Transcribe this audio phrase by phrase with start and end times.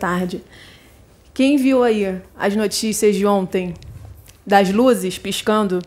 [0.00, 0.42] Tarde.
[1.34, 3.74] Quem viu aí as notícias de ontem
[4.44, 5.80] das luzes piscando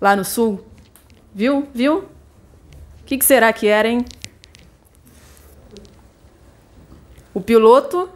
[0.00, 0.64] lá no sul?
[1.34, 1.68] Viu?
[1.74, 1.98] Viu?
[1.98, 4.04] O que, que será que era, hein?
[7.34, 8.08] O piloto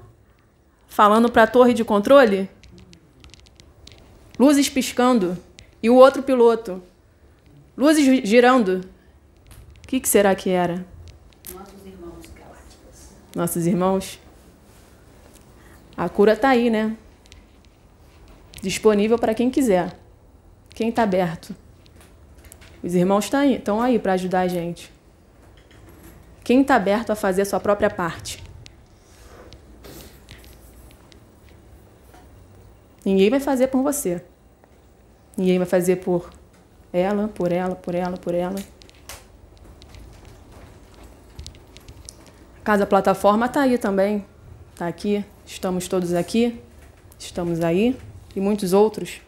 [0.88, 2.48] falando para a torre de controle?
[4.38, 5.36] Luzes piscando.
[5.82, 6.82] E o outro piloto?
[7.76, 8.80] Luzes girando.
[9.82, 10.86] O que, que será que era?
[11.52, 13.08] Nossos irmãos galácticos.
[13.36, 14.23] Nossos irmãos?
[15.96, 16.96] A cura está aí, né?
[18.60, 19.96] Disponível para quem quiser.
[20.70, 21.54] Quem está aberto?
[22.82, 24.92] Os irmãos estão aí, estão aí para ajudar a gente.
[26.42, 28.42] Quem está aberto a fazer a sua própria parte?
[33.04, 34.22] Ninguém vai fazer por você.
[35.36, 36.30] Ninguém vai fazer por
[36.92, 38.58] ela, por ela, por ela, por ela.
[42.60, 44.24] A Casa Plataforma está aí também.
[44.72, 45.24] Está aqui.
[45.46, 46.60] Estamos todos aqui.
[47.18, 47.96] Estamos aí.
[48.34, 49.20] E muitos outros.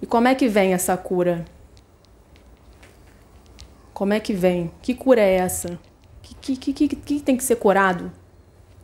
[0.00, 1.44] E como é que vem essa cura?
[3.92, 4.70] Como é que vem?
[4.82, 5.78] Que cura é essa?
[6.42, 8.12] que, que, que, que tem que ser curado?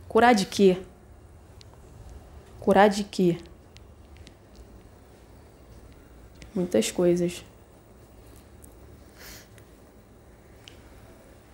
[0.08, 0.78] Curar de quê?
[2.60, 3.38] Curar de quê?
[6.54, 7.44] Muitas coisas.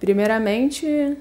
[0.01, 1.17] Primeiramente,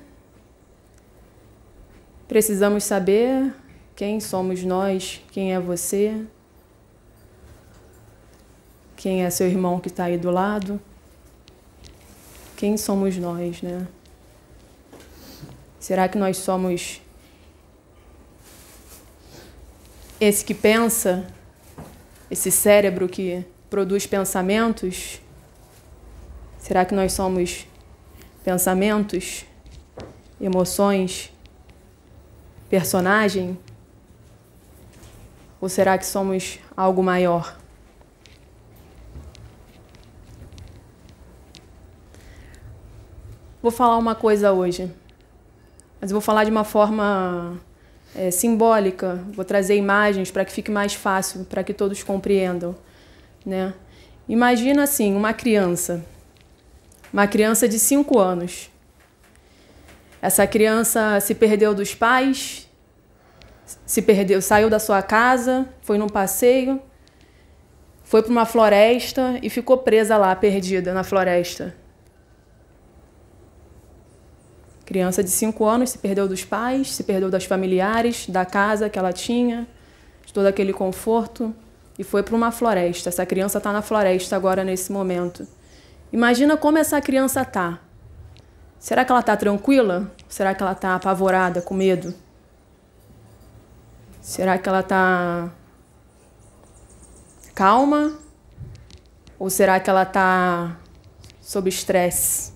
[2.27, 3.53] precisamos saber
[3.95, 6.25] quem somos nós, quem é você,
[8.95, 10.81] quem é seu irmão que está aí do lado,
[12.57, 13.87] quem somos nós, né?
[15.79, 17.01] Será que nós somos
[20.19, 21.27] esse que pensa,
[22.31, 25.19] esse cérebro que produz pensamentos?
[26.57, 27.67] Será que nós somos
[28.43, 29.45] pensamentos,
[30.39, 31.31] emoções,
[32.69, 33.57] personagem?
[35.61, 37.57] Ou será que somos algo maior?
[43.61, 44.91] Vou falar uma coisa hoje
[46.03, 47.57] mas vou falar de uma forma
[48.13, 52.75] é, simbólica, vou trazer imagens para que fique mais fácil, para que todos compreendam.
[53.45, 53.73] Né?
[54.27, 56.03] Imagina assim, uma criança,
[57.13, 58.71] uma criança de 5 anos.
[60.19, 62.67] Essa criança se perdeu dos pais,
[63.85, 66.81] se perdeu, saiu da sua casa, foi num passeio,
[68.03, 71.75] foi para uma floresta e ficou presa lá, perdida na floresta.
[74.85, 78.97] Criança de 5 anos se perdeu dos pais, se perdeu das familiares, da casa que
[78.97, 79.67] ela tinha,
[80.25, 81.53] de todo aquele conforto
[81.97, 83.09] e foi para uma floresta.
[83.09, 85.47] Essa criança está na floresta agora nesse momento.
[86.13, 87.79] Imagina como essa criança está.
[88.77, 90.11] Será que ela está tranquila?
[90.29, 92.13] Será que ela está apavorada, com medo?
[94.21, 95.51] Será que ela está
[97.55, 98.13] calma?
[99.39, 100.77] Ou será que ela está
[101.41, 102.53] sob estresse?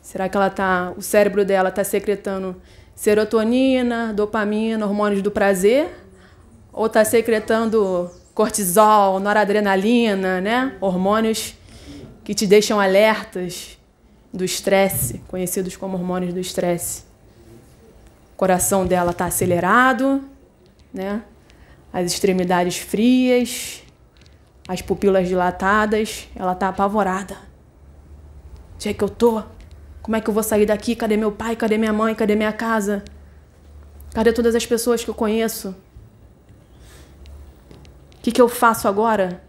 [0.00, 2.60] Será que ela tá, o cérebro dela está secretando
[2.96, 5.88] serotonina, dopamina, hormônios do prazer?
[6.72, 10.76] Ou está secretando cortisol, noradrenalina, né?
[10.80, 11.61] Hormônios
[12.24, 13.78] que te deixam alertas
[14.32, 17.04] do estresse, conhecidos como hormônios do estresse.
[18.34, 20.22] O coração dela está acelerado,
[20.92, 21.22] né?
[21.92, 23.82] As extremidades frias,
[24.66, 27.36] as pupilas dilatadas, ela está apavorada.
[28.76, 29.42] Onde é que eu tô?
[30.00, 30.96] Como é que eu vou sair daqui?
[30.96, 31.54] Cadê meu pai?
[31.54, 32.14] Cadê minha mãe?
[32.14, 33.04] Cadê minha casa?
[34.12, 35.68] Cadê todas as pessoas que eu conheço?
[38.18, 39.42] O que, que eu faço agora?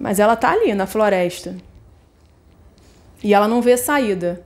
[0.00, 1.54] Mas ela tá ali na floresta.
[3.22, 4.42] E ela não vê saída.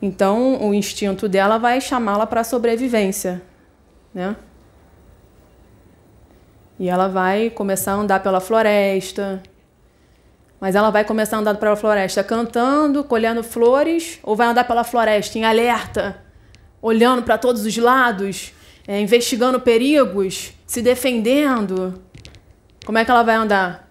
[0.00, 3.42] Então, o instinto dela vai chamá-la para a sobrevivência,
[4.14, 4.36] né?
[6.78, 9.42] E ela vai começar a andar pela floresta,
[10.60, 14.84] mas ela vai começar a andar pela floresta cantando, colhendo flores, ou vai andar pela
[14.84, 16.22] floresta em alerta,
[16.80, 18.52] olhando para todos os lados,
[18.86, 22.00] é, investigando perigos, se defendendo?
[22.86, 23.86] Como é que ela vai andar?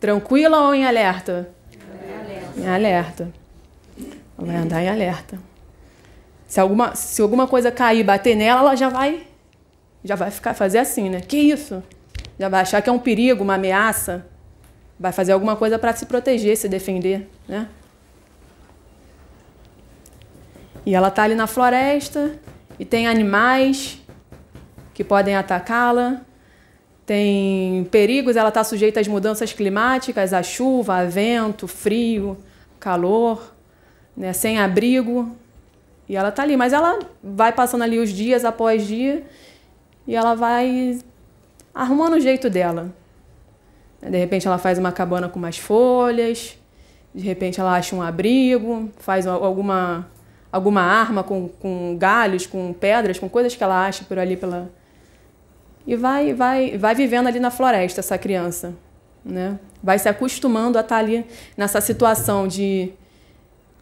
[0.00, 1.50] Tranquila ou em alerta?
[1.70, 2.60] Em alerta.
[2.60, 3.32] Em alerta.
[4.38, 5.38] Ela vai andar em alerta.
[6.46, 9.26] Se alguma, se alguma coisa cair e bater nela, ela já vai
[10.02, 11.20] já vai ficar fazer assim, né?
[11.20, 11.82] Que isso?
[12.38, 14.26] Já vai achar que é um perigo, uma ameaça
[14.98, 17.68] vai fazer alguma coisa para se proteger, se defender, né?
[20.86, 22.38] E ela está ali na floresta
[22.78, 24.00] e tem animais
[24.92, 26.20] que podem atacá-la.
[27.06, 32.36] Tem perigos, ela está sujeita às mudanças climáticas, à chuva, a vento, frio,
[32.80, 33.54] calor,
[34.16, 35.36] né, sem abrigo.
[36.08, 39.24] E ela está ali, mas ela vai passando ali os dias após dia
[40.06, 40.98] e ela vai
[41.74, 42.92] arrumando o jeito dela.
[44.02, 46.58] De repente ela faz uma cabana com mais folhas,
[47.14, 50.06] de repente ela acha um abrigo, faz alguma,
[50.52, 54.70] alguma arma com, com galhos, com pedras, com coisas que ela acha por ali pela.
[55.86, 58.74] E vai, vai, vai vivendo ali na floresta essa criança.
[59.24, 59.58] Né?
[59.82, 61.24] Vai se acostumando a estar ali
[61.56, 62.92] nessa situação de,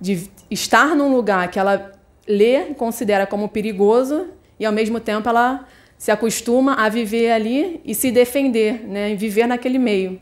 [0.00, 1.93] de estar num lugar que ela
[2.26, 4.28] lê considera como perigoso
[4.58, 5.66] e ao mesmo tempo ela
[5.99, 9.12] se acostuma a viver ali e se defender, né?
[9.12, 10.20] E viver naquele meio.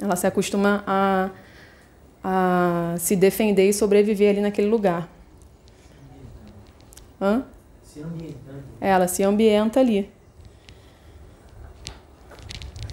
[0.00, 1.30] Ela se acostuma a
[2.24, 5.10] a se defender e sobreviver ali naquele lugar.
[7.20, 7.44] Hã?
[7.82, 8.64] Se ambientando.
[8.80, 10.10] É, ela se ambienta ali.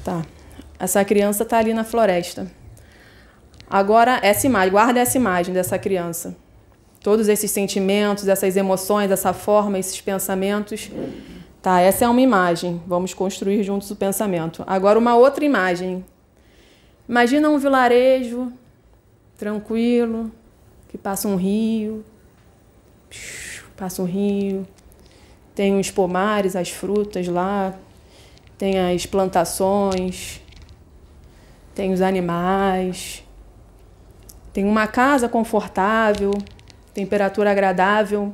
[0.03, 0.25] Tá.
[0.80, 2.51] Essa criança está ali na floresta.
[3.69, 6.36] Agora, essa imagem, guarda essa imagem dessa criança.
[7.01, 10.92] Todos esses sentimentos, essas emoções, essa forma, esses pensamentos.
[11.62, 12.81] Tá, essa é uma imagem.
[12.86, 14.63] Vamos construir juntos o pensamento.
[14.68, 16.03] Agora, uma outra imagem.
[17.07, 18.51] Imagina um vilarejo
[19.38, 20.31] tranquilo,
[20.89, 22.03] que passa um rio,
[23.77, 24.68] passa um rio,
[25.56, 27.74] tem os pomares, as frutas lá,
[28.61, 30.39] tem as plantações,
[31.73, 33.23] tem os animais,
[34.53, 36.31] tem uma casa confortável,
[36.93, 38.31] temperatura agradável.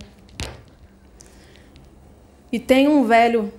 [2.52, 3.54] E tem um velho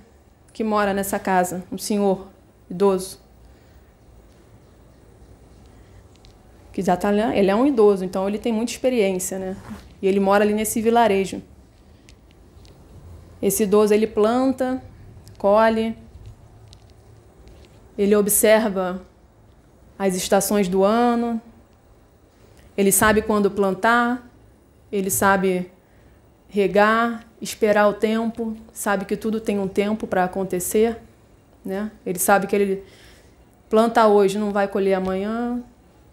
[0.53, 2.27] que mora nessa casa, um senhor
[2.69, 3.19] idoso.
[6.71, 9.57] que já tá, ele é um idoso, então ele tem muita experiência, né?
[9.99, 11.41] E ele mora ali nesse vilarejo.
[13.41, 14.79] Esse idoso ele planta,
[15.39, 15.97] colhe,
[17.99, 19.01] ele observa
[19.97, 21.41] as estações do ano,
[22.77, 24.25] ele sabe quando plantar,
[24.89, 25.69] ele sabe
[26.47, 30.97] regar, esperar o tempo, sabe que tudo tem um tempo para acontecer,
[31.63, 31.91] né?
[32.05, 32.85] Ele sabe que ele
[33.69, 35.61] planta hoje, não vai colher amanhã,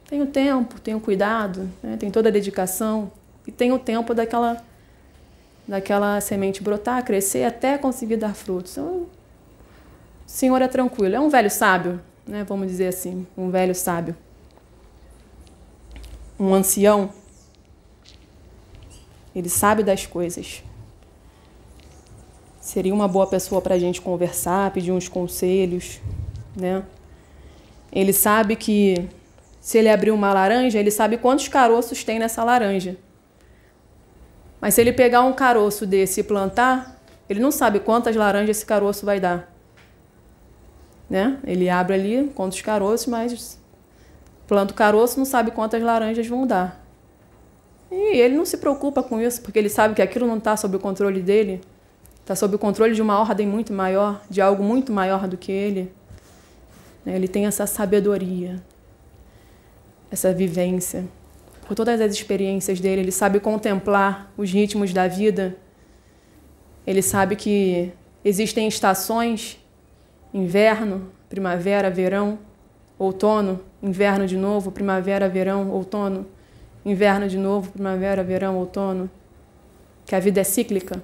[0.08, 1.96] tem o tempo, tem o cuidado, né?
[1.96, 3.12] tem toda a dedicação
[3.46, 4.56] e tem o tempo daquela,
[5.68, 8.72] daquela semente brotar, crescer até conseguir dar frutos.
[8.72, 9.06] Então,
[10.26, 12.44] Senhor é tranquilo, é um velho sábio, né?
[12.44, 14.16] vamos dizer assim, um velho sábio.
[16.38, 17.10] Um ancião,
[19.34, 20.62] ele sabe das coisas.
[22.60, 26.00] Seria uma boa pessoa para a gente conversar, pedir uns conselhos,
[26.56, 26.82] né?
[27.92, 29.08] Ele sabe que
[29.60, 32.96] se ele abrir uma laranja, ele sabe quantos caroços tem nessa laranja.
[34.60, 38.66] Mas se ele pegar um caroço desse e plantar, ele não sabe quantas laranjas esse
[38.66, 39.55] caroço vai dar.
[41.08, 41.38] Né?
[41.44, 43.60] Ele abre ali quantos caroços, mas
[44.46, 46.84] planta o caroço, não sabe quantas laranjas vão dar.
[47.90, 50.76] E ele não se preocupa com isso, porque ele sabe que aquilo não está sob
[50.76, 51.60] o controle dele,
[52.20, 55.52] está sob o controle de uma ordem muito maior, de algo muito maior do que
[55.52, 55.92] ele.
[57.04, 57.14] Né?
[57.14, 58.60] Ele tem essa sabedoria
[60.10, 61.04] essa vivência,
[61.66, 65.56] por todas as experiências dele, ele sabe contemplar os ritmos da vida.
[66.86, 67.92] Ele sabe que
[68.24, 69.58] existem estações:
[70.36, 72.38] inverno, primavera, verão,
[72.98, 76.26] outono, inverno de novo, primavera, verão, outono,
[76.84, 79.10] inverno de novo, primavera, verão, outono.
[80.04, 81.02] Que a vida é cíclica.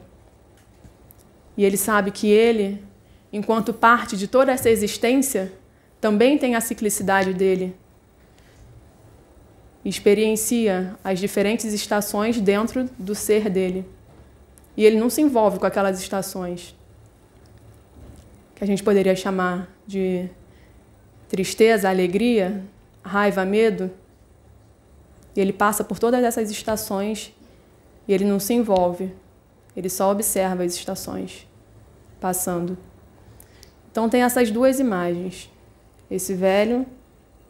[1.56, 2.84] E ele sabe que ele,
[3.32, 5.50] enquanto parte de toda essa existência,
[5.98, 7.74] também tem a ciclicidade dele,
[9.82, 13.88] experiencia as diferentes estações dentro do ser dele.
[14.76, 16.76] E ele não se envolve com aquelas estações
[18.62, 20.30] que a gente poderia chamar de
[21.28, 22.62] tristeza, alegria,
[23.02, 23.90] raiva, medo.
[25.34, 27.34] E ele passa por todas essas estações
[28.06, 29.12] e ele não se envolve.
[29.76, 31.44] Ele só observa as estações
[32.20, 32.78] passando.
[33.90, 35.50] Então tem essas duas imagens.
[36.08, 36.86] Esse velho,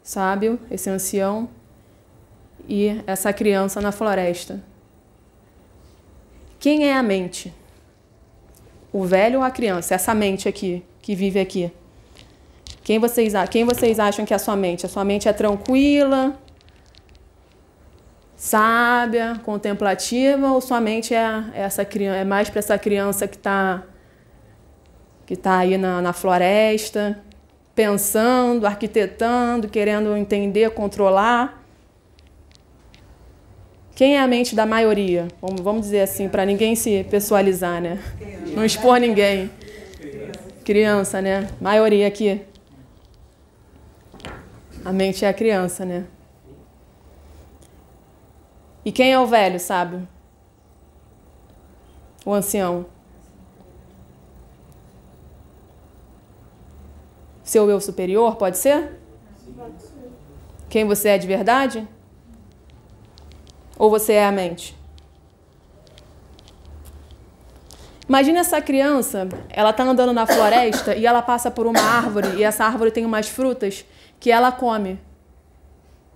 [0.01, 1.47] sábio, esse ancião
[2.67, 4.63] e essa criança na floresta.
[6.59, 7.53] Quem é a mente?
[8.93, 9.95] O velho ou a criança?
[9.95, 11.71] Essa mente aqui, que vive aqui.
[12.83, 14.85] Quem vocês, quem vocês acham que é a sua mente?
[14.85, 16.37] A sua mente é tranquila,
[18.35, 23.83] sábia, contemplativa, ou sua mente é, essa criança, é mais para essa criança que está
[25.25, 27.17] que tá aí na, na floresta,
[27.73, 31.62] pensando, arquitetando, querendo entender, controlar?
[33.95, 35.27] Quem é a mente da maioria?
[35.39, 37.99] Vamos, dizer assim, para ninguém se pessoalizar, né?
[38.55, 39.51] Não expor ninguém.
[40.65, 41.49] Criança, né?
[41.61, 42.41] Maioria aqui.
[44.83, 46.05] A mente é a criança, né?
[48.83, 50.07] E quem é o velho, sabe?
[52.25, 52.87] O ancião.
[57.43, 58.99] Seu eu superior, pode ser?
[60.67, 61.87] Quem você é de verdade?
[63.83, 64.73] Ou você é a mente?
[68.07, 72.43] Imagina essa criança, ela está andando na floresta e ela passa por uma árvore e
[72.45, 73.83] essa árvore tem umas frutas
[74.21, 74.97] que ela come.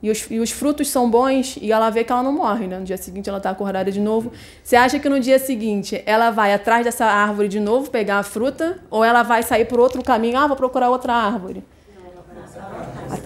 [0.02, 2.80] E os, e os frutos são bons e ela vê que ela não morre, né?
[2.80, 4.32] No dia seguinte ela está acordada de novo.
[4.64, 8.24] Você acha que no dia seguinte ela vai atrás dessa árvore de novo pegar a
[8.24, 10.38] fruta ou ela vai sair por outro caminho?
[10.38, 11.66] Ah, vou procurar outra árvore.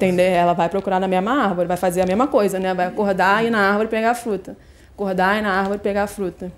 [0.02, 2.74] Atender, ela vai procurar na mesma árvore, vai fazer a mesma coisa, né?
[2.74, 4.58] Vai acordar e ir na árvore pegar a fruta.
[4.96, 6.52] Acordar e ir na árvore pegar a fruta.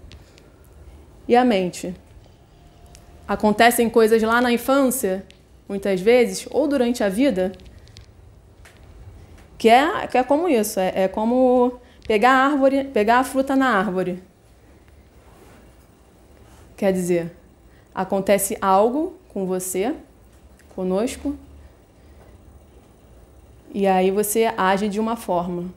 [1.28, 1.94] E a mente?
[3.28, 5.26] Acontecem coisas lá na infância,
[5.68, 7.52] muitas vezes, ou durante a vida,
[9.58, 13.58] que é, que é como isso, é, é como pegar a árvore, pegar a fruta
[13.58, 14.24] na árvore.
[16.78, 17.36] Quer dizer,
[17.94, 19.94] acontece algo com você,
[20.74, 21.38] conosco,
[23.74, 25.74] e aí você age de uma forma.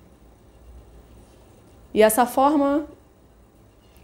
[1.94, 2.86] E essa forma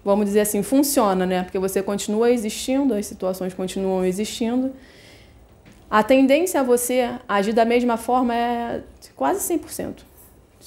[0.04, 1.42] vamos dizer assim, funciona, né?
[1.42, 4.72] Porque você continua existindo, as situações continuam existindo.
[5.90, 8.82] A tendência a você agir da mesma forma é
[9.14, 10.02] quase 100%.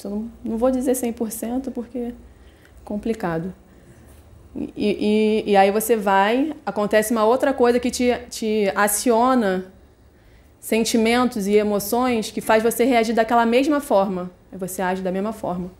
[0.03, 2.13] Eu não, não vou dizer 100% porque é
[2.84, 3.53] complicado.
[4.55, 9.65] E, e, e, aí você vai, acontece uma outra coisa que te, te aciona
[10.60, 14.32] sentimentos e emoções que faz você reagir daquela mesma forma.
[14.52, 15.72] Aí você age da mesma forma.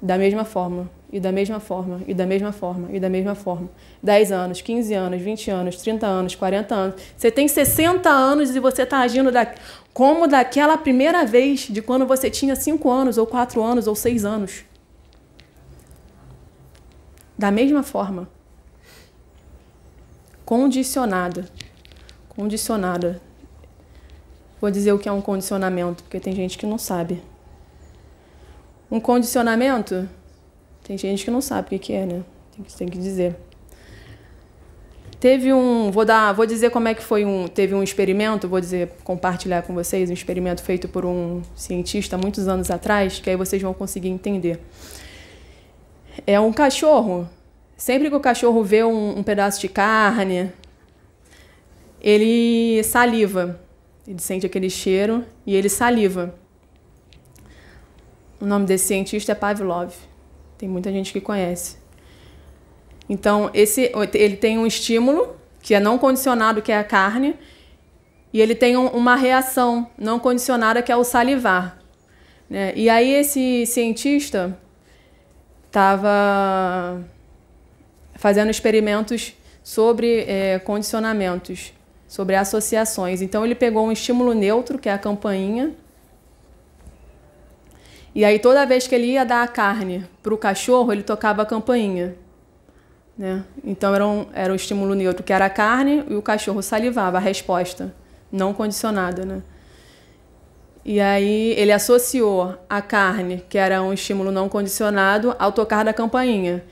[0.00, 3.70] Da mesma forma e da mesma forma, e da mesma forma, e da mesma forma.
[4.02, 7.00] 10 anos, 15 anos, 20 anos, 30 anos, 40 anos.
[7.16, 9.54] Você tem 60 anos e você está agindo da,
[9.92, 14.24] como daquela primeira vez de quando você tinha 5 anos, ou 4 anos, ou 6
[14.24, 14.64] anos.
[17.38, 18.28] Da mesma forma.
[20.44, 21.44] Condicionada.
[22.28, 23.22] Condicionada.
[24.64, 27.22] Vou dizer o que é um condicionamento, porque tem gente que não sabe.
[28.90, 30.08] Um condicionamento
[30.82, 32.22] tem gente que não sabe o que, é, né?
[32.50, 33.36] Tem que, tem que dizer.
[35.20, 38.58] Teve um, vou dar, vou dizer como é que foi um, teve um experimento, vou
[38.58, 43.36] dizer, compartilhar com vocês, um experimento feito por um cientista muitos anos atrás, que aí
[43.36, 44.58] vocês vão conseguir entender.
[46.26, 47.28] É um cachorro.
[47.76, 50.50] Sempre que o cachorro vê um, um pedaço de carne,
[52.00, 53.62] ele saliva.
[54.06, 56.34] Ele sente aquele cheiro e ele saliva.
[58.40, 59.92] O nome desse cientista é Pavlov.
[60.58, 61.76] Tem muita gente que conhece.
[63.08, 67.36] Então, esse, ele tem um estímulo, que é não condicionado, que é a carne,
[68.32, 71.78] e ele tem um, uma reação não condicionada, que é o salivar.
[72.48, 72.72] Né?
[72.74, 74.58] E aí, esse cientista
[75.66, 77.04] estava
[78.14, 81.73] fazendo experimentos sobre é, condicionamentos,
[82.14, 83.20] sobre associações.
[83.20, 85.74] Então, ele pegou um estímulo neutro, que é a campainha,
[88.14, 91.42] e aí toda vez que ele ia dar a carne para o cachorro, ele tocava
[91.42, 92.14] a campainha.
[93.18, 93.42] Né?
[93.64, 97.16] Então era um, era um estímulo neutro, que era a carne, e o cachorro salivava,
[97.16, 97.92] a resposta,
[98.30, 99.24] não condicionada.
[99.24, 99.42] Né?
[100.84, 105.92] E aí ele associou a carne, que era um estímulo não condicionado, ao tocar da
[105.92, 106.62] campainha.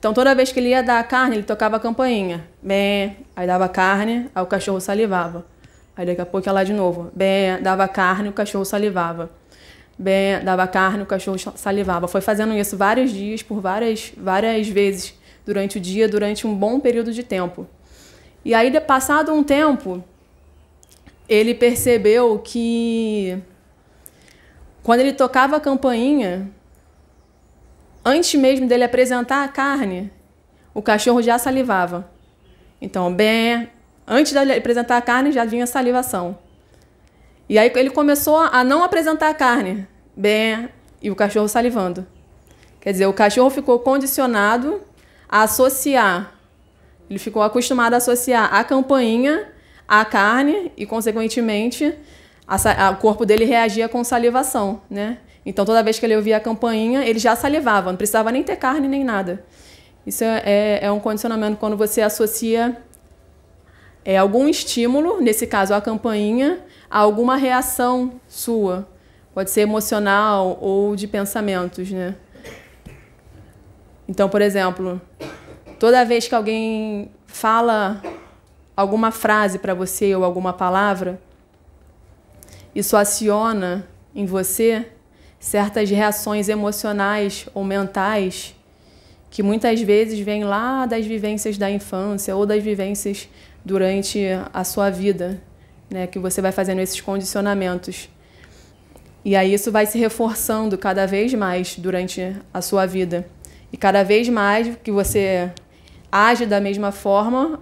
[0.00, 2.44] Então toda vez que ele ia dar carne, ele tocava a campainha.
[2.60, 5.46] Bem, aí dava carne, aí o cachorro salivava.
[5.96, 7.12] Aí daqui a pouco ia lá de novo.
[7.14, 9.30] Bem, dava carne, o cachorro salivava
[10.00, 12.08] bem, dava carne, o cachorro salivava.
[12.08, 15.14] Foi fazendo isso vários dias, por várias, várias vezes
[15.44, 17.66] durante o dia, durante um bom período de tempo.
[18.42, 20.02] E aí, passado um tempo,
[21.28, 23.38] ele percebeu que
[24.82, 26.50] quando ele tocava a campainha,
[28.04, 30.10] antes mesmo dele apresentar a carne,
[30.74, 32.10] o cachorro já salivava.
[32.80, 33.68] Então, bem,
[34.06, 36.38] antes de apresentar a carne, já vinha salivação.
[37.48, 40.68] E aí ele começou a não apresentar a carne, bem,
[41.02, 42.06] e o cachorro salivando.
[42.80, 44.80] Quer dizer, o cachorro ficou condicionado
[45.28, 46.32] a associar,
[47.08, 49.48] ele ficou acostumado a associar a campainha
[49.86, 51.92] à carne e, consequentemente,
[52.46, 55.18] a, a, o corpo dele reagia com salivação, né?
[55.44, 58.56] Então, toda vez que ele ouvia a campainha, ele já salivava, não precisava nem ter
[58.56, 59.44] carne nem nada.
[60.06, 62.76] Isso é, é, um condicionamento quando você associa
[64.04, 68.88] é, algum estímulo, nesse caso a campainha, a alguma reação sua.
[69.34, 72.16] Pode ser emocional ou de pensamentos, né?
[74.08, 75.00] Então, por exemplo,
[75.78, 78.02] toda vez que alguém fala
[78.76, 81.20] alguma frase para você ou alguma palavra,
[82.74, 84.90] isso aciona em você
[85.40, 88.54] certas reações emocionais ou mentais
[89.30, 93.28] que muitas vezes vêm lá das vivências da infância ou das vivências
[93.64, 94.20] durante
[94.52, 95.40] a sua vida,
[95.88, 98.08] né, que você vai fazendo esses condicionamentos.
[99.24, 103.26] E aí isso vai se reforçando cada vez mais durante a sua vida.
[103.72, 105.50] E cada vez mais que você
[106.10, 107.60] age da mesma forma,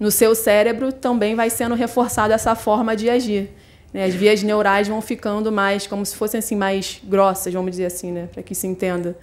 [0.00, 3.50] no seu cérebro também vai sendo reforçada essa forma de agir.
[3.92, 4.04] Né?
[4.04, 8.12] As vias neurais vão ficando mais, como se fossem assim, mais grossas, vamos dizer assim,
[8.12, 8.28] né?
[8.32, 9.16] para que se entenda.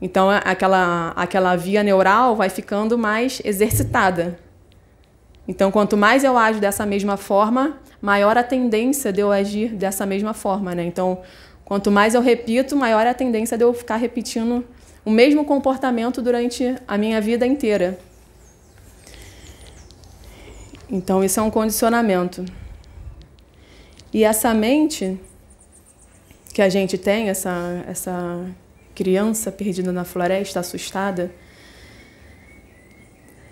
[0.00, 4.38] Então, aquela, aquela via neural vai ficando mais exercitada.
[5.46, 10.06] Então, quanto mais eu ajo dessa mesma forma, maior a tendência de eu agir dessa
[10.06, 10.74] mesma forma.
[10.74, 10.84] Né?
[10.84, 11.20] Então,
[11.64, 14.64] quanto mais eu repito, maior a tendência de eu ficar repetindo
[15.04, 17.98] o mesmo comportamento durante a minha vida inteira.
[20.88, 22.44] Então, isso é um condicionamento.
[24.12, 25.18] E essa mente
[26.52, 28.44] que a gente tem, essa, essa
[28.94, 31.30] criança perdida na floresta, assustada,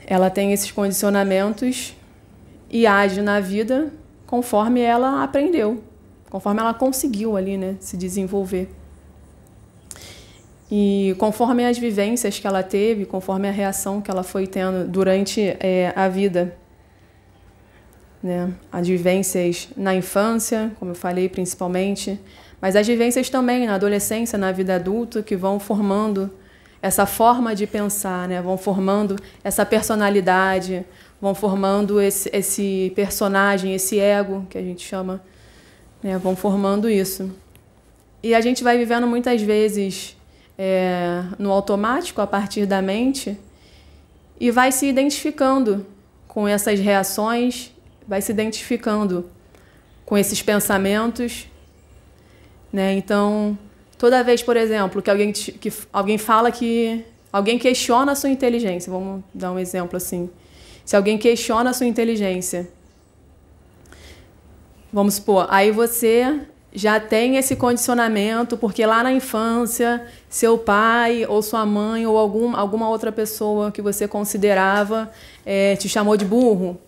[0.06, 1.94] ela tem esses condicionamentos
[2.70, 3.92] e age na vida
[4.26, 5.82] conforme ela aprendeu,
[6.28, 8.68] conforme ela conseguiu ali, né, se desenvolver.
[10.70, 15.56] E conforme as vivências que ela teve, conforme a reação que ela foi tendo durante
[15.60, 16.54] é, a vida
[18.22, 18.52] né?
[18.72, 22.18] As vivências na infância, como eu falei, principalmente,
[22.60, 26.30] mas as vivências também na adolescência, na vida adulta, que vão formando
[26.82, 28.40] essa forma de pensar, né?
[28.40, 30.84] Vão formando essa personalidade,
[31.20, 35.22] vão formando esse, esse personagem, esse ego que a gente chama,
[36.02, 36.18] né?
[36.18, 37.30] Vão formando isso.
[38.22, 40.16] E a gente vai vivendo muitas vezes
[40.56, 43.38] é, no automático a partir da mente
[44.40, 45.86] e vai se identificando
[46.26, 47.72] com essas reações
[48.08, 49.26] vai se identificando
[50.06, 51.46] com esses pensamentos,
[52.72, 52.94] né?
[52.94, 53.58] Então,
[53.98, 58.90] toda vez, por exemplo, que alguém que alguém fala que alguém questiona a sua inteligência,
[58.90, 60.30] vamos dar um exemplo assim.
[60.86, 62.70] Se alguém questiona a sua inteligência,
[64.90, 66.40] vamos supor, aí você
[66.72, 72.56] já tem esse condicionamento, porque lá na infância, seu pai ou sua mãe ou algum,
[72.56, 75.10] alguma outra pessoa que você considerava
[75.44, 76.80] é, te chamou de burro,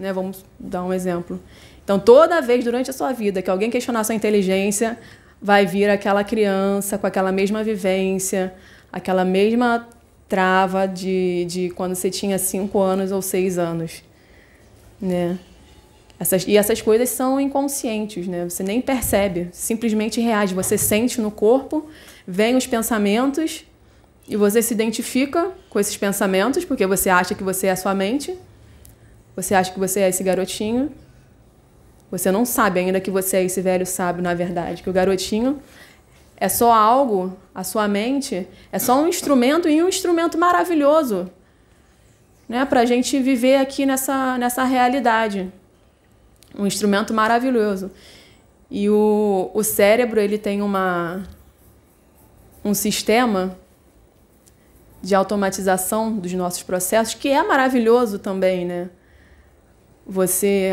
[0.00, 0.12] né?
[0.12, 1.40] Vamos dar um exemplo.
[1.84, 4.98] Então, toda vez durante a sua vida que alguém questionar sua inteligência,
[5.40, 8.52] vai vir aquela criança com aquela mesma vivência,
[8.92, 9.88] aquela mesma
[10.28, 14.02] trava de, de quando você tinha cinco anos ou seis anos,
[15.00, 15.38] né?
[16.18, 18.44] Essas, e essas coisas são inconscientes, né?
[18.44, 20.54] Você nem percebe, simplesmente reage.
[20.54, 21.88] Você sente no corpo,
[22.26, 23.64] vem os pensamentos
[24.28, 27.94] e você se identifica com esses pensamentos porque você acha que você é a sua
[27.94, 28.38] mente
[29.34, 30.90] você acha que você é esse garotinho.
[32.10, 34.82] Você não sabe ainda que você é esse velho sábio, na verdade.
[34.82, 35.60] Que o garotinho
[36.36, 41.30] é só algo, a sua mente é só um instrumento e um instrumento maravilhoso
[42.50, 45.52] né, para a gente viver aqui nessa, nessa realidade.
[46.58, 47.92] Um instrumento maravilhoso.
[48.68, 51.22] E o, o cérebro ele tem uma,
[52.64, 53.56] um sistema
[55.00, 58.90] de automatização dos nossos processos que é maravilhoso também, né?
[60.10, 60.72] Você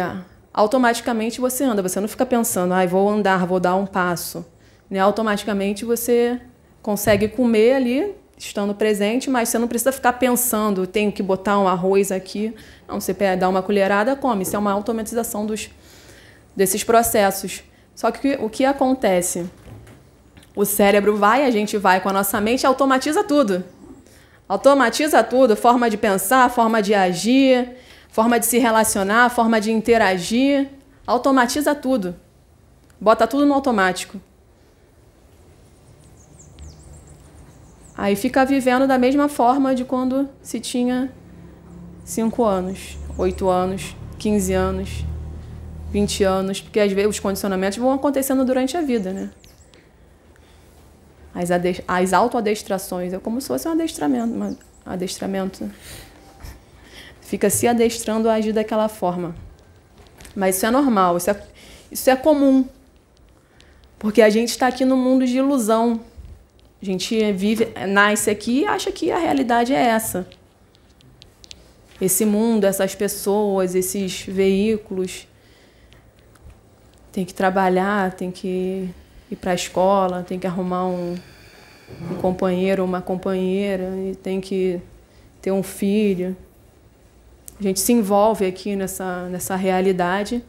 [0.52, 4.44] automaticamente você anda, você não fica pensando, ai, ah, vou andar, vou dar um passo.
[4.90, 4.98] Né?
[5.00, 6.42] Automaticamente você
[6.82, 11.68] consegue comer ali, estando presente, mas você não precisa ficar pensando, tenho que botar um
[11.68, 12.56] arroz aqui.
[12.88, 14.42] Não, você dá uma colherada, come.
[14.42, 15.70] Isso é uma automatização dos,
[16.56, 17.62] desses processos.
[17.94, 19.48] Só que o que acontece?
[20.56, 23.64] O cérebro vai, a gente vai com a nossa mente automatiza tudo.
[24.50, 27.78] Automatiza tudo, forma de pensar, forma de agir
[28.18, 30.68] forma de se relacionar, forma de interagir,
[31.06, 32.16] automatiza tudo.
[33.00, 34.20] Bota tudo no automático.
[37.96, 41.12] Aí fica vivendo da mesma forma de quando se tinha
[42.04, 45.06] 5 anos, 8 anos, 15 anos,
[45.92, 49.30] 20 anos, porque às vezes os condicionamentos vão acontecendo durante a vida, né?
[51.36, 51.50] As,
[51.88, 55.70] as autoadestrações, é como se fosse um adestramento, um adestramento
[57.28, 59.36] fica se adestrando a agir daquela forma.
[60.34, 61.44] Mas isso é normal, isso é,
[61.92, 62.66] isso é comum.
[64.00, 66.00] Porque a gente está aqui no mundo de ilusão.
[66.82, 70.26] A gente vive, nasce aqui e acha que a realidade é essa.
[72.00, 75.28] Esse mundo, essas pessoas, esses veículos.
[77.12, 78.90] Tem que trabalhar, tem que
[79.30, 81.16] ir para a escola, tem que arrumar um,
[82.10, 84.80] um companheiro uma companheira, e tem que
[85.42, 86.38] ter um filho
[87.60, 90.44] A gente se envolve aqui nessa, nessa realidade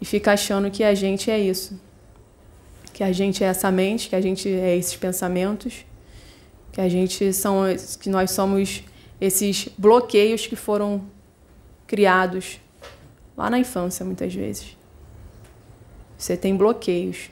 [0.00, 1.80] e fica achando que a gente é isso.
[2.92, 5.84] Que a gente é essa mente, que a gente é esses pensamentos,
[6.72, 7.62] que a gente são
[8.00, 8.82] que nós somos
[9.20, 11.04] esses bloqueios que foram
[11.86, 12.60] criados
[13.36, 14.76] lá na infância muitas vezes.
[16.18, 17.30] Você tem bloqueios.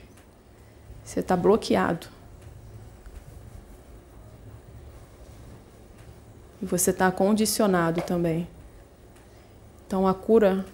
[1.03, 2.07] Você está bloqueado.
[6.61, 8.47] E você está condicionado também.
[9.85, 10.65] Então a cura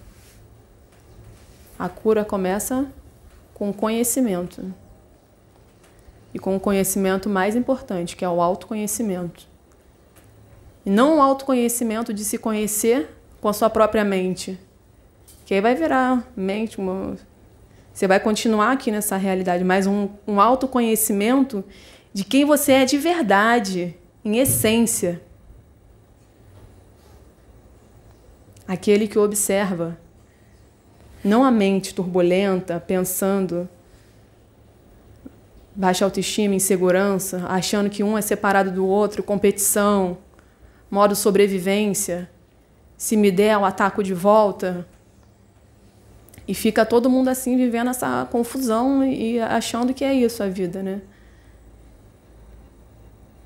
[1.78, 2.86] a cura começa
[3.54, 4.72] com conhecimento.
[6.32, 9.48] E com o conhecimento mais importante, que é o autoconhecimento.
[10.86, 13.08] E não o autoconhecimento de se conhecer
[13.40, 14.58] com a sua própria mente.
[15.44, 17.16] Que aí vai virar mente, uma...
[17.92, 21.64] você vai continuar aqui nessa realidade, mas um, um autoconhecimento
[22.12, 25.20] de quem você é de verdade, em essência.
[28.72, 29.98] Aquele que observa,
[31.22, 33.68] não a mente turbulenta, pensando,
[35.76, 40.16] baixa autoestima, insegurança, achando que um é separado do outro, competição,
[40.90, 42.30] modo sobrevivência,
[42.96, 44.86] se me der, eu ataco de volta.
[46.48, 50.82] E fica todo mundo assim vivendo essa confusão e achando que é isso a vida,
[50.82, 51.02] né?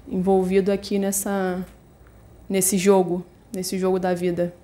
[0.09, 1.67] Envolvido aqui nessa
[2.49, 4.55] nesse jogo, nesse jogo da vida.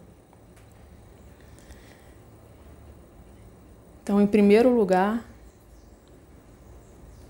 [4.02, 5.24] Então, em primeiro lugar,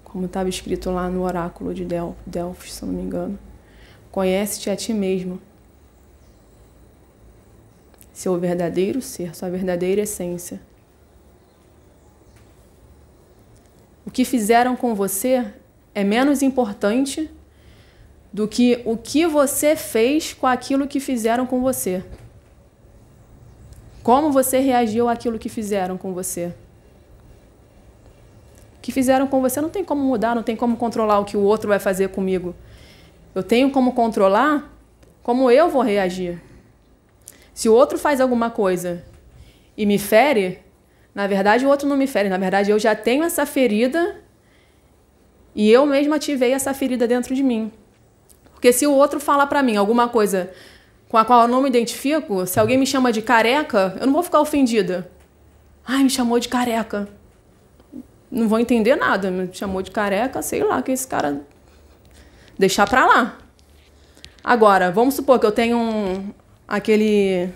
[0.05, 3.39] como estava escrito lá no oráculo de Del Delfos, se não me engano,
[4.11, 5.41] conhece-te a ti mesmo.
[8.13, 10.61] Seu verdadeiro ser, sua verdadeira essência.
[14.05, 15.53] O que fizeram com você
[15.95, 17.31] é menos importante
[18.33, 22.03] do que o que você fez com aquilo que fizeram com você.
[24.03, 26.53] Como você reagiu àquilo que fizeram com você?
[28.83, 31.40] Que fizeram com você não tem como mudar, não tem como controlar o que o
[31.40, 32.53] outro vai fazer comigo.
[33.33, 34.71] Eu tenho como controlar
[35.23, 36.42] como eu vou reagir.
[37.55, 39.05] Se o outro faz alguma coisa
[39.77, 40.59] e me fere,
[41.14, 44.16] na verdade o outro não me fere, na verdade eu já tenho essa ferida
[45.55, 47.71] e eu mesma ativei essa ferida dentro de mim.
[48.53, 50.51] Porque se o outro fala para mim alguma coisa
[51.09, 54.12] com a qual eu não me identifico, se alguém me chama de careca, eu não
[54.12, 55.09] vou ficar ofendida.
[55.87, 57.09] Ai, me chamou de careca
[58.33, 59.31] não vou entender nada.
[59.31, 61.42] Me chamou de careca, sei lá, que esse cara.
[62.59, 63.38] Deixar pra lá.
[64.42, 66.33] Agora, vamos supor que eu tenho um.
[66.66, 67.51] aquele.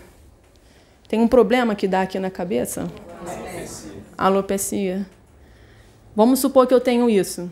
[1.09, 2.91] Tem um problema que dá aqui na cabeça?
[3.27, 3.93] Alopecia.
[4.19, 5.07] Alopecia.
[6.15, 7.51] Vamos supor que eu tenho isso.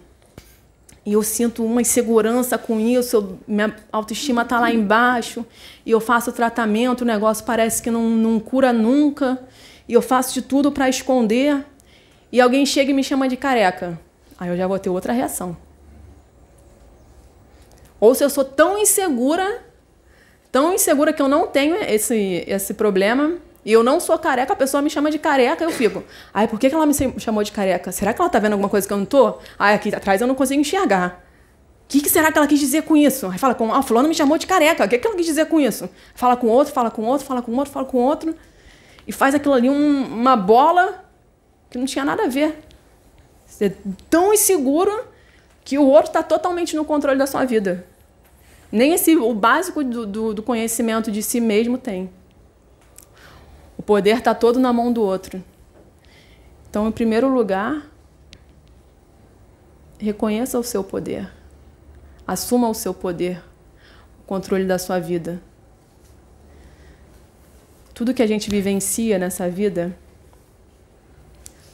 [1.06, 5.44] E eu sinto uma insegurança com isso, eu, minha autoestima está lá embaixo,
[5.84, 9.38] e eu faço tratamento, o negócio parece que não, não cura nunca,
[9.86, 11.62] e eu faço de tudo para esconder
[12.34, 13.96] e alguém chega e me chama de careca,
[14.36, 15.56] aí eu já vou ter outra reação.
[18.00, 19.62] Ou se eu sou tão insegura,
[20.50, 24.56] tão insegura que eu não tenho esse, esse problema, e eu não sou careca, a
[24.56, 26.02] pessoa me chama de careca, eu fico.
[26.34, 27.92] Ai, por que ela me chamou de careca?
[27.92, 29.38] Será que ela tá vendo alguma coisa que eu não tô?
[29.56, 31.24] Ai, aqui atrás eu não consigo enxergar.
[31.84, 33.28] O que, que, será que ela quis dizer com isso?
[33.28, 34.84] Aí fala com, ah, fulano me chamou de careca.
[34.84, 35.88] O que, que ela quis dizer com isso?
[36.16, 38.34] Fala com outro, fala com outro, fala com outro, fala com outro.
[39.06, 41.04] E faz aquilo ali um, uma bola
[41.74, 42.56] que não tinha nada a ver.
[43.44, 43.74] Você é
[44.08, 45.08] tão inseguro
[45.64, 47.84] que o outro está totalmente no controle da sua vida.
[48.70, 52.08] Nem esse, o básico do, do, do conhecimento de si mesmo tem.
[53.76, 55.42] O poder está todo na mão do outro.
[56.70, 57.84] Então, em primeiro lugar,
[59.98, 61.28] reconheça o seu poder.
[62.24, 63.42] Assuma o seu poder,
[64.22, 65.42] o controle da sua vida.
[67.92, 69.96] Tudo que a gente vivencia nessa vida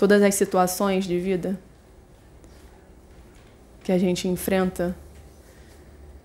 [0.00, 1.60] todas as situações de vida
[3.84, 4.96] que a gente enfrenta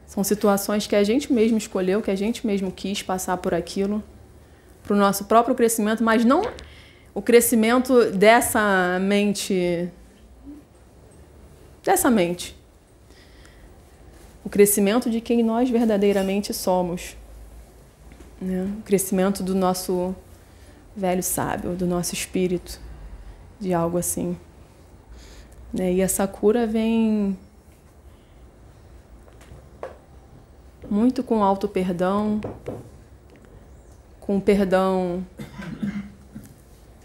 [0.07, 4.01] são situações que a gente mesmo escolheu, que a gente mesmo quis passar por aquilo,
[4.81, 6.41] para o nosso próprio crescimento, mas não
[7.13, 9.89] o crescimento dessa mente.
[11.83, 12.55] dessa mente.
[14.41, 17.17] O crescimento de quem nós verdadeiramente somos.
[18.39, 18.73] Né?
[18.79, 20.15] O crescimento do nosso
[20.95, 22.84] velho sábio, do nosso espírito
[23.59, 24.37] de algo assim.
[25.73, 25.93] Né?
[25.93, 27.37] E essa cura vem
[30.89, 32.39] muito com auto perdão,
[34.19, 35.25] com perdão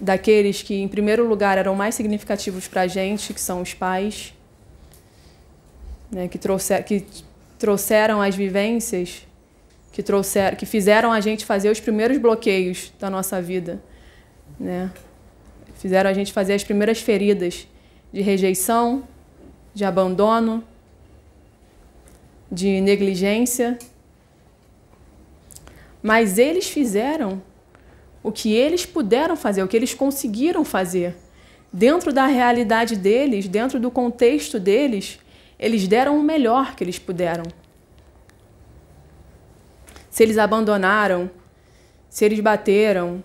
[0.00, 4.34] daqueles que, em primeiro lugar, eram mais significativos para a gente, que são os pais,
[6.10, 6.28] né?
[6.28, 7.06] que, trouxer, que
[7.58, 9.26] trouxeram as vivências
[9.92, 13.82] que trouxeram, que fizeram a gente fazer os primeiros bloqueios da nossa vida,
[14.58, 14.90] né?
[15.80, 17.66] Fizeram a gente fazer as primeiras feridas
[18.12, 19.08] de rejeição,
[19.72, 20.62] de abandono,
[22.52, 23.78] de negligência.
[26.02, 27.42] Mas eles fizeram
[28.22, 31.16] o que eles puderam fazer, o que eles conseguiram fazer.
[31.72, 35.18] Dentro da realidade deles, dentro do contexto deles,
[35.58, 37.44] eles deram o melhor que eles puderam.
[40.10, 41.30] Se eles abandonaram,
[42.10, 43.24] se eles bateram,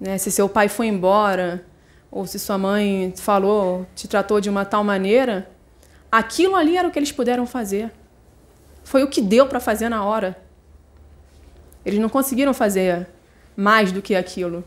[0.00, 1.64] né, se seu pai foi embora,
[2.10, 5.50] ou se sua mãe falou, te tratou de uma tal maneira,
[6.10, 7.92] aquilo ali era o que eles puderam fazer.
[8.84, 10.40] Foi o que deu para fazer na hora.
[11.84, 13.06] Eles não conseguiram fazer
[13.56, 14.64] mais do que aquilo.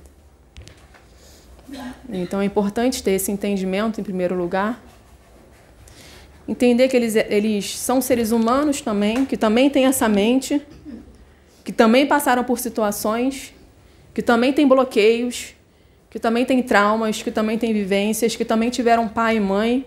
[2.10, 4.84] Então é importante ter esse entendimento, em primeiro lugar.
[6.48, 10.62] Entender que eles, eles são seres humanos também, que também têm essa mente,
[11.64, 13.54] que também passaram por situações,
[14.14, 15.54] que também têm bloqueios,
[16.10, 19.86] que também têm traumas, que também têm vivências, que também tiveram pai e mãe,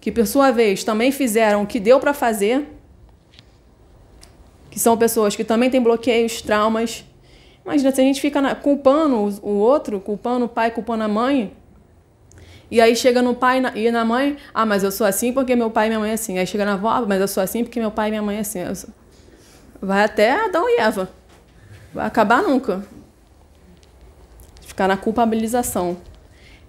[0.00, 2.66] que por sua vez também fizeram o que deu para fazer,
[4.70, 7.04] que são pessoas que também têm bloqueios, traumas,
[7.64, 11.56] Imagina, se a gente fica culpando o outro, culpando o pai, culpando a mãe,
[12.70, 15.70] e aí chega no pai e na mãe, ah, mas eu sou assim porque meu
[15.70, 16.38] pai e minha mãe é assim.
[16.38, 18.36] Aí chega na avó, ah, mas eu sou assim porque meu pai e minha mãe
[18.36, 18.60] é assim.
[19.80, 21.08] Vai até Adão e Eva.
[21.92, 22.84] Vai acabar nunca.
[24.74, 25.96] Ficar na culpabilização.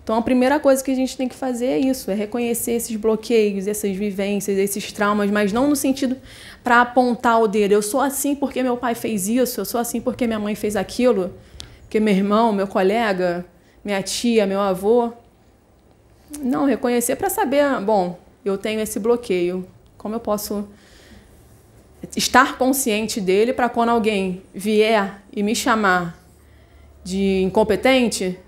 [0.04, 2.96] Então, a primeira coisa que a gente tem que fazer é isso, é reconhecer esses
[2.96, 6.16] bloqueios, essas vivências, esses traumas, mas não no sentido
[6.64, 7.72] para apontar o dedo.
[7.72, 10.76] Eu sou assim porque meu pai fez isso, eu sou assim porque minha mãe fez
[10.76, 11.34] aquilo,
[11.82, 13.44] porque meu irmão, meu colega,
[13.84, 15.12] minha tia, meu avô.
[16.40, 19.66] Não, reconhecer para saber, bom, eu tenho esse bloqueio.
[19.98, 20.70] Como eu posso
[22.16, 26.24] estar consciente dele para quando alguém vier e me chamar
[27.06, 28.40] de incompetente,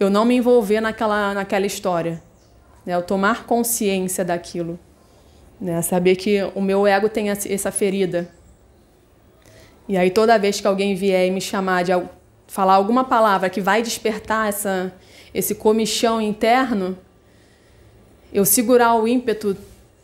[0.00, 2.20] eu não me envolver naquela, naquela história.
[2.84, 2.92] Né?
[2.96, 4.76] Eu tomar consciência daquilo.
[5.60, 5.80] Né?
[5.80, 8.28] Saber que o meu ego tem essa ferida.
[9.88, 11.92] E aí, toda vez que alguém vier e me chamar de
[12.48, 14.92] falar alguma palavra que vai despertar essa,
[15.32, 16.98] esse comichão interno,
[18.32, 19.56] eu segurar o ímpeto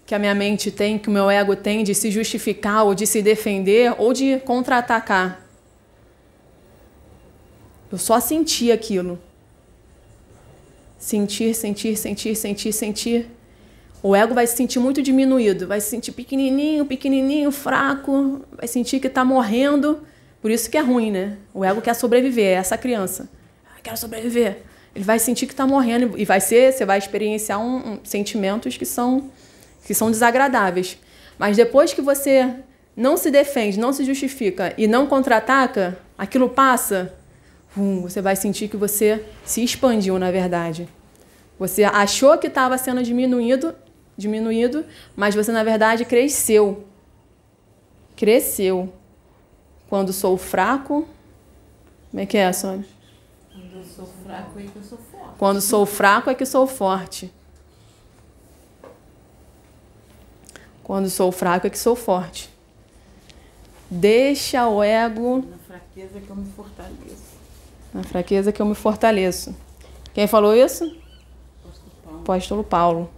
[0.06, 3.04] que a minha mente tem, que o meu ego tem de se justificar ou de
[3.04, 5.41] se defender ou de contra-atacar.
[7.92, 9.20] Eu só senti aquilo.
[10.98, 13.30] Sentir, sentir, sentir, sentir, sentir.
[14.02, 18.98] O ego vai se sentir muito diminuído, vai se sentir pequenininho, pequenininho, fraco, vai sentir
[18.98, 20.02] que está morrendo.
[20.40, 21.36] Por isso que é ruim, né?
[21.52, 23.28] O ego quer sobreviver, é essa criança.
[23.66, 24.62] Ah, quero sobreviver.
[24.94, 28.76] Ele vai sentir que está morrendo e vai ser, você vai experienciar um, um, sentimentos
[28.76, 29.30] que são
[29.84, 30.96] que são desagradáveis.
[31.38, 32.54] Mas depois que você
[32.96, 37.12] não se defende, não se justifica e não contra-ataca, aquilo passa,
[37.76, 40.88] Hum, você vai sentir que você se expandiu, na verdade.
[41.58, 43.74] Você achou que estava sendo diminuído,
[44.16, 44.84] diminuído,
[45.16, 46.84] mas você, na verdade, cresceu.
[48.16, 48.92] Cresceu.
[49.88, 51.06] Quando sou fraco.
[52.10, 52.84] Como é que é, Sônia?
[53.50, 55.38] Quando eu sou fraco é que eu sou forte.
[55.38, 57.32] Quando sou fraco é que sou forte.
[60.82, 62.50] Quando sou fraco é que sou forte.
[63.90, 65.44] Deixa o ego.
[65.48, 67.31] Na fraqueza que eu me fortaleço.
[67.92, 69.54] Na fraqueza que eu me fortaleço.
[70.14, 70.96] Quem falou isso?
[72.06, 73.10] Apóstolo Paulo.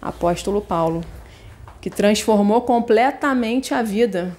[0.00, 1.04] Apóstolo Paulo.
[1.80, 4.36] Que transformou completamente a vida.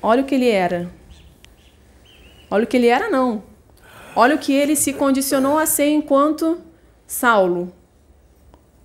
[0.00, 0.90] Olha o que ele era.
[2.50, 3.42] Olha o que ele era, não.
[4.14, 6.60] Olha o que ele se condicionou a ser enquanto
[7.06, 7.72] Saulo.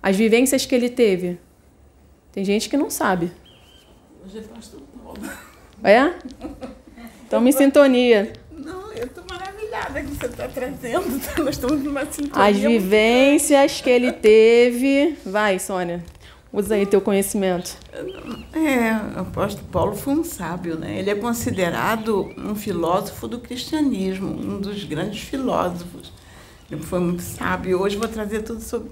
[0.02, 1.38] As vivências que ele teve.
[2.32, 3.32] Tem gente que não sabe.
[4.24, 5.20] Hoje é pastor Paulo.
[5.82, 6.14] É?
[7.28, 8.32] Estamos em sintonia.
[8.50, 11.20] Não, eu estou maravilhada que você está trazendo.
[11.44, 12.48] Nós estamos numa sintonia.
[12.48, 15.14] As vivências que ele teve.
[15.26, 16.02] Vai, Sônia.
[16.50, 17.76] Usa aí teu conhecimento.
[18.54, 20.98] É, o apóstolo Paulo foi um sábio, né?
[20.98, 26.10] Ele é considerado um filósofo do cristianismo, um dos grandes filósofos.
[26.70, 27.78] Ele foi muito sábio.
[27.78, 28.90] Hoje vou trazer tudo sobre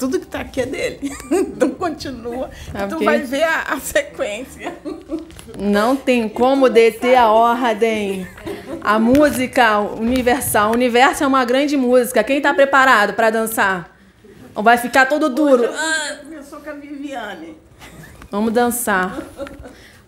[0.00, 1.12] tudo que está aqui é dele.
[1.30, 2.50] Então continua.
[2.72, 4.74] É tu vai ver a, a, sequência.
[5.58, 8.26] Não tem como deter a ordem.
[8.80, 10.70] A música universal.
[10.70, 12.24] O universo é uma grande música.
[12.24, 13.94] Quem está preparado para dançar?
[14.54, 15.68] Ou vai ficar todo duro?
[15.70, 17.58] Ah, eu sou com a Viviane.
[18.30, 19.18] Vamos dançar.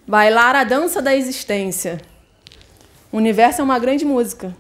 [0.07, 2.01] Bailar a dança da existência.
[3.11, 4.57] O universo é uma grande música.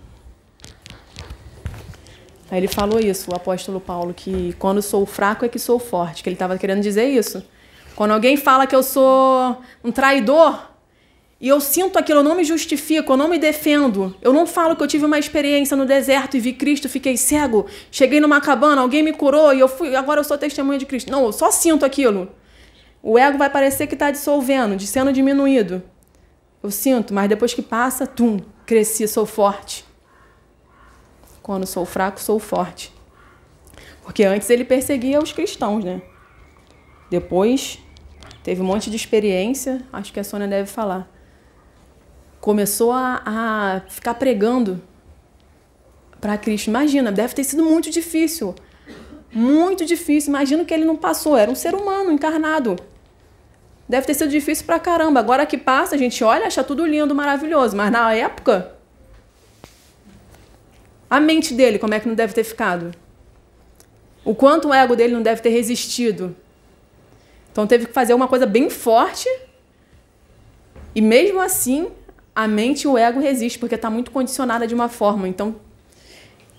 [2.52, 6.22] Aí ele falou isso, o apóstolo Paulo, que quando sou fraco é que sou forte,
[6.22, 7.42] que ele estava querendo dizer isso.
[7.96, 10.68] Quando alguém fala que eu sou um traidor,
[11.40, 14.14] e eu sinto aquilo, eu não me justifico, eu não me defendo.
[14.20, 17.64] Eu não falo que eu tive uma experiência no deserto e vi Cristo, fiquei cego,
[17.90, 21.10] cheguei numa cabana, alguém me curou e eu fui, agora eu sou testemunha de Cristo.
[21.10, 22.32] Não, eu só sinto aquilo.
[23.02, 25.82] O ego vai parecer que está dissolvendo, de sendo diminuído.
[26.62, 28.36] Eu sinto, mas depois que passa, tum,
[28.66, 29.90] cresci, sou forte.
[31.42, 32.92] Quando sou fraco, sou forte.
[34.02, 36.02] Porque antes ele perseguia os cristãos, né?
[37.10, 37.78] Depois
[38.42, 41.12] teve um monte de experiência, acho que a Sônia deve falar
[42.42, 44.82] começou a, a ficar pregando
[46.20, 46.66] para Cristo.
[46.66, 48.54] Imagina, deve ter sido muito difícil.
[49.32, 50.30] Muito difícil.
[50.30, 51.36] Imagina que ele não passou.
[51.36, 52.76] Era um ser humano encarnado.
[53.88, 55.20] Deve ter sido difícil pra caramba.
[55.20, 57.76] Agora que passa, a gente olha, acha tudo lindo, maravilhoso.
[57.76, 58.71] Mas na época,
[61.12, 62.90] a mente dele, como é que não deve ter ficado?
[64.24, 66.34] O quanto o ego dele não deve ter resistido.
[67.50, 69.28] Então teve que fazer uma coisa bem forte.
[70.94, 71.90] E mesmo assim,
[72.34, 75.28] a mente e o ego resistem, porque está muito condicionada de uma forma.
[75.28, 75.56] Então,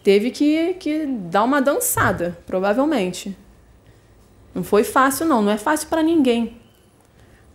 [0.03, 3.35] teve que, que dar uma dançada, provavelmente.
[4.53, 5.41] Não foi fácil, não.
[5.41, 6.61] Não é fácil para ninguém.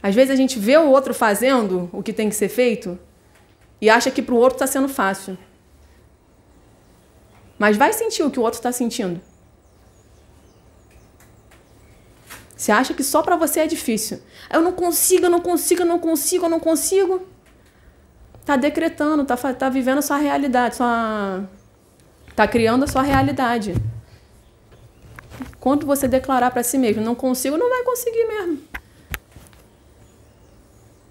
[0.02, 2.98] Às vezes a gente vê o outro fazendo o que tem que ser feito
[3.80, 5.38] e acha que para o outro está sendo fácil.
[7.58, 9.20] Mas vai sentir o que o outro está sentindo.
[12.56, 14.20] Você acha que só para você é difícil.
[14.52, 17.26] Eu não consigo, eu não consigo, eu não consigo, eu não consigo
[18.48, 21.44] está decretando, está tá vivendo a sua realidade, sua
[22.30, 23.74] está criando a sua realidade.
[25.60, 28.58] Quando você declarar para si mesmo, não consigo, não vai conseguir mesmo.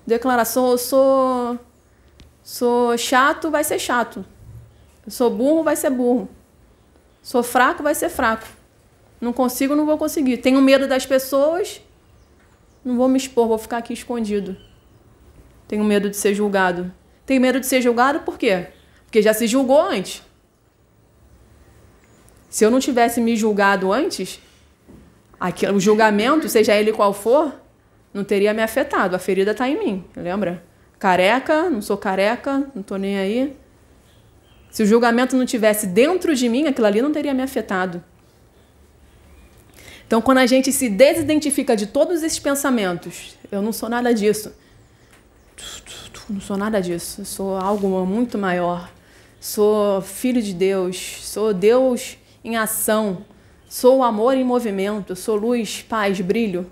[0.05, 1.59] Declarar, sou, sou,
[2.41, 4.25] sou chato, vai ser chato.
[5.07, 6.27] Sou burro, vai ser burro.
[7.27, 8.47] Sou fraco, vai ser fraco.
[9.19, 10.37] Não consigo, não vou conseguir.
[10.37, 11.81] Tenho medo das pessoas,
[12.85, 14.55] não vou me expor, vou ficar aqui escondido.
[15.67, 16.89] Tenho medo de ser julgado.
[17.25, 18.67] Tem medo de ser julgado por quê?
[19.03, 20.23] Porque já se julgou antes.
[22.49, 24.39] Se eu não tivesse me julgado antes,
[25.37, 27.53] aquele, o julgamento, seja ele qual for,
[28.13, 29.17] não teria me afetado.
[29.17, 30.63] A ferida está em mim, lembra?
[30.97, 33.57] Careca, não sou careca, não estou nem aí.
[34.69, 38.03] Se o julgamento não tivesse dentro de mim, aquilo ali não teria me afetado.
[40.05, 44.53] Então, quando a gente se desidentifica de todos esses pensamentos, eu não sou nada disso
[46.29, 47.21] não sou nada disso.
[47.21, 48.89] Eu sou algo muito maior.
[49.39, 51.19] Sou filho de Deus.
[51.21, 53.25] Sou Deus em ação.
[53.69, 55.15] Sou amor em movimento.
[55.15, 56.69] Sou luz, paz, brilho.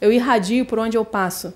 [0.00, 1.52] Eu irradio por onde eu passo.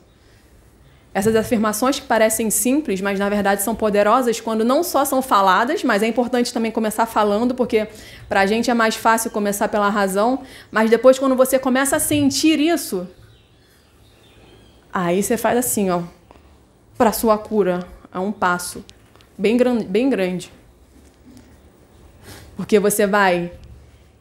[1.14, 5.85] Essas afirmações que parecem simples, mas na verdade são poderosas quando não só são faladas,
[5.85, 7.87] mas é importante também começar falando, porque
[8.29, 12.01] para a gente é mais fácil começar pela razão, mas depois quando você começa a
[12.01, 13.07] sentir isso,
[14.90, 16.03] aí você faz assim, ó
[17.03, 18.85] para sua cura a um passo
[19.37, 20.53] bem, grande, bem grande.
[22.57, 23.53] Porque você vai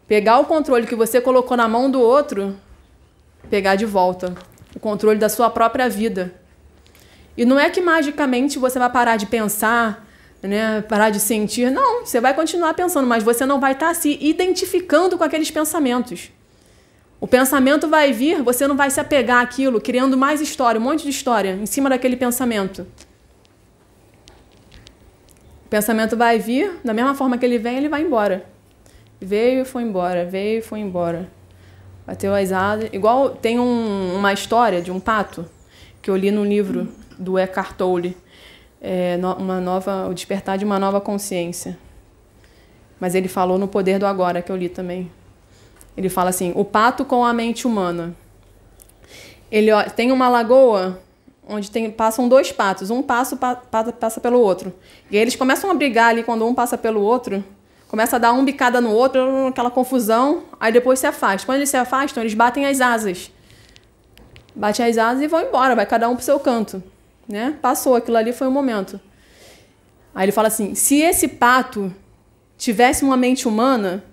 [0.07, 2.57] pegar o controle que você colocou na mão do outro,
[3.51, 4.33] pegar de volta
[4.75, 6.33] o controle da sua própria vida.
[7.37, 10.05] E não é que magicamente você vai parar de pensar,
[10.41, 11.71] né, parar de sentir.
[11.71, 15.49] Não, você vai continuar pensando, mas você não vai estar tá se identificando com aqueles
[15.49, 16.31] pensamentos.
[17.19, 21.03] O pensamento vai vir, você não vai se apegar àquilo, criando mais história, um monte
[21.03, 22.87] de história em cima daquele pensamento.
[25.65, 28.43] O pensamento vai vir, da mesma forma que ele vem, ele vai embora.
[29.21, 31.29] Veio e foi embora, veio e foi embora.
[32.07, 32.89] Bateu as asas.
[32.91, 35.45] Igual tem um, uma história de um pato
[36.01, 36.89] que eu li no livro
[37.21, 38.17] do Eckhart Tolle,
[38.81, 41.77] é, uma nova, o despertar de uma nova consciência.
[42.99, 45.11] Mas ele falou no poder do agora que eu li também.
[45.95, 48.15] Ele fala assim: o pato com a mente humana.
[49.51, 50.99] Ele ó, tem uma lagoa
[51.47, 54.73] onde tem, passam dois patos, um passo pa, passa pelo outro.
[55.09, 57.43] E eles começam a brigar ali quando um passa pelo outro,
[57.87, 61.45] começa a dar um bicada no outro, aquela confusão, aí depois se afasta.
[61.45, 63.29] Quando eles se afastam, eles batem as asas.
[64.55, 66.81] Batem as asas e vão embora, vai cada um pro seu canto.
[67.31, 67.57] Né?
[67.61, 68.99] Passou aquilo ali, foi o um momento.
[70.13, 71.93] Aí ele fala assim: se esse pato
[72.57, 74.03] tivesse uma mente humana,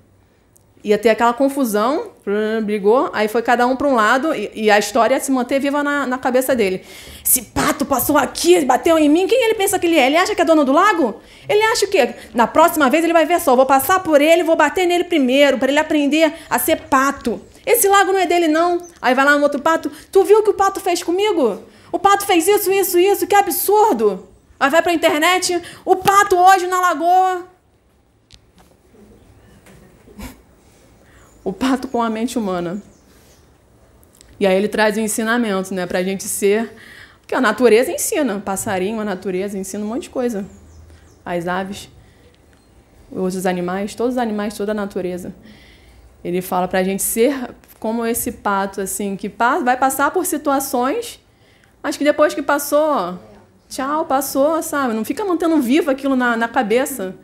[0.82, 2.12] ia ter aquela confusão,
[2.62, 5.58] brigou, aí foi cada um para um lado e, e, a história ia se manter
[5.58, 6.84] viva na, na cabeça dele.
[7.24, 10.06] Esse pato passou aqui, bateu em mim, quem ele pensa que ele é?
[10.06, 11.20] Ele acha que é dono do lago?
[11.48, 14.56] Ele acha que na próxima vez ele vai ver só, vou passar por ele, vou
[14.56, 17.40] bater nele primeiro, para ele aprender a ser pato.
[17.66, 18.80] Esse lago não é dele não.
[19.02, 21.62] Aí vai lá no outro pato, tu viu o que o pato fez comigo?
[21.90, 24.28] O pato fez isso, isso, isso, que absurdo.
[24.58, 27.46] Aí vai para a internet, o pato hoje na lagoa
[31.48, 32.82] o pato com a mente humana.
[34.38, 36.70] E aí ele traz o ensinamento, né, pra gente ser.
[37.20, 40.44] Porque a natureza ensina, passarinho, a natureza ensina um monte de coisa.
[41.24, 41.88] As aves,
[43.10, 45.34] os animais, todos os animais, toda a natureza.
[46.22, 47.34] Ele fala pra gente ser
[47.80, 49.32] como esse pato, assim, que
[49.64, 51.18] vai passar por situações,
[51.88, 53.18] mas que depois que passou,
[53.66, 54.92] tchau, passou, sabe?
[54.92, 57.16] Não fica mantendo vivo aquilo na, na cabeça.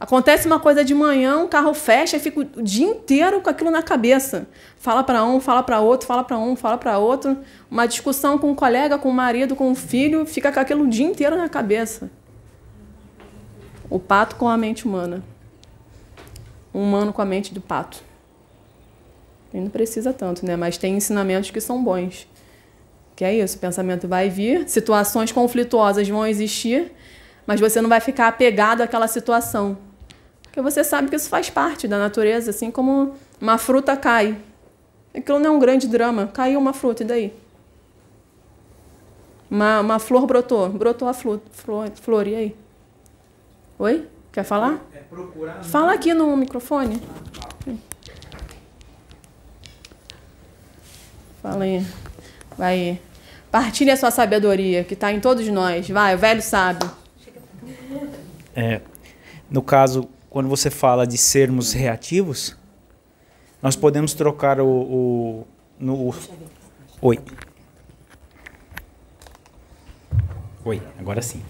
[0.00, 3.70] Acontece uma coisa de manhã, um carro fecha e fica o dia inteiro com aquilo
[3.70, 4.48] na cabeça.
[4.78, 7.36] Fala para um, fala para outro, fala para um, fala para outro.
[7.70, 10.60] Uma discussão com um colega, com o um marido, com o um filho, fica com
[10.60, 12.10] aquilo o dia inteiro na cabeça.
[13.90, 15.22] O pato com a mente humana.
[16.72, 18.02] O humano com a mente do pato.
[19.52, 20.56] Ele não precisa tanto, né?
[20.56, 22.26] Mas tem ensinamentos que são bons.
[23.20, 26.90] Que é isso, o pensamento vai vir, situações conflituosas vão existir,
[27.46, 29.76] mas você não vai ficar apegado àquela situação.
[30.42, 34.38] Porque você sabe que isso faz parte da natureza, assim como uma fruta cai.
[35.14, 36.28] Aquilo não é um grande drama.
[36.28, 37.34] Caiu uma fruta, e daí?
[39.50, 40.70] Uma, uma flor brotou.
[40.70, 42.56] Brotou a flor, flor, flor, e aí?
[43.78, 44.08] Oi?
[44.32, 44.80] Quer falar?
[44.94, 45.62] É procurar...
[45.62, 47.02] Fala aqui no microfone.
[51.42, 51.86] Fala aí.
[52.56, 52.98] Vai.
[53.50, 55.88] Partilhe a sua sabedoria, que está em todos nós.
[55.88, 56.90] Vai, o velho sábio.
[58.54, 58.80] É,
[59.50, 62.56] no caso, quando você fala de sermos reativos,
[63.60, 64.68] nós podemos trocar o.
[64.68, 65.46] o
[65.78, 66.14] no,
[67.02, 67.18] oi.
[70.64, 71.42] Oi, agora sim.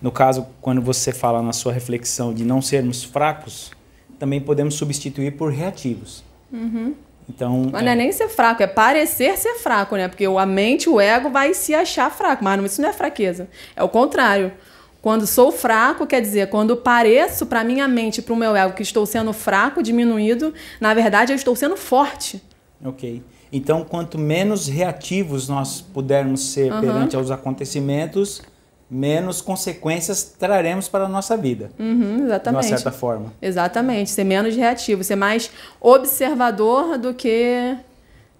[0.00, 3.72] No caso, quando você fala na sua reflexão de não sermos fracos,
[4.18, 6.24] também podemos substituir por reativos.
[6.52, 6.94] Uhum.
[7.28, 7.84] Então, mas é...
[7.84, 10.08] não é nem ser fraco, é parecer ser fraco, né?
[10.08, 13.48] Porque a mente, o ego vai se achar fraco, mas isso não é fraqueza.
[13.76, 14.52] É o contrário.
[15.00, 18.82] Quando sou fraco, quer dizer, quando pareço para minha mente, para o meu ego, que
[18.82, 22.42] estou sendo fraco, diminuído, na verdade eu estou sendo forte.
[22.84, 23.22] Ok.
[23.52, 26.80] Então, quanto menos reativos nós pudermos ser uhum.
[26.80, 28.42] perante aos acontecimentos,
[28.90, 31.70] menos consequências traremos para a nossa vida.
[31.78, 32.66] Uhum, exatamente.
[32.66, 33.32] De uma certa forma.
[33.40, 34.10] Exatamente.
[34.10, 37.76] Ser menos reativo, ser mais observador do que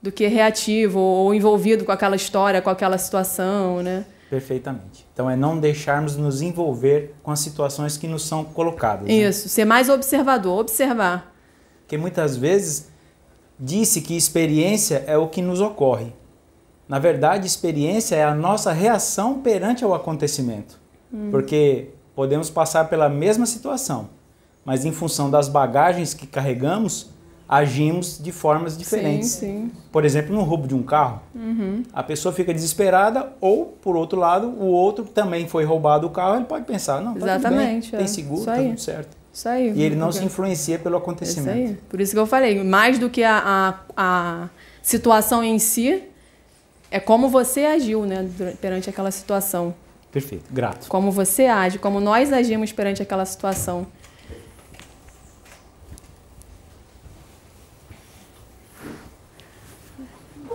[0.00, 4.04] do que reativo ou envolvido com aquela história, com aquela situação, né?
[4.30, 5.06] Perfeitamente.
[5.12, 9.08] Então é não deixarmos nos envolver com as situações que nos são colocadas.
[9.08, 9.14] Né?
[9.14, 9.48] Isso, né?
[9.48, 11.34] ser mais observador, observar.
[11.80, 12.88] Porque muitas vezes
[13.58, 16.12] disse que experiência é o que nos ocorre.
[16.88, 20.80] Na verdade, experiência é a nossa reação perante ao acontecimento.
[21.12, 21.28] Hum.
[21.30, 24.08] Porque podemos passar pela mesma situação,
[24.64, 27.10] mas em função das bagagens que carregamos,
[27.48, 29.30] agimos de formas diferentes.
[29.30, 29.72] Sim, sim.
[29.90, 31.82] Por exemplo, no roubo de um carro, uhum.
[31.92, 36.36] a pessoa fica desesperada, ou, por outro lado, o outro também foi roubado o carro,
[36.36, 37.98] ele pode pensar, não, tá Exatamente, bem, é.
[37.98, 39.16] tem seguro, tá tudo certo.
[39.32, 39.72] Isso aí.
[39.72, 41.56] E ele não se influencia pelo acontecimento.
[41.56, 41.78] Isso aí.
[41.88, 44.48] Por isso que eu falei, mais do que a, a, a
[44.82, 46.02] situação em si,
[46.90, 48.28] é como você agiu né,
[48.60, 49.74] perante aquela situação.
[50.10, 50.88] Perfeito, grato.
[50.88, 53.86] Como você age, como nós agimos perante aquela situação.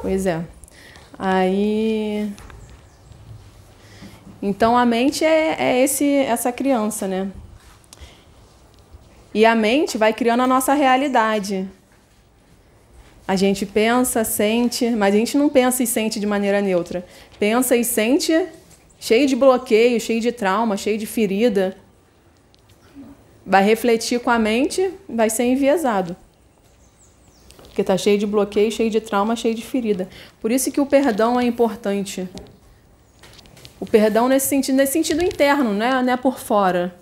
[0.02, 0.44] Pois é.
[1.18, 2.30] Aí.
[4.42, 7.32] Então a mente é, é esse, essa criança, né?
[9.34, 11.70] E a mente vai criando a nossa realidade.
[13.34, 17.04] A gente pensa, sente, mas a gente não pensa e sente de maneira neutra.
[17.40, 18.32] Pensa e sente
[19.00, 21.76] cheio de bloqueio, cheio de trauma, cheio de ferida.
[23.44, 26.16] Vai refletir com a mente, vai ser enviesado.
[27.64, 30.08] Porque está cheio de bloqueio, cheio de trauma, cheio de ferida.
[30.40, 32.30] Por isso que o perdão é importante.
[33.80, 36.04] O perdão nesse sentido, nesse sentido interno, né?
[36.04, 36.94] não é por fora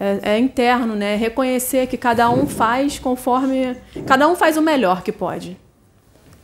[0.00, 1.14] é, é, interno, né?
[1.14, 3.76] Reconhecer que cada um faz conforme.
[4.06, 5.58] Cada um faz o melhor que pode.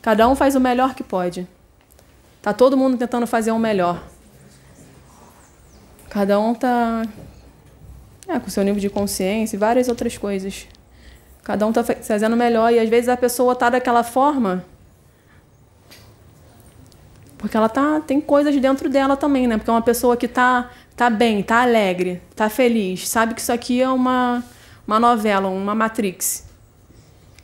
[0.03, 1.49] Cada um faz o melhor que pode.
[2.43, 4.03] Tá todo mundo tentando fazer o melhor.
[6.11, 7.03] Cada um tá
[8.29, 10.67] é, com seu nível de consciência e várias outras coisas.
[11.43, 14.65] Cada um tá fazendo melhor e às vezes a pessoa tá daquela forma
[17.39, 19.57] porque ela tá tem coisas dentro dela também, né?
[19.57, 23.53] Porque é uma pessoa que tá tá bem, tá alegre, tá feliz, sabe que isso
[23.53, 24.43] aqui é uma,
[24.87, 26.47] uma novela, uma Matrix.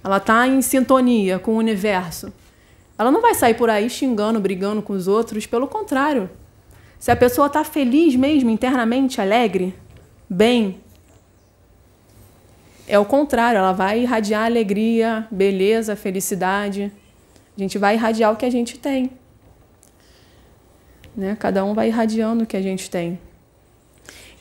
[0.02, 2.32] Ela tá em sintonia com o universo.
[2.98, 6.30] Ela não vai sair por aí xingando, brigando com os outros, pelo contrário.
[6.98, 9.74] Se a pessoa tá feliz mesmo, internamente, alegre,
[10.28, 10.80] bem,
[12.86, 16.92] é o contrário, ela vai irradiar alegria, beleza, felicidade.
[17.56, 19.10] A gente vai irradiar o que a gente tem.
[21.14, 21.36] Né?
[21.38, 23.18] Cada um vai irradiando o que a gente tem.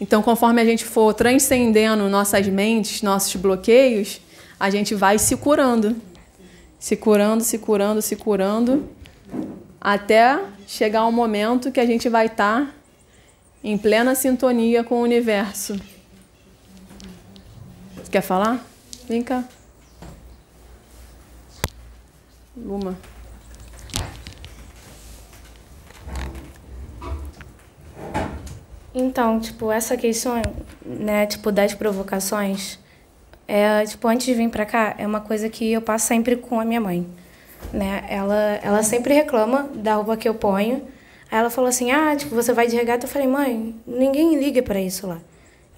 [0.01, 4.19] Então, conforme a gente for transcendendo nossas mentes, nossos bloqueios,
[4.59, 5.95] a gente vai se curando.
[6.79, 8.89] Se curando, se curando, se curando,
[9.79, 12.73] até chegar um momento que a gente vai estar tá
[13.63, 15.79] em plena sintonia com o universo.
[18.09, 18.65] Quer falar?
[19.07, 19.43] Vem cá.
[22.57, 22.97] Luma.
[28.93, 30.41] Então, tipo, essa questão,
[30.85, 32.77] né, tipo, das provocações,
[33.47, 36.59] é, tipo, antes de vir pra cá, é uma coisa que eu passo sempre com
[36.59, 37.07] a minha mãe,
[37.73, 38.03] né?
[38.09, 40.83] Ela, ela sempre reclama da roupa que eu ponho.
[41.31, 43.05] Aí ela falou assim, ah, tipo, você vai de regata?
[43.05, 45.19] Eu falei, mãe, ninguém liga para isso lá,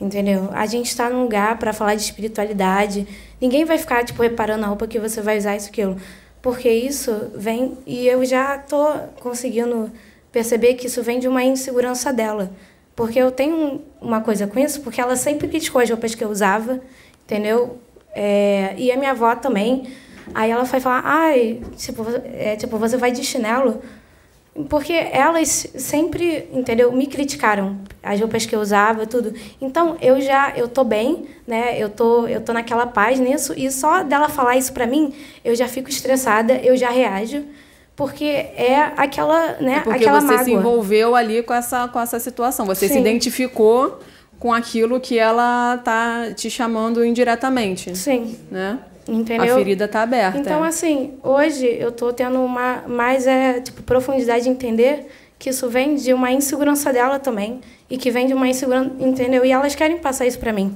[0.02, 0.50] entendeu?
[0.52, 3.08] A gente está num lugar para falar de espiritualidade,
[3.40, 5.98] ninguém vai ficar, tipo, reparando a roupa que você vai usar, isso, aquilo.
[6.42, 8.88] Porque isso vem, e eu já tô
[9.22, 9.92] conseguindo
[10.32, 12.52] perceber que isso vem de uma insegurança dela
[12.96, 16.30] porque eu tenho uma coisa com isso, porque ela sempre criticou as roupas que eu
[16.30, 16.80] usava,
[17.26, 17.80] entendeu?
[18.14, 19.88] É, e a minha avó também.
[20.34, 23.82] Aí ela foi falar, ai, tipo, é, tipo, você vai de chinelo?
[24.70, 29.34] Porque elas sempre, entendeu, me criticaram as roupas que eu usava, tudo.
[29.60, 31.76] Então, eu já, eu tô bem, né?
[31.80, 35.12] Eu tô, eu tô naquela paz nisso e só dela falar isso para mim,
[35.44, 37.44] eu já fico estressada, eu já reajo
[37.96, 40.44] porque é aquela, né, é porque aquela você mágoa.
[40.44, 42.66] se envolveu ali com essa, com essa situação.
[42.66, 42.96] Você Sim.
[42.96, 44.00] se identificou
[44.40, 47.96] com aquilo que ela tá te chamando indiretamente.
[47.96, 48.38] Sim.
[48.52, 48.80] Né?
[49.08, 49.54] Entendeu?
[49.54, 50.38] A ferida tá aberta.
[50.38, 50.68] Então, é.
[50.68, 55.96] assim, hoje eu tô tendo uma mais é, tipo, profundidade de entender que isso vem
[55.96, 57.60] de uma insegurança dela também.
[57.90, 59.46] E que vem de uma insegurança, entendeu?
[59.46, 60.74] E elas querem passar isso para mim.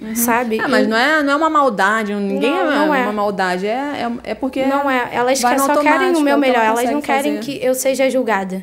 [0.00, 0.16] Uhum.
[0.16, 0.58] Sabe?
[0.58, 3.66] Ah, mas não, é, não é uma maldade, ninguém não, não é, é, uma maldade,
[3.66, 3.70] é,
[4.24, 4.64] é, é porque.
[4.64, 7.44] Não é, elas só querem o meu melhor, elas não querem fazer.
[7.44, 8.62] que eu seja julgada.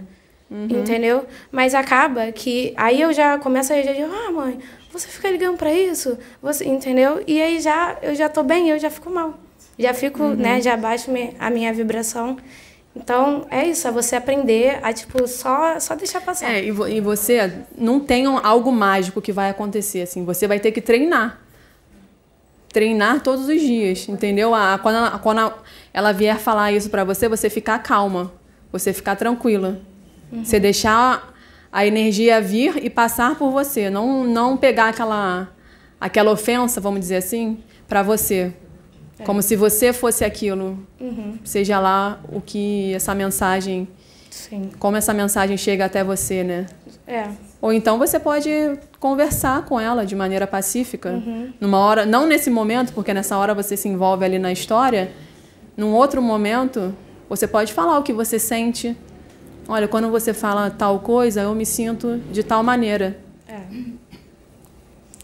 [0.49, 0.67] Uhum.
[0.69, 1.25] Entendeu?
[1.51, 2.73] Mas acaba que.
[2.75, 4.57] Aí eu já começo a dizer, ah, mãe,
[4.91, 6.17] você fica ligando para isso?
[6.41, 7.21] Você, entendeu?
[7.27, 9.37] E aí já eu já tô bem, eu já fico mal.
[9.77, 10.35] Já fico, uhum.
[10.35, 12.37] né, já baixo a minha vibração.
[12.97, 16.51] Então, é isso, é você aprender a, tipo, só, só deixar passar.
[16.51, 20.25] É, e, vo e você não tem algo mágico que vai acontecer, assim.
[20.25, 21.39] Você vai ter que treinar.
[22.69, 24.53] Treinar todos os dias, entendeu?
[24.53, 25.53] A, quando ela, quando
[25.93, 28.31] ela vier falar isso para você, você ficar calma.
[28.71, 29.79] Você ficar tranquila.
[30.31, 30.43] Uhum.
[30.43, 31.33] Você deixar
[31.71, 33.91] a energia vir e passar por você.
[33.91, 35.49] Não, não pegar aquela,
[36.01, 38.53] aquela ofensa, vamos dizer assim, para você.
[39.19, 39.23] É.
[39.23, 40.77] Como se você fosse aquilo.
[40.99, 41.37] Uhum.
[41.43, 43.87] Seja lá o que essa mensagem.
[44.29, 44.69] Sim.
[44.77, 46.67] Como essa mensagem chega até você, né?
[47.07, 47.27] É.
[47.61, 48.49] Ou então você pode
[48.99, 51.11] conversar com ela de maneira pacífica.
[51.11, 51.53] Uhum.
[51.59, 55.11] Numa hora, não nesse momento, porque nessa hora você se envolve ali na história.
[55.75, 56.95] Num outro momento,
[57.29, 58.95] você pode falar o que você sente.
[59.67, 63.17] Olha, quando você fala tal coisa, eu me sinto de tal maneira.
[63.47, 63.61] É.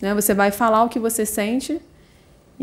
[0.01, 0.13] Né?
[0.15, 1.79] Você vai falar o que você sente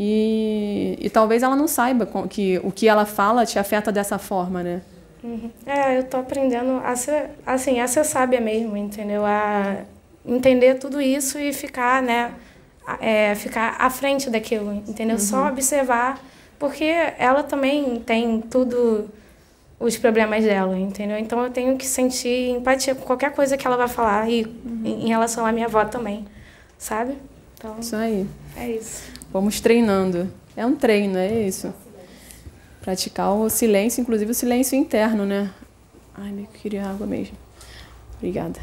[0.03, 4.63] e, e talvez ela não saiba que o que ela fala te afeta dessa forma,
[4.63, 4.81] né?
[5.23, 5.51] Uhum.
[5.67, 9.27] É, eu tô aprendendo a ser, assim, a ser sábia mesmo, entendeu?
[9.27, 9.83] A
[10.25, 12.33] entender tudo isso e ficar, né,
[12.99, 15.17] é, ficar à frente daquilo, entendeu?
[15.17, 15.23] Uhum.
[15.23, 16.19] Só observar,
[16.59, 19.07] porque ela também tem tudo
[19.79, 21.19] os problemas dela, entendeu?
[21.19, 24.81] Então eu tenho que sentir empatia com qualquer coisa que ela vai falar e uhum.
[24.83, 26.25] em, relação à minha avó também,
[26.79, 27.19] sabe?
[27.59, 28.27] Então, isso aí.
[28.57, 29.20] É isso.
[29.33, 30.29] Vamos treinando.
[30.57, 31.73] É um treino, é isso.
[32.81, 35.53] Praticar o silêncio, inclusive o silêncio interno, né?
[36.15, 37.37] Ai, eu queria água mesmo.
[38.17, 38.59] Obrigada.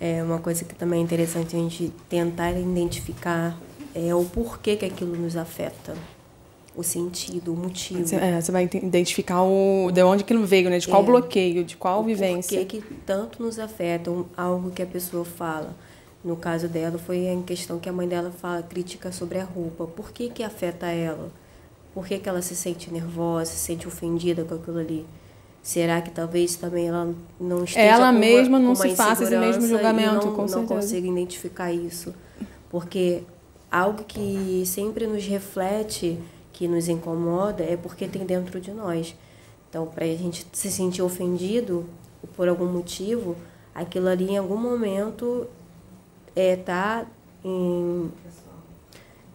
[0.00, 3.56] É uma coisa que também é interessante a gente tentar identificar
[3.94, 5.94] é o porquê que aquilo nos afeta
[6.76, 8.06] o sentido, o motivo.
[8.06, 10.78] Você, é, você vai identificar o, de onde que não veio, né?
[10.78, 12.58] De qual é, bloqueio, de qual vivência.
[12.58, 15.74] Por que tanto nos afeta algo que a pessoa fala.
[16.22, 19.86] No caso dela, foi em questão que a mãe dela fala, crítica sobre a roupa.
[19.86, 21.30] Por que que afeta ela?
[21.94, 25.06] Por que que ela se sente nervosa, se sente ofendida com aquilo ali?
[25.62, 29.36] Será que talvez também ela não esteja ela com mesma uma, não se faça esse
[29.36, 30.56] mesmo julgamento, não, com certeza.
[30.58, 32.14] não consiga identificar isso?
[32.70, 33.22] Porque
[33.70, 36.18] algo que sempre nos reflete
[36.56, 39.14] que nos incomoda é porque tem dentro de nós.
[39.68, 41.84] Então, para a gente se sentir ofendido
[42.34, 43.36] por algum motivo,
[43.74, 45.46] aquilo ali em algum momento
[46.34, 47.06] é tá
[47.44, 48.10] em,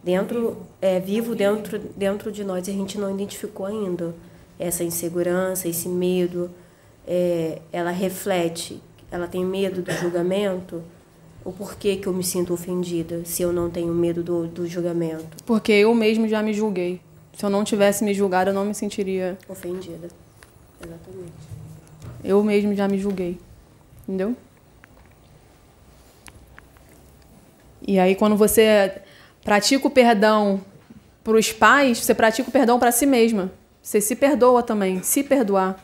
[0.03, 4.15] dentro é vivo dentro dentro de nós e a gente não identificou ainda
[4.57, 6.49] essa insegurança, esse medo.
[7.07, 10.81] É, ela reflete, ela tem medo do julgamento.
[11.45, 15.37] O porquê que eu me sinto ofendida se eu não tenho medo do, do julgamento?
[15.45, 16.99] Porque eu mesmo já me julguei.
[17.41, 20.09] Se eu não tivesse me julgado, eu não me sentiria ofendida.
[20.79, 21.33] Exatamente.
[22.23, 23.39] Eu mesmo já me julguei.
[24.03, 24.35] Entendeu?
[27.81, 29.01] E aí, quando você
[29.43, 30.61] pratica o perdão
[31.23, 33.51] para os pais, você pratica o perdão para si mesma.
[33.81, 35.83] Você se perdoa também, se perdoar.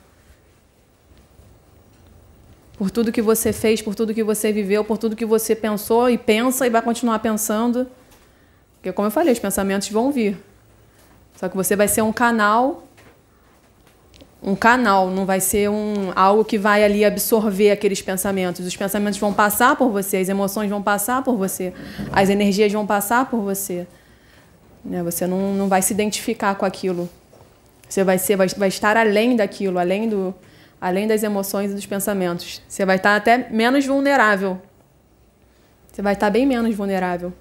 [2.77, 6.07] Por tudo que você fez, por tudo que você viveu, por tudo que você pensou
[6.07, 7.87] e pensa e vai continuar pensando.
[8.75, 10.37] Porque, como eu falei, os pensamentos vão vir.
[11.37, 12.83] Só que você vai ser um canal
[14.41, 18.65] um canal, não vai ser um algo que vai ali absorver aqueles pensamentos.
[18.65, 21.73] Os pensamentos vão passar por você, as emoções vão passar por você,
[22.11, 23.87] as energias vão passar por você.
[24.85, 25.01] Né?
[25.03, 27.09] Você não, não vai se identificar com aquilo.
[27.89, 30.35] Você vai ser, vai, vai estar além daquilo, além do,
[30.79, 32.61] além das emoções e dos pensamentos.
[32.67, 34.61] Você vai estar até menos vulnerável.
[35.91, 37.33] Você vai estar bem menos vulnerável.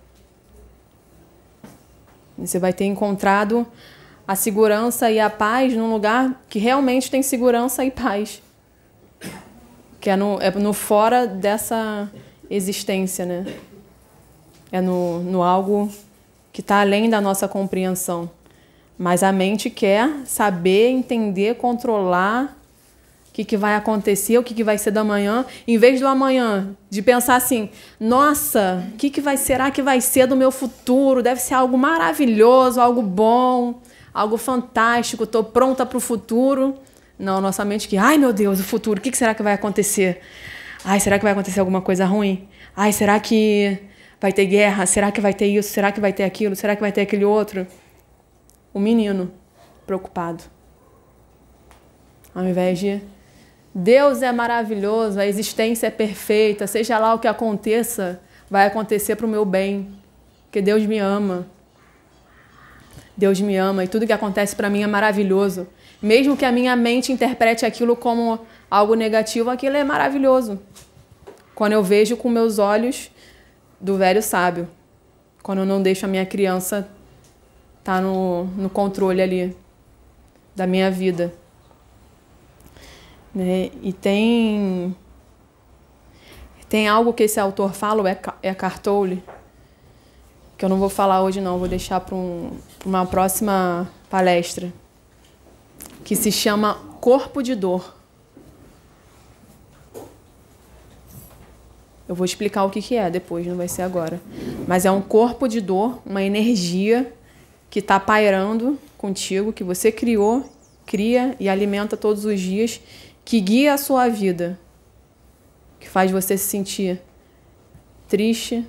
[2.39, 3.67] Você vai ter encontrado
[4.27, 8.43] a segurança e a paz num lugar que realmente tem segurança e paz.
[10.01, 12.11] Que é no, é no fora dessa
[12.51, 13.47] existência, né?
[14.71, 15.91] É no, no algo
[16.53, 18.31] que está além da nossa compreensão.
[18.99, 22.56] Mas a mente quer saber, entender, controlar
[23.37, 26.75] que, que vai acontecer, o que, que vai ser da manhã, em vez do amanhã,
[26.89, 27.69] de pensar assim:
[28.01, 31.23] nossa, o que, que vai será que vai ser do meu futuro?
[31.23, 33.81] Deve ser algo maravilhoso, algo bom
[34.17, 36.75] algo fantástico, estou pronta para o futuro.
[37.19, 40.23] Não, nossa mente que, ai meu Deus, o futuro, o que será que vai acontecer?
[40.83, 42.49] Ai, será que vai acontecer alguma coisa ruim?
[42.75, 43.79] Ai, será que
[44.19, 44.87] vai ter guerra?
[44.87, 45.69] Será que vai ter isso?
[45.69, 46.57] Será que vai ter aquilo?
[46.57, 47.67] Será que vai ter aquele outro?
[48.73, 49.31] O menino
[49.87, 50.45] preocupado.
[52.35, 53.03] Ao invés de
[53.79, 58.19] Deus é maravilhoso, a existência é perfeita, seja lá o que aconteça,
[58.49, 59.95] vai acontecer para o meu bem,
[60.45, 61.47] porque Deus me ama.
[63.15, 65.67] Deus me ama e tudo que acontece para mim é maravilhoso.
[66.01, 70.59] Mesmo que a minha mente interprete aquilo como algo negativo, aquilo é maravilhoso.
[71.55, 73.11] Quando eu vejo com meus olhos
[73.79, 74.67] do velho sábio.
[75.43, 76.89] Quando eu não deixo a minha criança
[77.81, 79.55] estar tá no, no controle ali
[80.55, 81.31] da minha vida.
[83.37, 83.71] Né?
[83.83, 84.97] E tem
[86.71, 89.23] tem algo que esse autor fala, o Eckhart Tolle,
[90.57, 92.51] que eu não vou falar hoje não, vou deixar para um,
[92.85, 94.73] uma próxima palestra,
[96.03, 97.95] que se chama Corpo de Dor.
[102.09, 104.19] Eu vou explicar o que, que é depois, não vai ser agora.
[104.67, 107.13] Mas é um corpo de dor, uma energia
[107.69, 110.49] que está pairando contigo, que você criou,
[110.87, 112.81] cria e alimenta todos os dias,
[113.27, 114.57] que guia a sua vida,
[115.81, 117.03] que faz você se sentir
[118.07, 118.65] triste,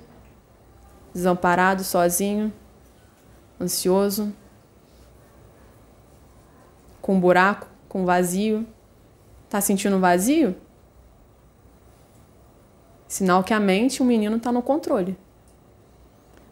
[1.14, 2.52] desamparado, sozinho,
[3.60, 4.34] ansioso,
[7.00, 8.66] com um buraco, com um vazio.
[9.48, 10.56] Tá sentindo vazio?
[13.06, 15.16] Sinal que a mente, o menino está no controle.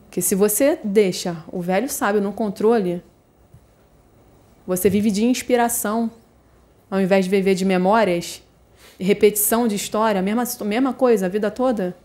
[0.05, 3.03] Porque se você deixa o velho sábio no controle,
[4.65, 6.09] você vive de inspiração,
[6.91, 8.43] ao invés de viver de memórias,
[8.99, 11.97] repetição de história, mesma, mesma coisa a vida toda.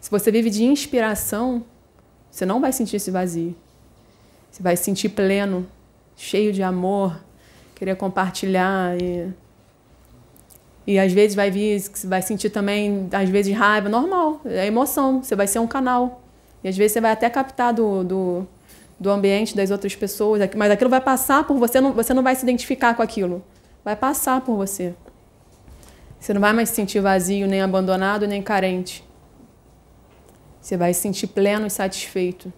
[0.00, 1.64] Se você vive de inspiração,
[2.30, 3.54] você não vai sentir esse vazio.
[4.50, 5.66] Você vai se sentir pleno,
[6.16, 7.18] cheio de amor,
[7.74, 9.32] querer compartilhar e
[10.88, 15.36] e às vezes vai vir, vai sentir também, às vezes, raiva, normal, é emoção, você
[15.36, 16.22] vai ser um canal.
[16.64, 18.46] E às vezes você vai até captar do, do,
[18.98, 22.34] do ambiente das outras pessoas, mas aquilo vai passar por você, não, você não vai
[22.34, 23.44] se identificar com aquilo.
[23.84, 24.94] Vai passar por você.
[26.18, 29.04] Você não vai mais se sentir vazio, nem abandonado, nem carente.
[30.60, 32.52] Você vai se sentir pleno e satisfeito.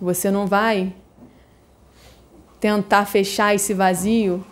[0.00, 0.94] Você não vai
[2.60, 4.44] tentar fechar esse vazio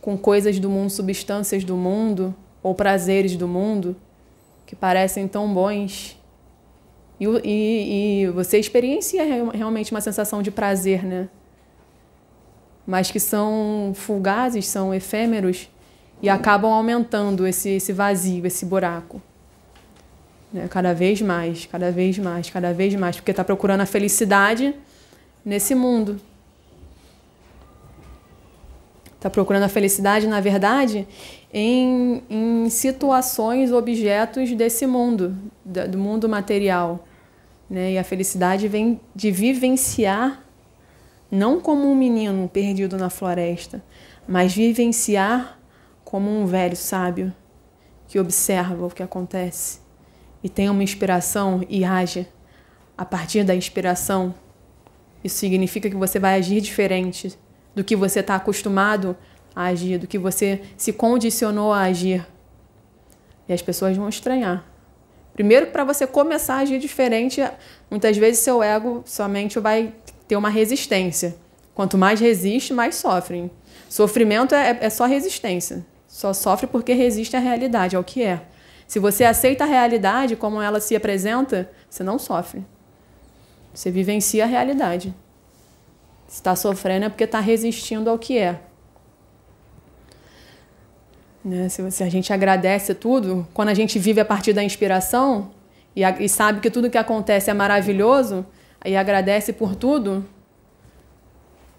[0.00, 3.96] com coisas do mundo, substâncias do mundo ou prazeres do mundo
[4.66, 6.16] que parecem tão bons.
[7.18, 11.28] E, e, e você experiencia realmente uma sensação de prazer, né?
[12.86, 15.68] Mas que são fugazes, são efêmeros
[16.22, 19.20] e acabam aumentando esse, esse vazio, esse buraco.
[20.52, 20.68] Né?
[20.68, 24.74] Cada vez mais, cada vez mais, cada vez mais, porque está procurando a felicidade
[25.44, 26.20] nesse mundo.
[29.16, 31.06] Está procurando a felicidade, na verdade,
[31.52, 37.04] em, em situações, objetos desse mundo, do mundo material.
[37.68, 37.92] Né?
[37.92, 40.44] E a felicidade vem de vivenciar,
[41.30, 43.82] não como um menino perdido na floresta,
[44.26, 45.58] mas vivenciar
[46.04, 47.32] como um velho sábio
[48.06, 49.80] que observa o que acontece
[50.42, 52.26] e tem uma inspiração e age
[52.96, 54.34] a partir da inspiração,
[55.22, 57.36] isso significa que você vai agir diferente
[57.74, 59.16] do que você está acostumado
[59.54, 62.26] a agir, do que você se condicionou a agir.
[63.48, 64.64] E as pessoas vão estranhar.
[65.34, 67.42] Primeiro, para você começar a agir diferente,
[67.90, 69.92] muitas vezes seu ego, sua mente vai
[70.26, 71.36] ter uma resistência.
[71.74, 73.50] Quanto mais resiste, mais sofre.
[73.88, 75.84] Sofrimento é, é só resistência.
[76.08, 78.42] Só sofre porque resiste à realidade, ao que é.
[78.86, 82.64] Se você aceita a realidade como ela se apresenta, você não sofre.
[83.74, 85.14] Você vivencia a realidade.
[86.26, 88.60] Se está sofrendo é porque está resistindo ao que é.
[91.44, 91.68] Né?
[91.68, 95.50] Se, se, a gente agradece tudo, quando a gente vive a partir da inspiração
[95.94, 98.44] e, a, e sabe que tudo que acontece é maravilhoso,
[98.84, 100.24] e agradece por tudo,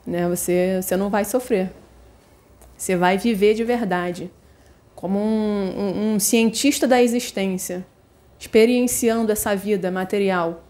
[0.05, 0.27] né?
[0.27, 1.71] você, você não vai sofrer.
[2.77, 4.31] Você vai viver de verdade,
[4.95, 5.23] como um,
[5.77, 7.85] um, um cientista da existência,
[8.39, 10.63] experienciando essa vida material,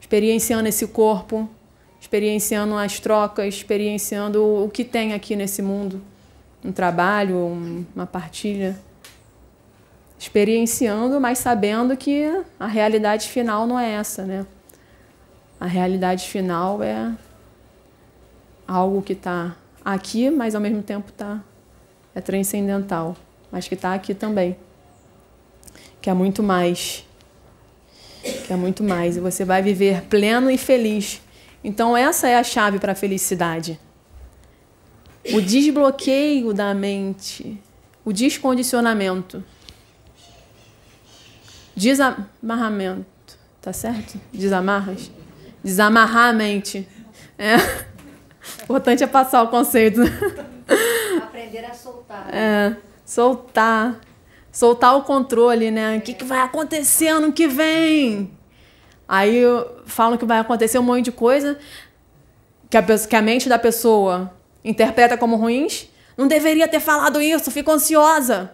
[0.00, 1.48] experienciando esse corpo,
[2.00, 6.02] experienciando as trocas, experienciando o que tem aqui nesse mundo
[6.66, 8.76] um trabalho, um, uma partilha.
[10.18, 12.24] Experienciando, mas sabendo que
[12.58, 14.46] a realidade final não é essa, né?
[15.66, 17.12] A realidade final é
[18.68, 21.42] algo que está aqui, mas ao mesmo tempo tá,
[22.14, 23.16] é transcendental,
[23.50, 24.56] mas que está aqui também.
[26.00, 27.04] Que é muito mais.
[28.46, 29.16] Que é muito mais.
[29.16, 31.20] E você vai viver pleno e feliz.
[31.64, 33.76] Então, essa é a chave para a felicidade
[35.32, 37.60] o desbloqueio da mente,
[38.04, 39.42] o descondicionamento,
[41.74, 44.20] desamarramento, tá certo?
[44.32, 45.10] Desamarras?
[45.66, 46.86] Desamarrar a mente.
[47.36, 47.56] É.
[47.56, 50.00] O importante é passar o conceito.
[51.20, 52.32] Aprender a soltar.
[52.32, 54.00] É, soltar.
[54.52, 55.96] Soltar o controle, né?
[55.96, 58.30] O que, que vai acontecer ano que vem?
[59.08, 59.42] Aí
[59.86, 61.58] falam que vai acontecer um monte de coisa
[62.70, 64.32] que a, que a mente da pessoa
[64.64, 65.88] interpreta como ruins.
[66.16, 68.52] Não deveria ter falado isso, fico ansiosa.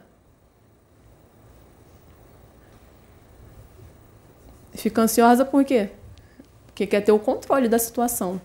[4.73, 5.91] Fica ansiosa por quê?
[6.73, 8.41] Porque quer ter o controle da situação.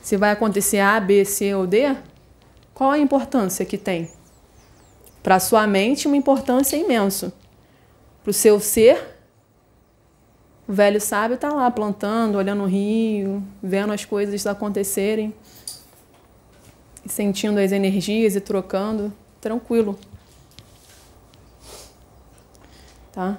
[0.00, 1.94] Se vai acontecer A, B, C ou D,
[2.74, 4.10] qual a importância que tem?
[5.22, 7.32] Para sua mente, uma importância imensa.
[8.22, 9.18] Para o seu ser,
[10.66, 15.34] o velho sábio está lá plantando, olhando o rio, vendo as coisas acontecerem,
[17.06, 19.98] sentindo as energias e trocando, tranquilo.
[23.12, 23.38] Tá?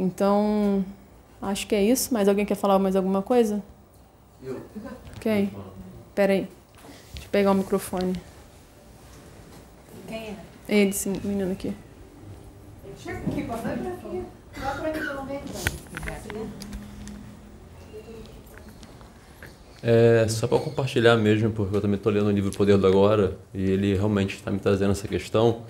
[0.00, 0.82] Então,
[1.42, 2.14] acho que é isso.
[2.14, 3.62] Mais alguém quer falar mais alguma coisa?
[4.42, 4.58] Eu.
[5.20, 5.52] Quem?
[6.08, 6.48] Espera aí.
[7.12, 8.14] Deixa eu pegar o microfone.
[10.08, 10.36] Quem é?
[10.66, 11.74] Ele, sim, o menino aqui.
[12.98, 14.22] Chega aqui, vai pra aqui.
[14.56, 15.20] Vai pra mim, pelo.
[19.82, 23.36] É só para compartilhar mesmo, porque eu também estou lendo o livro Poder do Agora
[23.52, 25.62] e ele realmente está me trazendo essa questão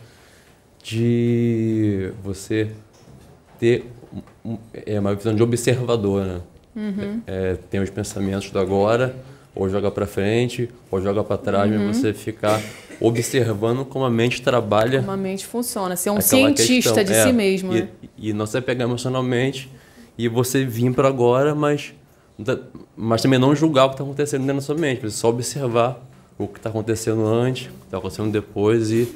[0.82, 2.72] de você
[3.58, 3.90] ter
[4.86, 6.40] é, uma visão de observador, né?
[6.74, 7.20] Uhum.
[7.26, 9.14] É, tem os pensamentos do agora,
[9.54, 11.88] ou joga para frente, ou joga para trás, uhum.
[11.88, 12.60] mas você ficar
[13.00, 15.00] observando como a mente trabalha.
[15.00, 17.04] Como a mente funciona, ser um cientista questão.
[17.04, 17.74] de é, si mesmo.
[17.74, 17.88] E, né?
[18.16, 19.70] e não se pegar emocionalmente
[20.16, 21.94] e você vir para agora, mas,
[22.96, 26.06] mas também não julgar o que está acontecendo dentro da sua mente, você só observar
[26.38, 29.08] o que está acontecendo antes, o que está acontecendo depois e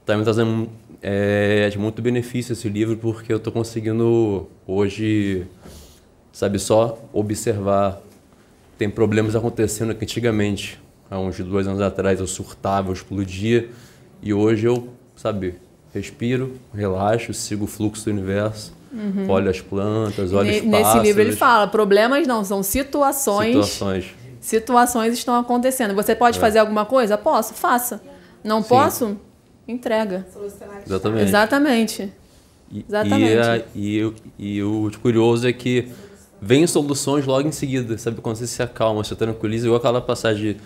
[0.00, 0.68] está me trazendo
[1.02, 5.46] é, muito benefício esse livro porque eu estou conseguindo hoje,
[6.32, 8.00] sabe, só observar.
[8.76, 10.80] Tem problemas acontecendo que antigamente,
[11.10, 13.70] há uns dois anos atrás, eu surtava, eu explodia
[14.22, 15.54] e hoje eu, sabe,
[15.92, 19.26] respiro, relaxo, sigo o fluxo do universo Uhum.
[19.28, 20.94] Olha as plantas, olha os pássaros.
[20.94, 23.48] Nesse livro ele fala, problemas não, são situações.
[23.48, 24.14] Situações.
[24.40, 25.94] Situações estão acontecendo.
[25.94, 26.40] Você pode é.
[26.40, 27.18] fazer alguma coisa?
[27.18, 28.00] Posso, faça.
[28.42, 28.68] Não Sim.
[28.68, 29.16] posso?
[29.68, 30.26] Entrega.
[30.82, 31.28] Exatamente.
[31.28, 32.12] Exatamente.
[32.72, 33.64] E, Exatamente.
[33.74, 34.00] E,
[34.38, 35.88] e, e, o curioso é que
[36.40, 38.20] vem soluções logo em seguida, sabe?
[38.20, 40.56] Quando você se acalma, você tranquiliza, igual aquela passagem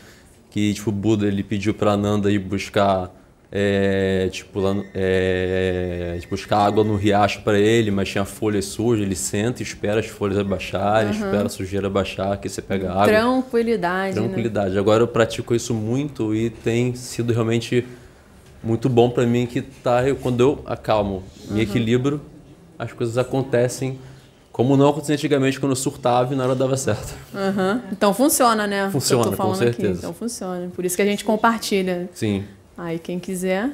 [0.51, 3.11] que tipo, o Buda ele pediu para Nanda ir buscar
[3.55, 9.05] é, tipo, lá, é, tipo, buscar água no riacho para ele, mas tinha folhas sujas,
[9.05, 11.27] ele senta e espera as folhas abaixarem, uhum.
[11.27, 13.09] espera a sujeira baixar, que você pega água.
[13.09, 14.17] Tranquilidade.
[14.19, 14.23] Né?
[14.23, 14.75] Tranquilidade.
[14.75, 14.81] Né?
[14.81, 17.87] Agora eu pratico isso muito e tem sido realmente
[18.63, 21.59] muito bom para mim que tá, quando eu acalmo, me uhum.
[21.59, 22.21] equilibro,
[22.79, 23.99] as coisas acontecem
[24.53, 27.15] como não acontecia antigamente quando eu surtava e na hora dava certo.
[27.33, 27.81] Uhum.
[27.91, 28.91] Então funciona, né?
[28.91, 29.89] Funciona, com certeza.
[29.89, 29.99] Aqui.
[29.99, 30.71] Então funciona.
[30.75, 32.11] Por isso que a gente compartilha.
[32.13, 32.45] Sim.
[32.77, 33.71] Aí quem quiser.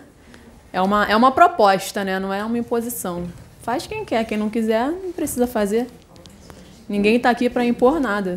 [0.73, 2.21] É uma, é uma proposta, né?
[2.21, 3.25] Não é uma imposição.
[3.63, 5.89] Faz quem quer, quem não quiser, não precisa fazer.
[6.89, 8.37] Ninguém está aqui para impor nada.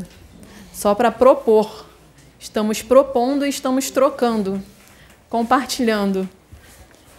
[0.73, 1.85] Só para propor.
[2.39, 4.59] Estamos propondo e estamos trocando,
[5.29, 6.27] compartilhando.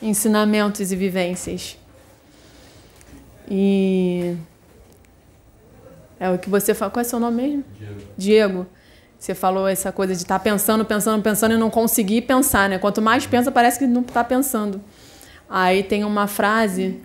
[0.03, 1.79] Ensinamentos e vivências.
[3.49, 4.37] E
[6.19, 6.91] é o que você fala.
[6.91, 7.65] Qual é seu nome mesmo?
[7.79, 8.01] Diego.
[8.17, 8.67] Diego.
[9.19, 12.79] Você falou essa coisa de estar tá pensando, pensando, pensando e não conseguir pensar, né?
[12.79, 14.81] Quanto mais pensa, parece que não está pensando.
[15.49, 17.01] Aí tem uma frase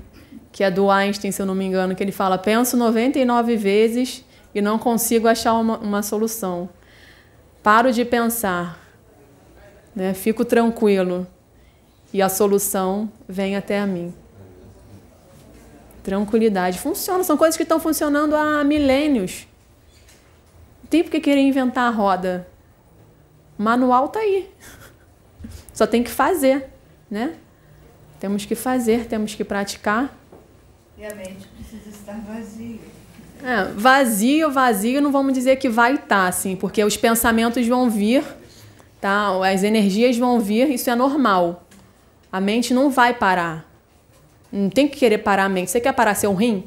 [0.52, 4.26] que é do Einstein, se eu não me engano, que ele fala: penso 99 vezes
[4.56, 6.68] e não consigo achar uma, uma solução.
[7.62, 8.80] Paro de pensar,
[9.96, 10.14] né?
[10.14, 11.28] fico tranquilo
[12.14, 14.14] e a solução vem até a mim.
[16.04, 16.80] Tranquilidade.
[16.80, 19.46] Funciona, são coisas que estão funcionando há milênios.
[20.84, 22.48] Não tem por que querer inventar a roda.
[23.60, 24.50] O manual tá aí.
[25.74, 26.70] Só tem que fazer,
[27.12, 27.36] né?
[28.20, 30.18] Temos que fazer, temos que praticar.
[30.98, 32.80] E a mente precisa estar vazia.
[33.44, 37.90] É, vazio, vazio, não vamos dizer que vai estar, tá, assim, porque os pensamentos vão
[37.90, 38.24] vir,
[39.00, 39.30] tá?
[39.48, 41.67] As energias vão vir, isso é normal.
[42.38, 43.68] A mente não vai parar.
[44.52, 45.72] Não tem que querer parar a mente.
[45.72, 46.66] Você quer parar seu rim?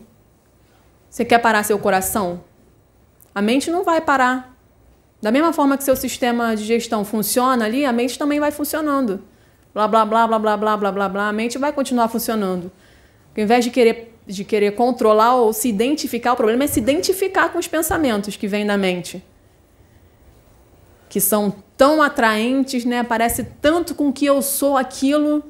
[1.09, 2.43] Você quer parar seu coração?
[3.33, 4.53] A mente não vai parar.
[5.23, 9.23] Da mesma forma que seu sistema de gestão funciona ali, a mente também vai funcionando.
[9.73, 11.29] Blá, blá, blá, blá, blá, blá, blá, blá, blá.
[11.29, 12.73] A mente vai continuar funcionando.
[13.37, 17.51] Ao invés de querer, de querer controlar ou se identificar, o problema é se identificar
[17.51, 19.23] com os pensamentos que vêm da mente.
[21.09, 23.05] Que são tão atraentes, né?
[23.05, 25.45] Parece tanto com que eu sou aquilo.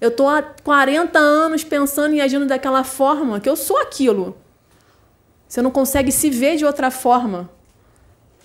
[0.00, 4.36] Eu estou há 40 anos pensando e agindo daquela forma, que eu sou aquilo.
[5.48, 7.50] Você não consegue se ver de outra forma.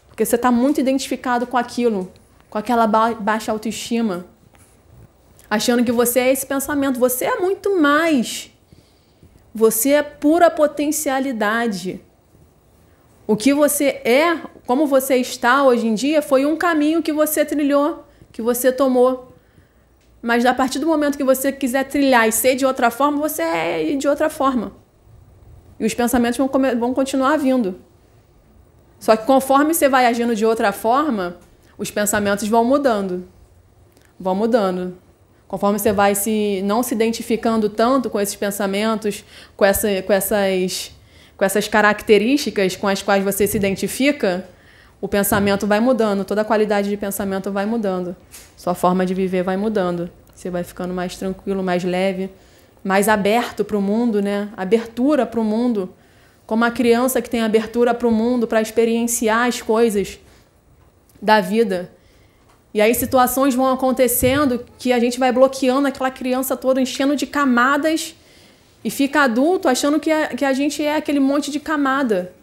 [0.07, 2.11] Porque você está muito identificado com aquilo,
[2.49, 4.25] com aquela ba baixa autoestima.
[5.49, 6.99] Achando que você é esse pensamento.
[6.99, 8.51] Você é muito mais.
[9.53, 12.01] Você é pura potencialidade.
[13.27, 17.45] O que você é, como você está hoje em dia, foi um caminho que você
[17.45, 19.32] trilhou, que você tomou.
[20.23, 23.41] Mas a partir do momento que você quiser trilhar e ser de outra forma, você
[23.41, 24.71] é de outra forma.
[25.77, 26.49] E os pensamentos vão,
[26.79, 27.75] vão continuar vindo.
[28.97, 31.35] Só que conforme você vai agindo de outra forma,
[31.77, 33.27] os pensamentos vão mudando.
[34.17, 34.97] Vão mudando.
[35.45, 39.25] Conforme você vai se não se identificando tanto com esses pensamentos,
[39.57, 40.91] com, essa, com, essas,
[41.35, 44.47] com essas características com as quais você se identifica,
[45.03, 48.15] o pensamento vai mudando, toda a qualidade de pensamento vai mudando.
[48.55, 50.09] Sua forma de viver vai mudando.
[50.33, 52.29] Você vai ficando mais tranquilo, mais leve,
[52.81, 54.47] mais aberto para o mundo, né?
[54.55, 55.93] Abertura para o mundo.
[56.45, 60.19] Como a criança que tem abertura para o mundo, para experienciar as coisas
[61.21, 61.91] da vida.
[62.73, 67.27] E aí situações vão acontecendo que a gente vai bloqueando aquela criança toda, enchendo de
[67.27, 68.15] camadas
[68.85, 72.33] e fica adulto achando que a, que a gente é aquele monte de camada.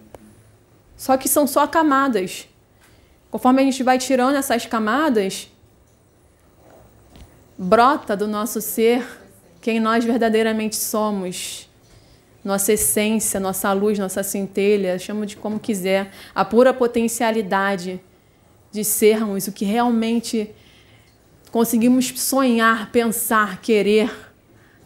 [0.94, 2.49] Só que são só camadas.
[3.30, 5.48] Conforme a gente vai tirando essas camadas,
[7.56, 9.06] brota do nosso ser
[9.60, 11.68] quem nós verdadeiramente somos.
[12.42, 18.00] Nossa essência, nossa luz, nossa centelha, chama de como quiser, a pura potencialidade
[18.72, 20.50] de sermos o que realmente
[21.50, 24.10] conseguimos sonhar, pensar, querer,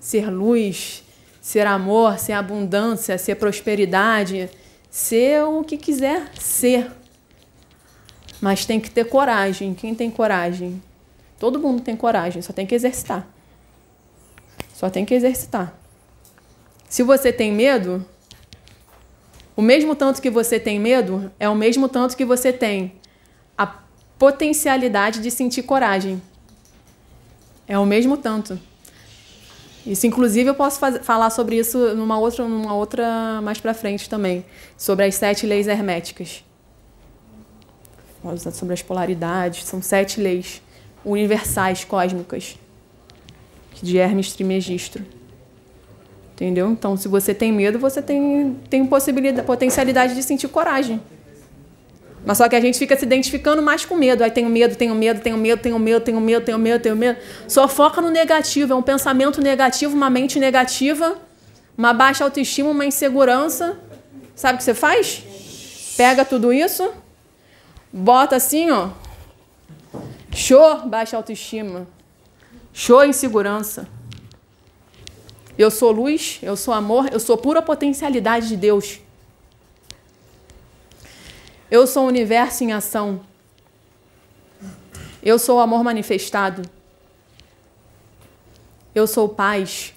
[0.00, 1.04] ser luz,
[1.40, 4.48] ser amor, ser abundância, ser prosperidade,
[4.90, 6.90] ser o que quiser ser.
[8.44, 9.72] Mas tem que ter coragem.
[9.72, 10.82] Quem tem coragem?
[11.38, 13.26] Todo mundo tem coragem, só tem que exercitar.
[14.74, 15.72] Só tem que exercitar.
[16.86, 18.04] Se você tem medo,
[19.56, 22.92] o mesmo tanto que você tem medo é o mesmo tanto que você tem
[23.56, 23.66] a
[24.18, 26.20] potencialidade de sentir coragem.
[27.66, 28.60] É o mesmo tanto.
[29.86, 34.06] Isso, inclusive, eu posso fazer, falar sobre isso numa outra, numa outra mais para frente
[34.06, 34.44] também,
[34.76, 36.44] sobre as sete leis herméticas
[38.52, 40.62] sobre as polaridades, são sete leis
[41.04, 42.56] universais cósmicas
[43.82, 45.00] de Hermes Trismegisto.
[46.32, 46.70] Entendeu?
[46.70, 51.00] Então, se você tem medo, você tem, tem possibilidade, potencialidade de sentir coragem.
[52.26, 54.24] Mas só que a gente fica se identificando mais com medo.
[54.24, 57.18] Aí tenho medo, tenho medo, tenho medo, tenho medo, tenho medo, tenho medo, tenho medo.
[57.46, 58.72] Só foca no negativo.
[58.72, 61.16] É um pensamento negativo, uma mente negativa,
[61.76, 63.78] uma baixa autoestima, uma insegurança.
[64.34, 65.22] Sabe o que você faz?
[65.96, 66.90] Pega tudo isso,
[67.96, 68.90] Bota assim, ó.
[70.32, 71.86] Show, baixa autoestima.
[72.72, 73.86] Show, insegurança.
[75.56, 78.98] Eu sou luz, eu sou amor, eu sou pura potencialidade de Deus.
[81.70, 83.20] Eu sou o universo em ação.
[85.22, 86.68] Eu sou o amor manifestado.
[88.92, 89.94] Eu sou paz.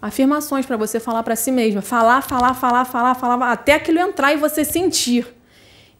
[0.00, 1.80] Afirmações para você falar para si mesma.
[1.80, 5.40] Falar, falar, falar, falar, falar, até aquilo entrar e você sentir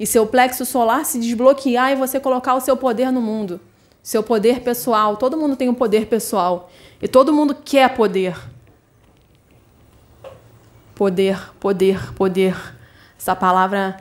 [0.03, 3.61] e seu plexo solar se desbloquear e você colocar o seu poder no mundo.
[4.03, 5.17] seu poder pessoal.
[5.17, 6.69] Todo mundo tem um poder pessoal.
[7.01, 8.37] E todo mundo quer poder.
[10.93, 12.57] Poder, poder, poder.
[13.17, 13.97] Essa palavra,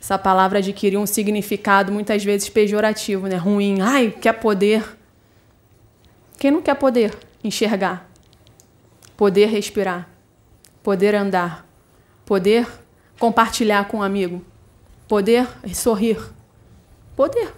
[0.00, 3.34] essa palavra adquiriu um significado muitas vezes pejorativo, né?
[3.34, 3.80] Ruim.
[3.80, 4.84] Ai, quer poder.
[6.38, 7.12] Quem não quer poder?
[7.42, 8.08] Enxergar.
[9.16, 10.08] Poder respirar.
[10.80, 11.66] Poder andar.
[12.24, 12.68] Poder
[13.18, 14.44] compartilhar com um amigo.
[15.10, 16.20] Poder sorrir.
[17.16, 17.52] Poder.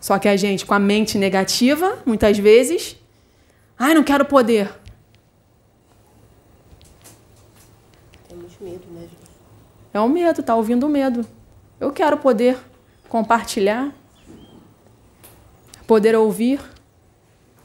[0.00, 2.96] Só que a gente, com a mente negativa, muitas vezes,
[3.78, 4.74] ai, não quero poder.
[8.28, 9.30] Temos medo, né, gente?
[9.94, 11.24] É o medo, tá ouvindo o medo.
[11.78, 12.58] Eu quero poder
[13.08, 13.94] compartilhar,
[15.86, 16.60] poder ouvir,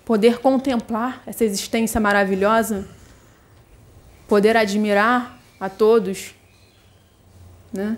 [0.06, 2.88] poder contemplar essa existência maravilhosa,
[4.28, 6.36] poder admirar a todos,
[7.74, 7.98] né?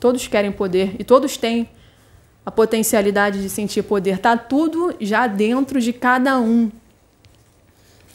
[0.00, 1.68] Todos querem poder e todos têm
[2.44, 4.18] a potencialidade de sentir poder.
[4.18, 6.70] Tá tudo já dentro de cada um.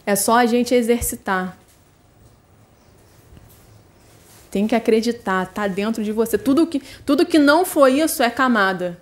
[0.05, 1.57] É só a gente exercitar.
[4.51, 6.37] Tem que acreditar, tá dentro de você.
[6.37, 8.99] Tudo que, tudo que não for isso é camada.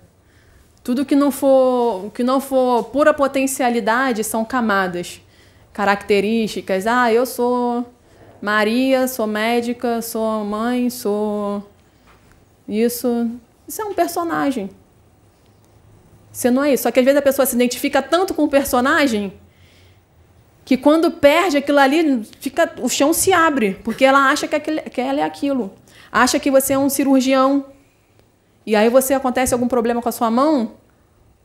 [0.82, 5.20] Tudo que não for, que não for pura potencialidade são camadas,
[5.72, 6.86] características.
[6.86, 7.93] Ah, eu sou
[8.44, 11.66] Maria, sou médica, sou mãe, sou
[12.68, 13.30] isso.
[13.66, 14.68] Isso é um personagem.
[16.30, 16.82] Você não é isso.
[16.82, 19.32] Só que às vezes a pessoa se identifica tanto com o personagem
[20.62, 24.82] que quando perde aquilo ali, fica, o chão se abre, porque ela acha que, aquele,
[24.82, 25.72] que ela é aquilo.
[26.12, 27.64] Acha que você é um cirurgião.
[28.66, 30.72] E aí você acontece algum problema com a sua mão,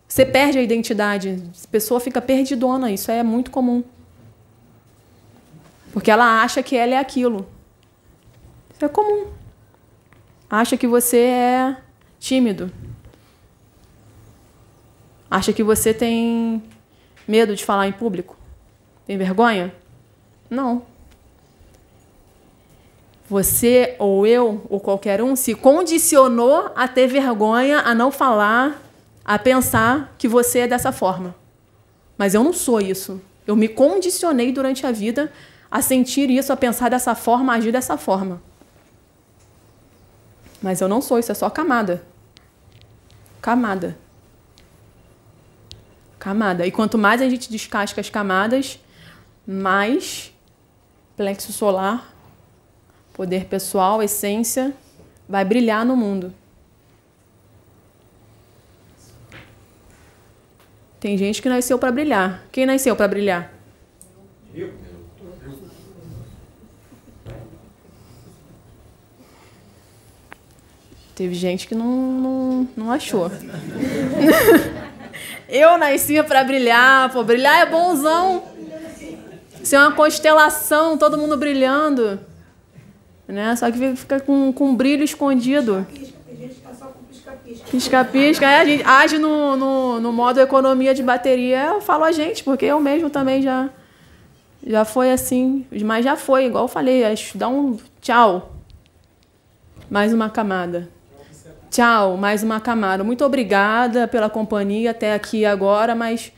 [0.05, 1.43] você perde a identidade.
[1.63, 2.91] A pessoa fica perdidona.
[2.91, 3.85] Isso é muito comum.
[5.91, 7.47] Porque ela acha que ela é aquilo.
[8.73, 9.27] Isso é comum.
[10.49, 11.77] Acha que você é
[12.19, 12.71] tímido.
[15.29, 16.63] Acha que você tem
[17.27, 18.35] medo de falar em público?
[19.05, 19.73] Tem vergonha?
[20.49, 20.83] Não.
[23.29, 28.81] Você ou eu ou qualquer um se condicionou a ter vergonha, a não falar,
[29.23, 31.35] a pensar que você é dessa forma.
[32.17, 33.21] Mas eu não sou isso.
[33.45, 35.31] Eu me condicionei durante a vida
[35.71, 38.41] a sentir isso, a pensar dessa forma, a agir dessa forma.
[40.61, 42.03] Mas eu não sou, isso é só camada.
[43.41, 43.97] Camada.
[46.17, 46.67] Camada.
[46.67, 48.79] E quanto mais a gente descasca as camadas,
[49.47, 50.33] mais
[51.15, 52.13] plexo solar,
[53.13, 54.73] poder pessoal, essência,
[55.27, 56.33] vai brilhar no mundo.
[60.99, 62.43] Tem gente que nasceu para brilhar.
[62.51, 63.58] Quem nasceu para brilhar?
[71.19, 73.29] Teve gente que não, não, não achou.
[75.49, 78.41] eu nascia para brilhar, pô, brilhar é bonzão.
[79.61, 82.21] Ser é uma constelação, todo mundo brilhando.
[83.27, 83.53] Né?
[83.57, 85.85] Só que fica com, com um brilho escondido.
[87.69, 88.45] Pisca-pisca.
[88.45, 91.65] É, a gente age no, no, no modo economia de bateria.
[91.65, 93.69] Eu falo a gente, porque eu mesmo também já,
[94.65, 95.65] já foi assim.
[95.83, 97.03] Mas já foi, igual eu falei,
[97.35, 98.55] dá um tchau.
[99.89, 100.97] Mais uma camada.
[101.69, 103.03] Tchau, mais uma camada.
[103.03, 106.31] Muito obrigada pela companhia até aqui agora, mas.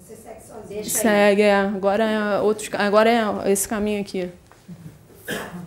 [0.00, 0.84] Você segue sozinha.
[0.84, 1.54] Segue, é.
[1.54, 4.28] Agora é, outros, agora é esse caminho aqui.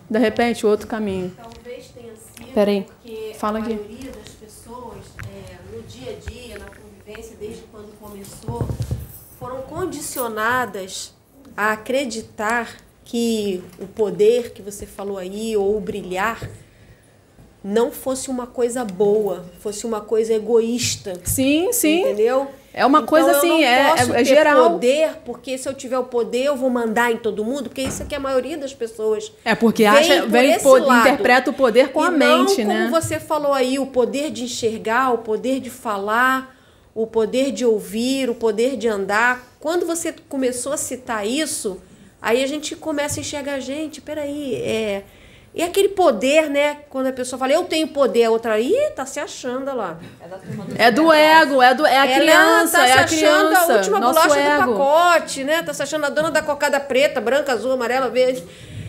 [0.08, 1.32] De repente, outro caminho.
[1.34, 2.82] Talvez tenha sido Peraí.
[2.82, 3.74] porque Fala a aqui.
[3.74, 8.68] maioria das pessoas, é, no dia a dia, na convivência, desde quando começou,
[9.38, 11.14] foram condicionadas
[11.56, 16.38] a acreditar que o poder que você falou aí, ou o brilhar,
[17.68, 21.14] não fosse uma coisa boa, fosse uma coisa egoísta.
[21.24, 22.02] Sim, sim.
[22.02, 22.46] Entendeu?
[22.72, 24.70] É uma Então, coisa assim, é, é, é geral.
[24.72, 28.02] poder, porque se eu tiver o poder, eu vou mandar em todo mundo, porque isso
[28.02, 31.88] é que a maioria das pessoas É porque vem acha, vem po- interpreta o poder
[31.90, 32.88] com e a não mente, como né?
[32.90, 36.54] você falou aí, o poder de enxergar, o poder de falar,
[36.94, 39.42] o poder de ouvir, o poder de andar.
[39.58, 41.80] Quando você começou a citar isso,
[42.20, 45.02] aí a gente começa a enxergar, gente, peraí, é...
[45.56, 46.80] E aquele poder, né?
[46.90, 49.98] Quando a pessoa fala, eu tenho poder, a outra, ih, tá se achando lá.
[50.76, 53.72] É do ego, é, do, é a Ela criança, tá é a se achando criança.
[53.72, 54.66] a última bolacha ego.
[54.66, 55.62] do pacote, né?
[55.62, 58.44] Tá se achando a dona da cocada preta, branca, azul, amarela, verde.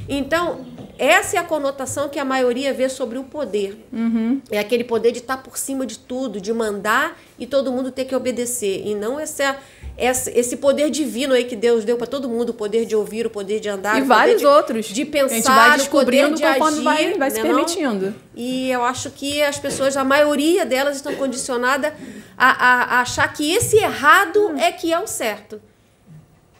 [0.09, 0.65] Então,
[0.99, 3.85] essa é a conotação que a maioria vê sobre o poder.
[3.93, 4.41] Uhum.
[4.49, 8.05] É aquele poder de estar por cima de tudo, de mandar e todo mundo ter
[8.05, 8.81] que obedecer.
[8.85, 9.57] E não essa, essa,
[9.97, 13.29] esse poder divino aí que Deus deu para todo mundo, o poder de ouvir, o
[13.31, 14.85] poder de andar, E vários de, outros.
[14.85, 17.55] de que a gente pensar, vai descobrindo de conforme agir, vai, vai se né, não?
[17.55, 18.15] permitindo.
[18.35, 21.93] E eu acho que as pessoas, a maioria delas, estão condicionadas
[22.37, 25.59] a, a, a achar que esse errado é que é o certo.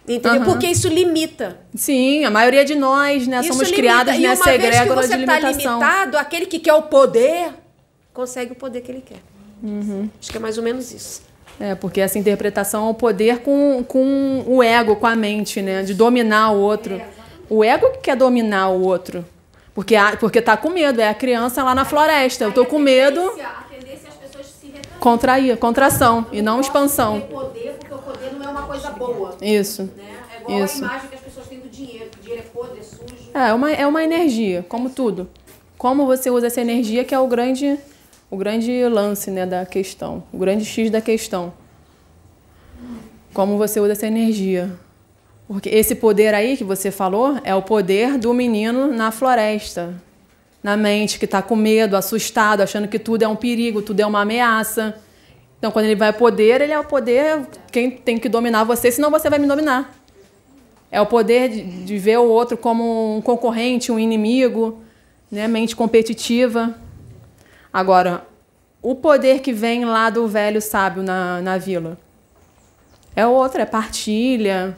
[0.07, 0.41] Entendeu?
[0.41, 0.45] Aham.
[0.45, 1.59] Porque isso limita.
[1.75, 3.75] Sim, a maioria de nós, né, Isso somos limita.
[3.77, 5.79] criados e nessa que egrégora você de tá limitação.
[5.79, 7.51] limitado, aquele que quer o poder
[8.13, 9.19] consegue o poder que ele quer.
[9.61, 10.09] Uhum.
[10.19, 11.21] Acho que é mais ou menos isso.
[11.59, 15.83] É, porque essa interpretação é o poder com, com o ego, com a mente, né?
[15.83, 17.01] De dominar o outro.
[17.49, 19.25] O ego que quer dominar o outro.
[19.73, 22.43] Porque, a, porque tá com medo, é a criança lá na floresta.
[22.43, 23.43] Eu tô com medo, é
[24.07, 24.99] as pessoas se retraírem.
[24.99, 27.21] contrair, contração e não expansão.
[27.21, 29.35] poder, porque o poder não é uma coisa boa.
[29.41, 29.83] Isso.
[29.95, 30.03] Né?
[30.35, 30.83] É igual Isso.
[30.83, 33.29] a imagem que as pessoas têm do dinheiro, que o dinheiro é podre, é sujo.
[33.33, 35.29] É, é uma, é uma energia, como tudo.
[35.77, 37.77] Como você usa essa energia que é o grande,
[38.29, 41.53] o grande lance né, da questão, o grande X da questão.
[43.33, 44.71] Como você usa essa energia.
[45.47, 49.93] Porque esse poder aí que você falou é o poder do menino na floresta,
[50.61, 54.05] na mente, que está com medo, assustado, achando que tudo é um perigo, tudo é
[54.05, 54.99] uma ameaça.
[55.57, 59.09] Então, quando ele vai poder, ele é o poder, quem tem que dominar você, senão
[59.09, 59.95] você vai me dominar.
[60.91, 64.81] É o poder de, de ver o outro como um concorrente, um inimigo,
[65.31, 65.47] né?
[65.47, 66.75] mente competitiva.
[67.77, 68.25] Agora,
[68.81, 71.95] o poder que vem lá do velho sábio na, na vila
[73.15, 74.75] é outro, é partilha.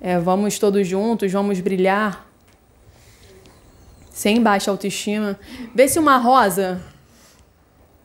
[0.00, 2.26] É, vamos todos juntos, vamos brilhar.
[4.10, 5.38] Sem baixa autoestima.
[5.72, 6.82] Vê se uma rosa,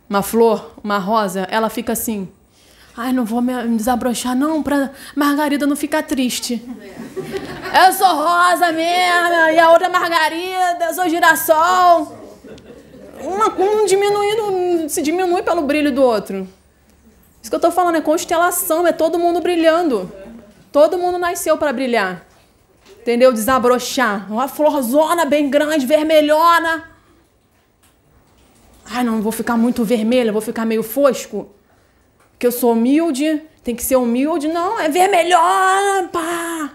[0.08, 2.30] uma flor, uma rosa, ela fica assim.
[2.96, 6.64] Ai, não vou me desabrochar, não, pra Margarida não ficar triste.
[7.88, 12.21] Eu sou rosa mesmo, e a outra Margarida, eu sou girassol.
[13.24, 16.48] Uma, um diminuindo, se diminui pelo brilho do outro.
[17.42, 20.12] Isso que eu tô falando é constelação, é todo mundo brilhando.
[20.72, 22.26] Todo mundo nasceu para brilhar.
[23.00, 23.34] Entendeu?
[23.34, 24.32] Desabrochar.
[24.32, 26.90] Uma florzona bem grande, vermelhona.
[28.86, 31.50] Ai, não vou ficar muito vermelha, vou ficar meio fosco.
[32.38, 34.48] Que eu sou humilde, tem que ser humilde.
[34.48, 36.72] Não, é vermelhona, pá.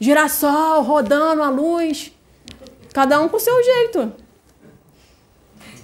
[0.00, 2.12] Girassol rodando a luz.
[2.92, 4.12] Cada um com o seu jeito.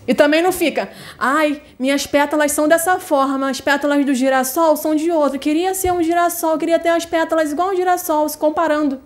[0.06, 4.96] E também não fica, ai, minhas pétalas são dessa forma, as pétalas do girassol são
[4.96, 5.38] de outro.
[5.38, 9.00] Queria ser um girassol, queria ter as pétalas igual um girassol, se comparando.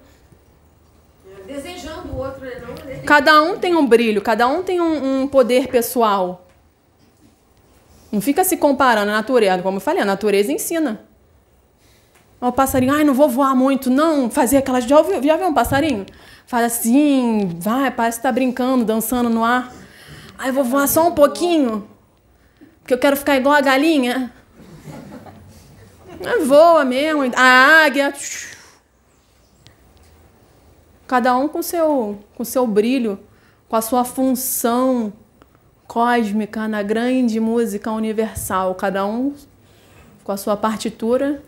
[1.47, 2.61] Desejando o outro, né?
[2.61, 3.05] Não?
[3.05, 6.47] Cada um tem um brilho, cada um tem um, um poder pessoal.
[8.11, 9.63] Não fica se comparando a natureza.
[9.63, 11.01] Como eu falei, a natureza ensina.
[12.41, 14.31] O passarinho, ai, não vou voar muito, não.
[14.31, 14.85] Fazer aquelas.
[14.85, 16.07] Já, ouviu, já viu um passarinho?
[16.47, 19.73] Faz assim, vai, parece que tá brincando, dançando no ar.
[20.39, 21.89] Ai, vou voar só um pouquinho,
[22.81, 24.33] porque eu quero ficar igual a galinha.
[26.25, 27.23] Aí voa mesmo.
[27.35, 28.13] A águia.
[31.07, 33.19] Cada um com seu, com seu brilho,
[33.69, 35.13] com a sua função
[35.87, 38.75] cósmica na grande música universal.
[38.75, 39.35] Cada um
[40.25, 41.43] com a sua partitura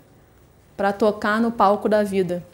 [0.77, 2.45] para tocar no palco da vida.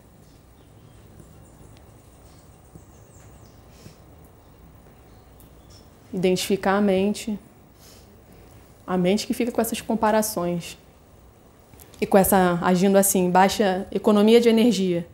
[6.14, 7.36] Identificar a mente.
[8.86, 10.78] A mente que fica com essas comparações.
[12.00, 15.04] E com essa agindo assim, baixa economia de energia.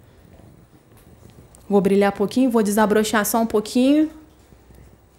[1.66, 4.10] Vou brilhar um pouquinho, vou desabrochar só um pouquinho.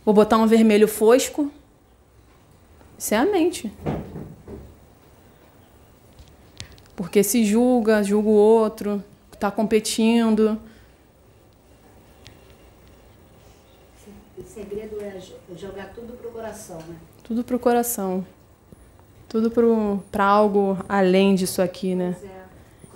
[0.06, 1.52] Vou botar um vermelho fosco.
[2.96, 3.72] Isso é a mente.
[6.96, 9.04] Porque se julga, julga o outro,
[9.34, 10.62] está competindo.
[14.38, 15.20] O segredo é
[15.52, 16.96] jo- jogar tudo pro coração, né?
[17.24, 18.26] Tudo pro coração.
[19.30, 19.52] Tudo
[20.12, 22.16] para algo além disso aqui, né?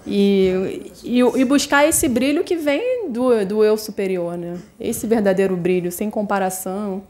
[0.08, 4.58] E, e, e buscar esse brilho que vem do, do eu superior, né?
[4.80, 7.04] Esse verdadeiro brilho, sem comparação,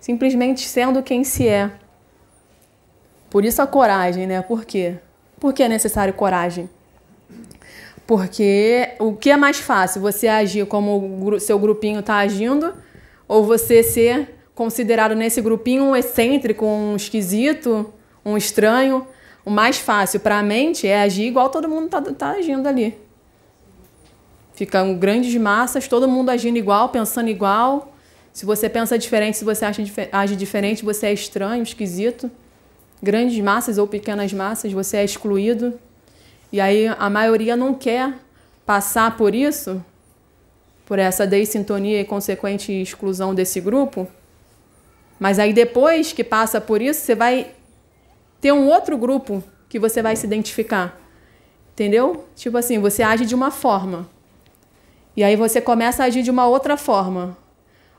[0.00, 1.70] simplesmente sendo quem se é.
[3.30, 4.42] Por isso a coragem, né?
[4.42, 4.96] Por quê?
[5.40, 6.68] Por que é necessário coragem?
[8.06, 10.00] Porque o que é mais fácil?
[10.02, 12.74] Você agir como o seu grupinho está agindo
[13.28, 17.92] ou você ser considerado nesse grupinho um excêntrico, um esquisito,
[18.24, 19.06] um estranho?
[19.44, 22.96] O mais fácil para a mente é agir igual todo mundo está tá agindo ali.
[24.54, 27.92] Ficam grandes massas, todo mundo agindo igual, pensando igual.
[28.32, 32.30] Se você pensa diferente, se você acha, age diferente, você é estranho, esquisito.
[33.02, 35.74] Grandes massas ou pequenas massas, você é excluído.
[36.52, 38.14] E aí a maioria não quer
[38.64, 39.84] passar por isso,
[40.86, 44.06] por essa dessintonia e consequente exclusão desse grupo.
[45.18, 47.52] Mas aí depois que passa por isso, você vai
[48.40, 50.98] ter um outro grupo que você vai se identificar.
[51.72, 52.26] Entendeu?
[52.34, 54.08] Tipo assim, você age de uma forma.
[55.16, 57.36] E aí você começa a agir de uma outra forma.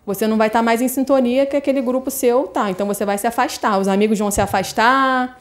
[0.05, 2.69] Você não vai estar mais em sintonia que aquele grupo seu tá.
[2.69, 3.79] Então você vai se afastar.
[3.79, 5.39] Os amigos vão se afastar,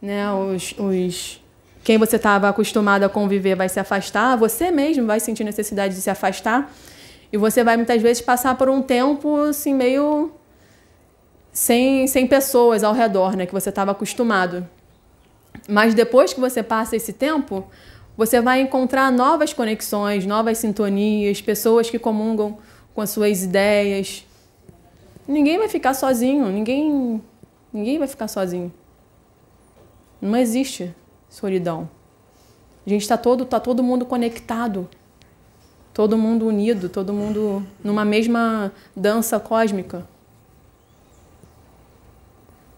[0.00, 0.32] né?
[0.32, 1.40] Os, os
[1.82, 6.00] quem você estava acostumado a conviver vai se afastar, você mesmo vai sentir necessidade de
[6.00, 6.72] se afastar
[7.30, 10.32] e você vai muitas vezes passar por um tempo assim meio
[11.54, 13.46] sem, sem pessoas ao redor, né?
[13.46, 14.68] Que você estava acostumado.
[15.68, 17.64] Mas depois que você passa esse tempo,
[18.16, 22.58] você vai encontrar novas conexões, novas sintonias, pessoas que comungam
[22.92, 24.26] com as suas ideias.
[25.28, 27.22] Ninguém vai ficar sozinho, ninguém,
[27.72, 28.72] ninguém vai ficar sozinho.
[30.20, 30.92] Não existe
[31.28, 31.88] solidão.
[32.84, 34.88] A gente está todo, tá todo mundo conectado,
[35.94, 40.04] todo mundo unido, todo mundo numa mesma dança cósmica.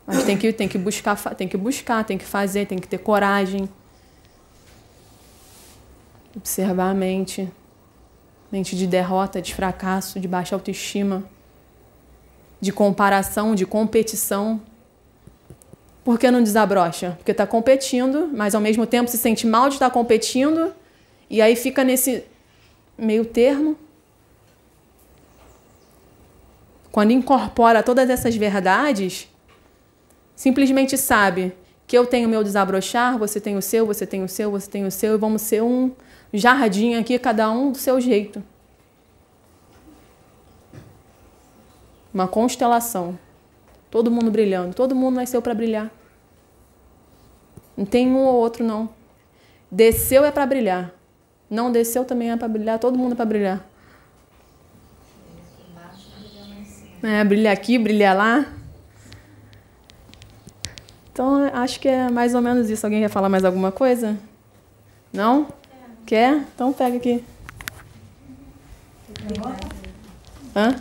[0.06, 2.98] Mas tem que, tem que buscar, tem que buscar, tem que fazer, tem que ter
[2.98, 3.68] coragem.
[6.36, 7.50] Observar a mente.
[8.52, 11.24] Mente de derrota, de fracasso, de baixa autoestima,
[12.60, 14.62] de comparação, de competição.
[16.04, 17.14] Por que não desabrocha?
[17.16, 20.72] Porque está competindo, mas ao mesmo tempo se sente mal de estar competindo,
[21.28, 22.22] e aí fica nesse
[22.96, 23.76] meio termo.
[26.92, 29.28] Quando incorpora todas essas verdades,
[30.36, 31.52] simplesmente sabe
[31.86, 34.84] que eu tenho meu desabrochar, você tem o seu, você tem o seu, você tem
[34.84, 35.90] o seu, e vamos ser um
[36.32, 38.42] jardim aqui, cada um do seu jeito.
[42.12, 43.18] Uma constelação.
[43.90, 44.74] Todo mundo brilhando.
[44.74, 45.90] Todo mundo nasceu para brilhar.
[47.76, 48.88] Não tem um ou outro, não.
[49.70, 50.92] Desceu é para brilhar.
[51.48, 52.78] Não desceu também é para brilhar.
[52.78, 53.68] Todo mundo é para brilhar.
[57.02, 58.55] É, brilhar aqui, brilhar lá.
[61.16, 62.84] Então, acho que é mais ou menos isso.
[62.84, 64.18] Alguém quer falar mais alguma coisa?
[65.10, 65.48] Não?
[66.04, 66.44] Quer?
[66.54, 67.24] Então pega aqui.
[70.54, 70.76] Hã?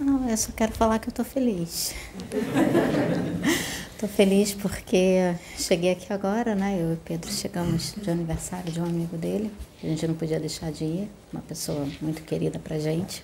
[0.00, 1.94] Não, eu só quero falar que eu estou feliz.
[3.94, 6.78] Estou feliz porque cheguei aqui agora, né?
[6.80, 9.52] Eu e Pedro chegamos de aniversário de um amigo dele.
[9.84, 13.22] A gente não podia deixar de ir, uma pessoa muito querida pra gente.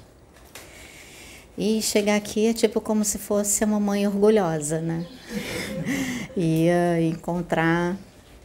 [1.59, 5.07] E chegar aqui é tipo como se fosse uma mãe orgulhosa, né?
[6.39, 7.97] E uh, encontrar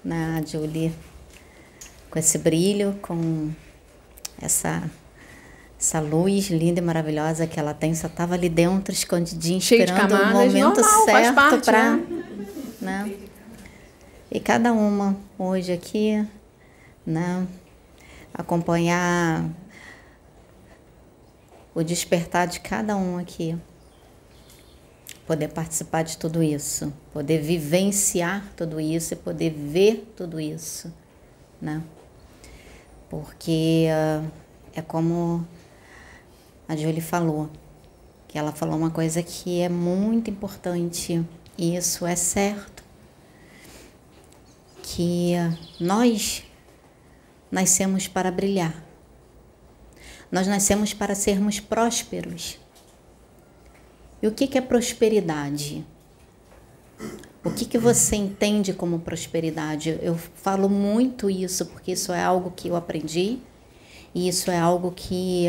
[0.02, 0.94] né, a Julie
[2.10, 3.52] com esse brilho, com
[4.42, 4.90] essa
[5.82, 10.14] essa luz linda e maravilhosa que ela tem, só estava ali dentro, escondidinha, Cheio esperando
[10.14, 11.98] o momento normal, certo para.
[11.98, 12.24] Né?
[12.80, 13.14] né?
[14.32, 16.24] E cada uma hoje aqui,
[17.04, 17.48] né?
[18.32, 19.44] Acompanhar
[21.74, 23.58] o despertar de cada um aqui.
[25.26, 30.94] Poder participar de tudo isso, poder vivenciar tudo isso e poder ver tudo isso,
[31.62, 31.82] né?
[33.10, 34.30] Porque uh,
[34.74, 35.48] é como
[36.68, 37.50] a Julie falou,
[38.28, 41.24] que ela falou uma coisa que é muito importante,
[41.58, 42.84] e isso é certo,
[44.82, 45.34] que
[45.80, 46.44] nós
[47.50, 48.91] nascemos para brilhar.
[50.32, 52.58] Nós nascemos para sermos prósperos.
[54.22, 55.86] E o que, é prosperidade?
[57.44, 60.00] O que, que você entende como prosperidade?
[60.02, 63.40] Eu falo muito isso porque isso é algo que eu aprendi
[64.14, 65.48] e isso é algo que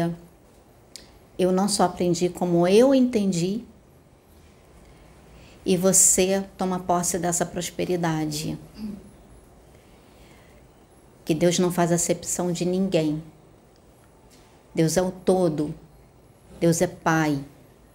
[1.38, 3.64] eu não só aprendi como eu entendi,
[5.64, 8.59] e você toma posse dessa prosperidade.
[11.24, 13.22] Que Deus não faz acepção de ninguém.
[14.74, 15.74] Deus é o todo.
[16.61, 17.39] Deus é Pai.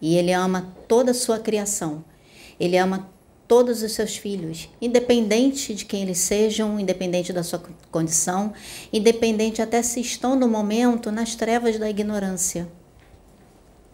[0.01, 2.03] E Ele ama toda a sua criação.
[2.59, 3.09] Ele ama
[3.47, 8.53] todos os seus filhos, independente de quem eles sejam, independente da sua condição,
[8.91, 12.67] independente até se estão no momento nas trevas da ignorância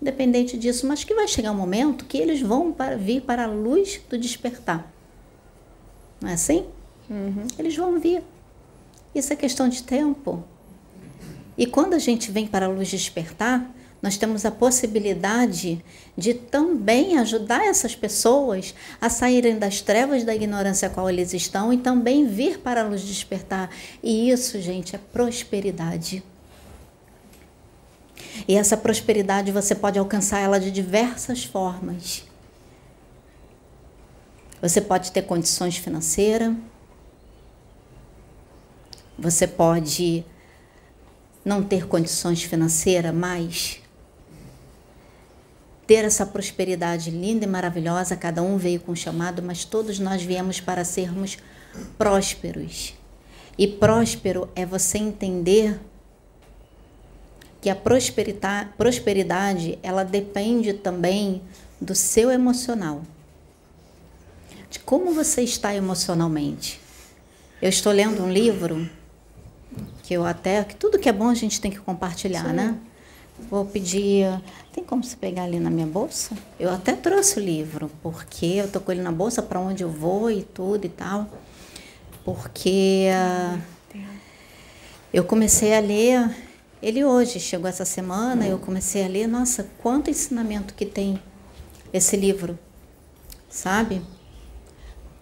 [0.03, 3.47] independente disso, mas que vai chegar um momento que eles vão para, vir para a
[3.47, 4.91] luz do despertar.
[6.19, 6.65] Não é assim?
[7.10, 7.47] Uhum.
[7.57, 8.22] Eles vão vir.
[9.15, 10.43] Isso é questão de tempo.
[11.57, 13.69] E quando a gente vem para a luz despertar,
[14.03, 15.84] nós temos a possibilidade
[16.17, 21.71] de também ajudar essas pessoas a saírem das trevas da ignorância a qual eles estão
[21.71, 23.69] e também vir para a luz despertar.
[24.03, 26.21] E isso, gente, é prosperidade.
[28.45, 32.25] E essa prosperidade você pode alcançar ela de diversas formas.
[34.61, 36.53] Você pode ter condições financeiras.
[39.17, 40.25] Você pode
[41.43, 43.81] não ter condições financeiras, mas
[45.85, 48.15] ter essa prosperidade linda e maravilhosa.
[48.15, 51.37] Cada um veio com um chamado, mas todos nós viemos para sermos
[51.97, 52.93] prósperos.
[53.57, 55.79] E próspero é você entender
[57.61, 61.41] que a prosperidade, prosperidade ela depende também
[61.79, 63.03] do seu emocional.
[64.69, 66.81] de como você está emocionalmente.
[67.61, 68.89] Eu estou lendo um livro
[70.03, 72.53] que eu até que tudo que é bom a gente tem que compartilhar, Sim.
[72.53, 72.77] né?
[73.49, 74.27] Vou pedir,
[74.71, 76.37] tem como você pegar ali na minha bolsa?
[76.59, 79.89] Eu até trouxe o livro, porque eu tô com ele na bolsa para onde eu
[79.89, 81.27] vou e tudo e tal.
[82.23, 83.59] Porque uh,
[85.11, 86.29] eu comecei a ler
[86.83, 91.17] ele hoje, chegou essa semana, eu comecei a ler, nossa, quanto ensinamento que tem
[91.93, 92.59] esse livro,
[93.49, 94.01] sabe?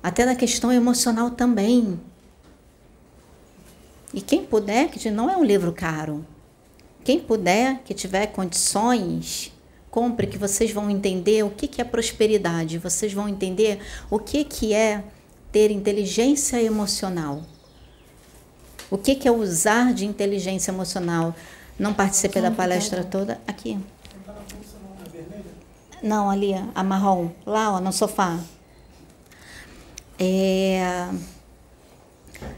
[0.01, 1.99] Até na questão emocional também.
[4.13, 6.25] E quem puder, que não é um livro caro,
[7.03, 9.53] quem puder, que tiver condições,
[9.89, 13.79] compre, que vocês vão entender o que, que é prosperidade, vocês vão entender
[14.09, 15.03] o que, que é
[15.51, 17.41] ter inteligência emocional.
[18.89, 21.33] O que, que é usar de inteligência emocional?
[21.79, 23.39] Não participei da palestra toda.
[23.47, 23.79] Aqui.
[26.03, 27.29] Não, ali, a marrom.
[27.45, 28.39] Lá, ó, no sofá.
[30.19, 31.09] É...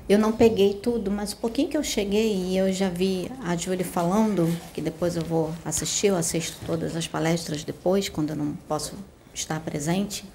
[0.07, 3.55] Eu não peguei tudo, mas um pouquinho que eu cheguei e eu já vi a
[3.55, 8.35] Julie falando, que depois eu vou assistir, eu assisto todas as palestras depois, quando eu
[8.35, 8.95] não posso
[9.33, 10.25] estar presente.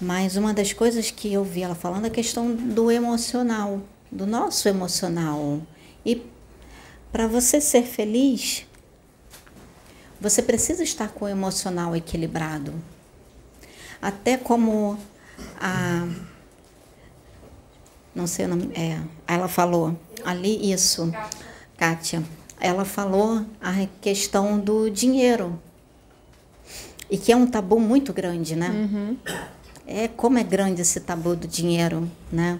[0.00, 3.80] Mas uma das coisas que eu vi ela falando é a questão do emocional
[4.10, 5.60] do nosso emocional.
[6.04, 6.22] E
[7.12, 8.66] para você ser feliz,
[10.20, 12.74] você precisa estar com o emocional equilibrado.
[14.00, 14.98] Até como
[15.60, 16.06] a.
[18.16, 18.70] Não sei o nome.
[18.74, 18.98] É,
[19.28, 19.94] ela falou
[20.24, 21.12] ali isso,
[21.76, 22.22] Kátia.
[22.58, 25.60] Ela falou a questão do dinheiro.
[27.10, 28.70] E que é um tabu muito grande, né?
[28.70, 29.16] Uhum.
[29.86, 32.58] É como é grande esse tabu do dinheiro, né?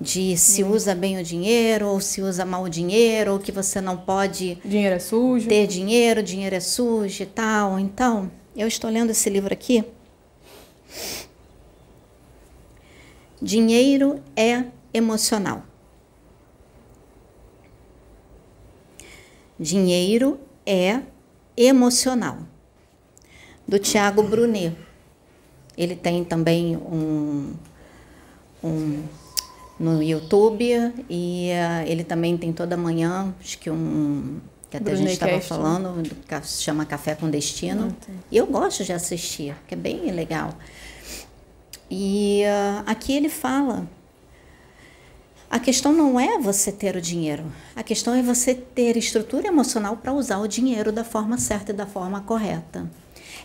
[0.00, 0.72] de se uhum.
[0.72, 4.58] usa bem o dinheiro ou se usa mal o dinheiro, ou que você não pode
[4.64, 5.48] dinheiro é sujo.
[5.48, 7.78] ter dinheiro, dinheiro é sujo e tal.
[7.78, 9.84] Então, eu estou lendo esse livro aqui.
[13.42, 15.64] Dinheiro é emocional.
[19.58, 21.00] Dinheiro é
[21.56, 22.38] emocional.
[23.66, 24.76] Do Tiago Brunet.
[25.76, 27.52] Ele tem também um,
[28.62, 29.02] um
[29.78, 34.40] no YouTube e uh, ele também tem toda manhã, acho que um
[34.70, 37.94] que até Brunei a gente estava falando, que se chama Café com Destino.
[38.30, 40.54] E eu gosto de assistir, que é bem legal.
[41.94, 43.86] E uh, aqui ele fala
[45.50, 47.44] a questão não é você ter o dinheiro,
[47.76, 51.74] a questão é você ter estrutura emocional para usar o dinheiro da forma certa e
[51.74, 52.90] da forma correta.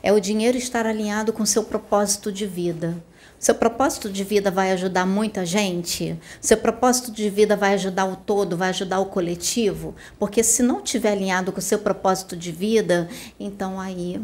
[0.01, 3.03] É o dinheiro estar alinhado com seu propósito de vida.
[3.37, 6.17] Seu propósito de vida vai ajudar muita gente?
[6.39, 9.93] Seu propósito de vida vai ajudar o todo, vai ajudar o coletivo?
[10.17, 14.21] Porque se não tiver alinhado com o seu propósito de vida, então aí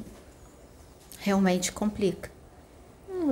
[1.20, 2.33] realmente complica.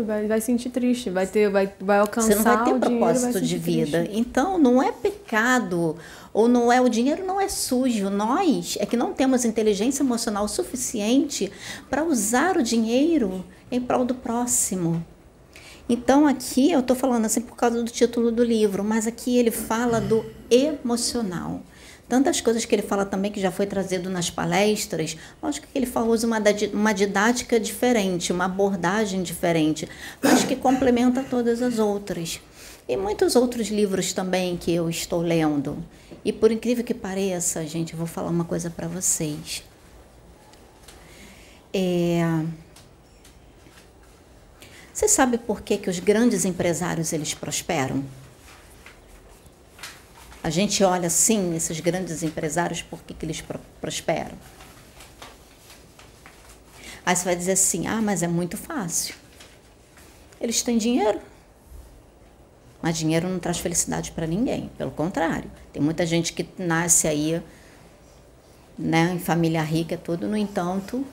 [0.06, 2.28] Vai, vai sentir triste, vai ter, vai, vai alcançar.
[2.28, 4.04] Você não vai ter propósito de vida.
[4.04, 4.20] Triste.
[4.20, 5.96] Então não é pecado
[6.34, 8.10] ou não é o dinheiro não é sujo.
[8.10, 11.52] Nós é que não temos inteligência emocional suficiente
[11.90, 15.06] para usar o dinheiro em prol do próximo.
[15.90, 19.52] Então aqui eu estou falando assim por causa do título do livro, mas aqui ele
[19.52, 21.62] fala do emocional.
[22.12, 25.86] Tantas coisas que ele fala também que já foi trazido nas palestras, lógico que ele
[25.86, 26.40] fala, usa uma,
[26.74, 29.88] uma didática diferente, uma abordagem diferente,
[30.22, 32.42] mas que complementa todas as outras.
[32.86, 35.82] E muitos outros livros também que eu estou lendo.
[36.26, 39.64] E por incrível que pareça, gente, eu vou falar uma coisa para vocês.
[41.74, 42.26] É,
[44.94, 48.04] você sabe por que, que os grandes empresários eles prosperam?
[50.44, 53.44] A gente olha assim, esses grandes empresários, por que, que eles
[53.80, 54.36] prosperam?
[57.06, 59.16] Aí você vai dizer assim: ah, mas é muito fácil.
[60.40, 61.20] Eles têm dinheiro.
[62.82, 64.72] Mas dinheiro não traz felicidade para ninguém.
[64.78, 67.42] Pelo contrário, tem muita gente que nasce aí,
[68.78, 71.06] né, em família rica, tudo, no entanto,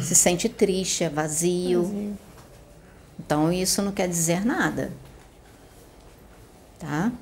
[0.00, 1.82] se sente triste, é vazio.
[1.82, 2.18] vazio.
[3.18, 4.90] Então isso não quer dizer nada.
[6.78, 7.12] Tá?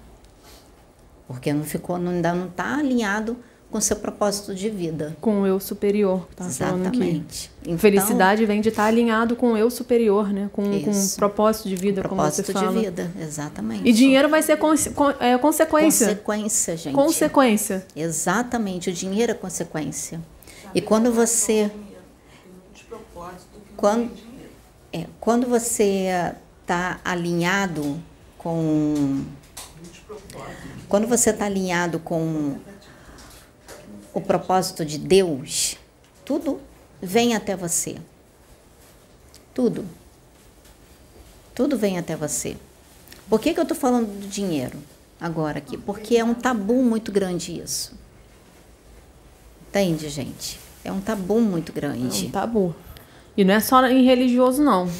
[1.28, 3.36] Porque não ficou, ainda não está alinhado
[3.70, 5.16] com seu propósito de vida.
[5.20, 7.50] Com o eu superior, tá Exatamente.
[7.62, 10.48] Então, Felicidade vem de estar tá alinhado com o eu superior, né?
[10.52, 12.72] Com, com o propósito de vida, propósito como você fala.
[12.72, 13.86] Propósito de vida, exatamente.
[13.86, 14.90] E dinheiro vai ser conse
[15.20, 16.06] é, consequência.
[16.06, 16.94] Consequência, gente.
[16.94, 17.86] Consequência.
[17.94, 20.18] Exatamente, o dinheiro é consequência.
[20.74, 21.70] E quando você
[23.78, 24.10] quando,
[24.92, 26.08] é, quando você
[26.62, 28.00] está alinhado
[28.36, 29.24] com.
[30.88, 32.56] Quando você está alinhado com
[34.14, 35.76] o propósito de Deus,
[36.24, 36.60] tudo
[37.00, 37.96] vem até você.
[39.52, 39.84] Tudo.
[41.54, 42.56] Tudo vem até você.
[43.28, 44.78] Por que, que eu estou falando do dinheiro
[45.20, 45.76] agora aqui?
[45.76, 47.92] Porque é um tabu muito grande isso.
[49.68, 50.58] Entende, gente?
[50.82, 52.24] É um tabu muito grande.
[52.24, 52.74] É um tabu.
[53.36, 54.90] E não é só em religioso, não.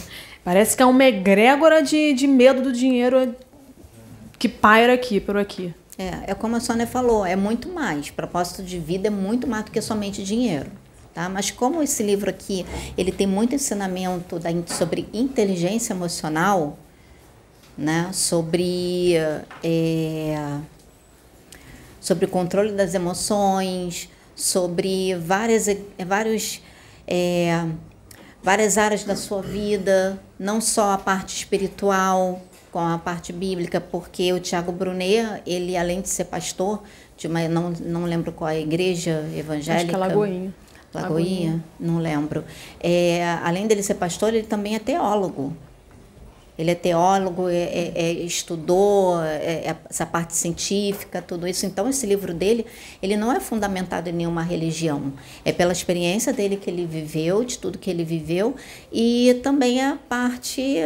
[0.45, 3.35] Parece que é uma egrégora de, de medo do dinheiro
[4.39, 5.75] que paira aqui, por aqui.
[5.99, 8.11] É, é como a Sônia falou, é muito mais.
[8.11, 10.71] Propósito de vida é muito mais do que somente dinheiro.
[11.13, 11.29] Tá?
[11.29, 12.65] Mas como esse livro aqui,
[12.97, 16.79] ele tem muito ensinamento da, sobre inteligência emocional,
[17.77, 18.11] né?
[18.13, 19.15] sobre,
[19.65, 20.59] é,
[22.01, 25.67] sobre o controle das emoções, sobre várias,
[26.07, 26.63] vários,
[27.05, 27.67] é,
[28.41, 32.41] várias áreas da sua vida, não só a parte espiritual,
[32.71, 36.83] com a parte bíblica, porque o Tiago Brunet, ele além de ser pastor
[37.17, 39.75] de uma, não, não lembro qual é a igreja evangélica.
[39.75, 40.55] Acho que é Lagoinha.
[40.95, 42.45] Lagoinha, não lembro.
[42.81, 45.55] É, além dele ser pastor, ele também é teólogo.
[46.59, 51.65] Ele é teólogo, é, é, é estudou é, é essa parte científica, tudo isso.
[51.65, 52.67] Então, esse livro dele,
[53.01, 55.13] ele não é fundamentado em nenhuma religião.
[55.45, 58.57] É pela experiência dele que ele viveu, de tudo que ele viveu,
[58.93, 60.77] e também a parte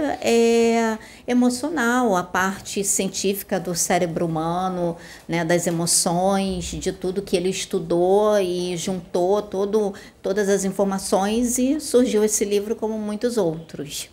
[1.27, 4.97] emocional, a parte científica do cérebro humano,
[5.27, 11.81] né, das emoções, de tudo que ele estudou e juntou todo, todas as informações e
[11.81, 14.11] surgiu esse livro como muitos outros.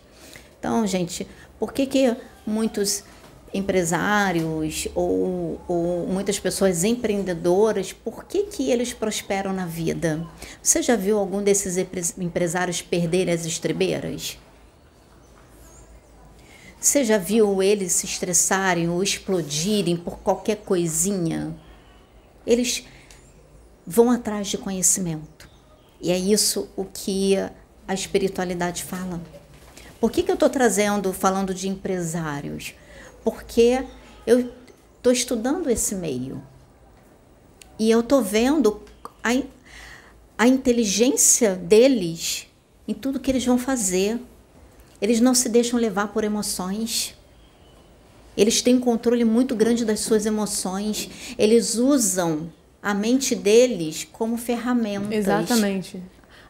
[0.58, 1.26] Então, gente,
[1.60, 2.16] por que, que
[2.46, 3.04] muitos
[3.52, 10.26] empresários ou, ou, muitas pessoas empreendedoras, por que, que eles prosperam na vida?
[10.62, 11.76] Você já viu algum desses
[12.16, 14.38] empresários perderem as estribeiras?
[16.80, 21.54] Você já viu eles se estressarem ou explodirem por qualquer coisinha?
[22.46, 22.86] Eles
[23.86, 25.46] vão atrás de conhecimento.
[26.00, 27.36] E é isso o que
[27.86, 29.20] a espiritualidade fala.
[30.00, 32.74] Por que, que eu estou trazendo, falando de empresários?
[33.22, 33.84] Porque
[34.26, 34.50] eu
[34.96, 36.42] estou estudando esse meio.
[37.78, 38.80] E eu estou vendo
[39.22, 39.30] a,
[40.38, 42.46] a inteligência deles
[42.88, 44.18] em tudo que eles vão fazer.
[45.02, 47.14] Eles não se deixam levar por emoções.
[48.34, 51.10] Eles têm um controle muito grande das suas emoções.
[51.36, 52.50] Eles usam
[52.82, 55.14] a mente deles como ferramenta.
[55.14, 56.02] Exatamente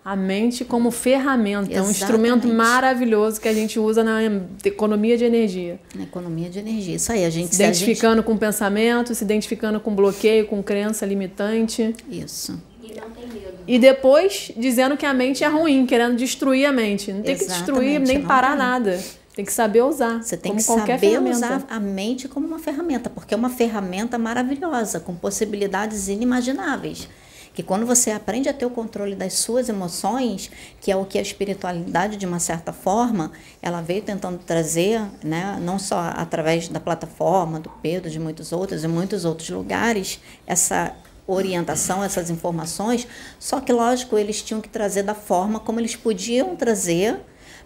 [0.04, 4.20] a mente como ferramenta, é um instrumento maravilhoso que a gente usa na
[4.64, 5.78] economia de energia.
[5.94, 8.24] Na economia de energia, isso aí, a gente se identificando gente...
[8.24, 11.94] com pensamento, se identificando com bloqueio, com crença limitante.
[12.10, 12.58] Isso.
[12.82, 13.58] E não tem medo.
[13.66, 17.12] E depois dizendo que a mente é ruim, querendo destruir a mente.
[17.12, 18.58] Não tem Exatamente, que destruir nem parar tem.
[18.58, 19.00] nada.
[19.34, 20.22] Tem que saber usar.
[20.22, 21.36] Você tem que saber ferramenta.
[21.36, 27.06] usar a mente como uma ferramenta, porque é uma ferramenta maravilhosa, com possibilidades inimagináveis
[27.52, 30.50] que quando você aprende a ter o controle das suas emoções,
[30.80, 35.58] que é o que a espiritualidade de uma certa forma, ela veio tentando trazer, né,
[35.60, 40.94] não só através da plataforma do Pedro, de muitos outros e muitos outros lugares, essa
[41.26, 43.06] orientação, essas informações,
[43.38, 47.20] só que lógico, eles tinham que trazer da forma como eles podiam trazer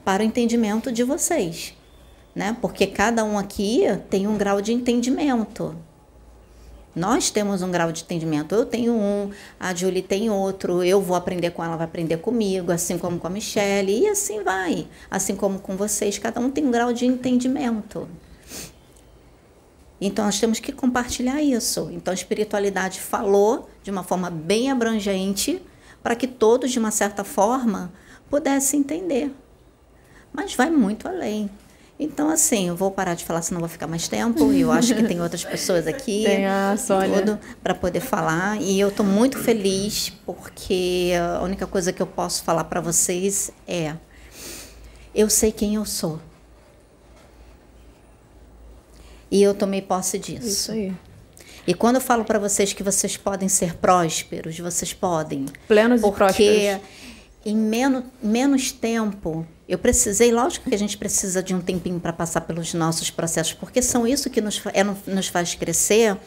[0.05, 1.75] para o entendimento de vocês,
[2.35, 2.57] né?
[2.61, 5.75] Porque cada um aqui tem um grau de entendimento.
[6.95, 8.55] Nós temos um grau de entendimento.
[8.55, 12.71] Eu tenho um, a Julie tem outro, eu vou aprender com ela, vai aprender comigo,
[12.71, 14.87] assim como com a Michelle, e assim vai.
[15.11, 18.09] Assim como com vocês, cada um tem um grau de entendimento.
[20.01, 21.89] Então nós temos que compartilhar isso.
[21.93, 25.61] Então a espiritualidade falou de uma forma bem abrangente
[26.03, 27.93] para que todos, de uma certa forma,
[28.29, 29.33] pudessem entender.
[30.33, 31.49] Mas vai muito além.
[31.99, 34.53] Então, assim, eu vou parar de falar, senão vou ficar mais tempo.
[34.53, 36.25] E eu acho que tem outras pessoas aqui.
[36.27, 37.39] Tem a Sônia.
[37.63, 38.61] Para poder falar.
[38.61, 43.53] E eu estou muito feliz, porque a única coisa que eu posso falar para vocês
[43.67, 43.95] é:
[45.15, 46.21] eu sei quem eu sou.
[49.31, 50.47] E eu tomei posse disso.
[50.47, 50.93] Isso aí.
[51.67, 55.47] E quando eu falo para vocês que vocês podem ser prósperos, vocês podem.
[55.67, 56.37] Plenos e prósperos.
[56.37, 56.81] Porque
[57.45, 62.13] em menos, menos tempo eu precisei, lógico que a gente precisa de um tempinho para
[62.13, 66.19] passar pelos nossos processos, porque são isso que nos, é, nos faz crescer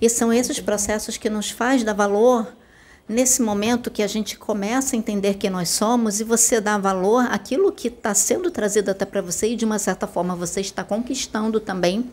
[0.00, 2.56] e são esses processos que nos faz dar valor
[3.06, 7.26] nesse momento que a gente começa a entender quem nós somos e você dá valor
[7.30, 10.82] àquilo que está sendo trazido até para você e de uma certa forma você está
[10.82, 12.10] conquistando também,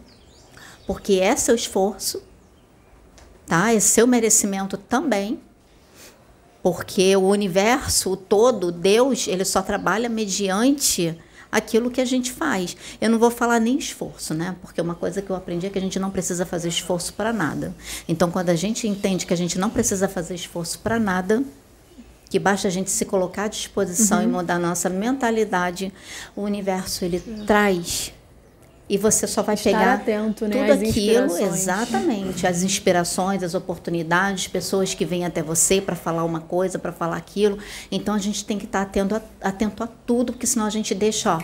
[0.86, 2.22] porque é seu esforço,
[3.48, 3.74] tá?
[3.74, 5.40] É seu merecimento também
[6.64, 11.16] porque o universo todo, Deus, ele só trabalha mediante
[11.52, 12.76] aquilo que a gente faz.
[13.02, 14.56] Eu não vou falar nem esforço, né?
[14.62, 17.34] Porque uma coisa que eu aprendi é que a gente não precisa fazer esforço para
[17.34, 17.76] nada.
[18.08, 21.44] Então, quando a gente entende que a gente não precisa fazer esforço para nada,
[22.30, 24.24] que basta a gente se colocar à disposição uhum.
[24.24, 25.94] e mudar a nossa mentalidade,
[26.34, 28.14] o universo ele traz
[28.94, 33.56] e você só vai Estar pegar atento, né, tudo às aquilo, exatamente, as inspirações, as
[33.56, 37.58] oportunidades, pessoas que vêm até você para falar uma coisa, para falar aquilo.
[37.92, 40.94] Então a gente tem que estar atento a, atento a tudo, porque senão a gente
[40.94, 41.42] deixa ó,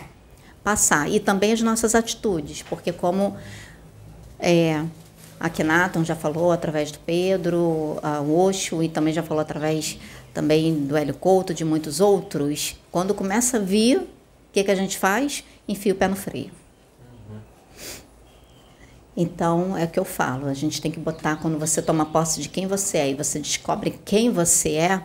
[0.62, 1.10] passar.
[1.10, 3.36] E também as nossas atitudes, porque como
[4.38, 4.84] é,
[5.40, 9.98] a Kenaton já falou através do Pedro, a Osho, e também já falou através
[10.32, 12.76] também do Hélio Couto, de muitos outros.
[12.92, 14.06] Quando começa a vir, o
[14.52, 15.42] que, que a gente faz?
[15.66, 16.59] Enfia o pé no freio.
[19.22, 22.40] Então, é o que eu falo, a gente tem que botar, quando você toma posse
[22.40, 25.02] de quem você é e você descobre quem você é,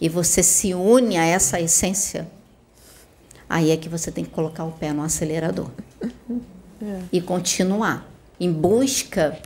[0.00, 2.30] e você se une a essa essência,
[3.48, 5.68] aí é que você tem que colocar o pé no acelerador
[7.10, 9.36] e continuar em busca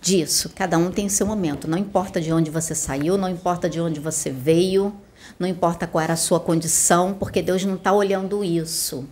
[0.00, 0.50] disso.
[0.54, 1.68] Cada um tem seu momento.
[1.68, 4.94] Não importa de onde você saiu, não importa de onde você veio,
[5.38, 9.06] não importa qual era a sua condição, porque Deus não está olhando isso.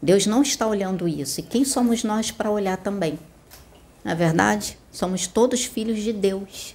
[0.00, 1.40] Deus não está olhando isso.
[1.40, 3.18] E quem somos nós para olhar também?
[4.04, 6.74] Na verdade, somos todos filhos de Deus.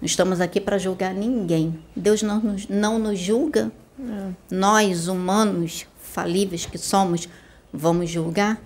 [0.00, 1.82] Não estamos aqui para julgar ninguém.
[1.96, 3.72] Deus não nos, não nos julga.
[4.50, 7.28] Nós, humanos falíveis que somos,
[7.72, 8.60] vamos julgar?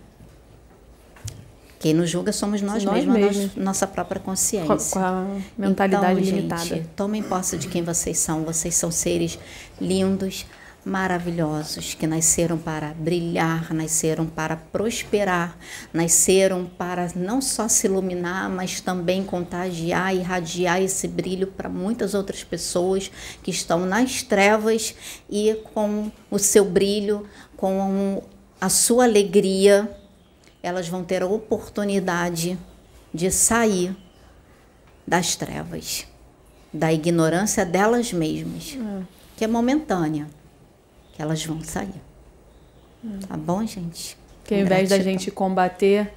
[1.78, 3.44] Quem nos julga somos nós, Nós mesmos, mesmos.
[3.47, 4.77] nossa- nossa própria consciência.
[4.93, 5.27] com a
[5.59, 6.65] mentalidade Então, limitada.
[6.65, 8.44] Gente, tomem posse de quem vocês são.
[8.44, 9.36] Vocês são seres
[9.81, 10.47] lindos,
[10.85, 15.57] maravilhosos, que nasceram para brilhar, nasceram para prosperar,
[15.93, 22.15] nasceram para não só se iluminar, mas também contagiar e irradiar esse brilho para muitas
[22.15, 23.11] outras pessoas
[23.43, 24.95] que estão nas trevas
[25.31, 28.23] e com o seu brilho, com
[28.61, 29.89] a sua alegria,
[30.63, 32.59] elas vão ter a oportunidade
[33.15, 33.97] de sair
[35.07, 36.07] das trevas,
[36.73, 38.79] da ignorância delas mesmas,
[39.37, 40.27] que é momentânea,
[41.23, 42.01] elas vão sair.
[43.28, 44.16] Tá bom, gente?
[44.44, 46.12] Que ao invés da gente combater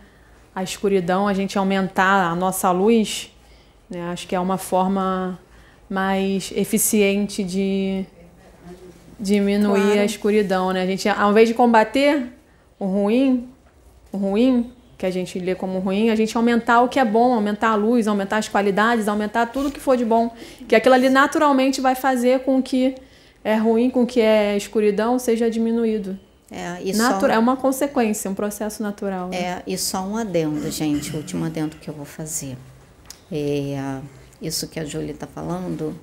[0.54, 3.32] a escuridão, a gente aumentar a nossa luz,
[3.90, 4.10] né?
[4.10, 5.40] acho que é uma forma
[5.90, 8.06] mais eficiente de
[9.20, 10.00] diminuir Claro.
[10.00, 10.82] a escuridão, né?
[10.82, 12.28] A gente, ao invés de combater
[12.80, 13.48] o ruim,
[14.12, 17.34] o ruim que a gente lê como ruim, a gente aumentar o que é bom,
[17.34, 20.34] aumentar a luz, aumentar as qualidades, aumentar tudo que for de bom,
[20.68, 22.96] que aquilo ali naturalmente vai fazer com que
[23.46, 26.20] é ruim, com que é escuridão seja diminuído.
[26.52, 29.30] É, e Natura- É uma consequência, um processo natural.
[29.30, 29.38] né?
[29.38, 32.58] é, e só um adendo, gente, o último adendo que eu vou fazer.
[33.32, 34.00] É,
[34.42, 35.96] isso que a Júlia está falando,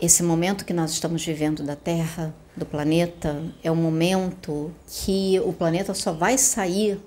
[0.00, 5.52] esse momento que nós estamos vivendo da Terra, do planeta, é um momento que o
[5.52, 7.00] planeta só vai sair.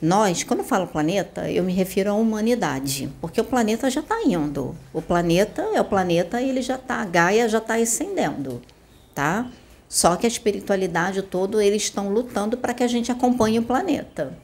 [0.00, 4.22] Nós, quando eu falo planeta, eu me refiro à humanidade, porque o planeta já está
[4.22, 4.76] indo.
[4.92, 8.60] O planeta é o planeta, ele já está, a Gaia já está ascendendo,
[9.14, 9.50] tá?
[9.88, 14.36] Só que a espiritualidade todo eles estão lutando para que a gente acompanhe o planeta.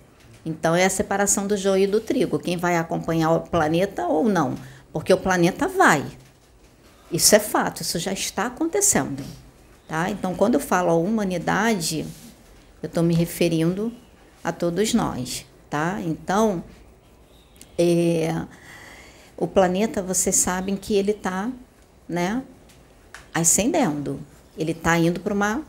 [0.45, 2.39] Então é a separação do joio e do trigo.
[2.39, 4.55] Quem vai acompanhar o planeta ou não?
[4.93, 6.05] Porque o planeta vai.
[7.11, 9.23] Isso é fato, isso já está acontecendo.
[9.87, 10.09] Tá?
[10.09, 12.07] Então, quando eu falo humanidade,
[12.83, 13.93] eu estou me referindo
[14.43, 15.47] a todos nós.
[15.71, 16.01] Tá?
[16.01, 16.63] Então,
[17.79, 18.45] é,
[19.37, 21.51] o planeta, vocês sabem que ele está
[22.09, 22.43] né,
[23.35, 24.21] ascendendo.
[24.57, 25.63] Ele está indo para uma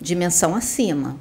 [0.00, 1.18] dimensão acima.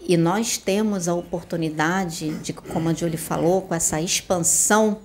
[0.00, 5.00] E nós temos a oportunidade de, como a Julie falou, com essa expansão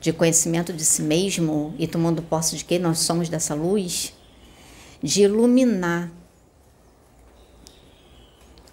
[0.00, 4.14] de conhecimento de si mesmo e tomando posse de quem nós somos dessa luz,
[5.02, 6.10] de iluminar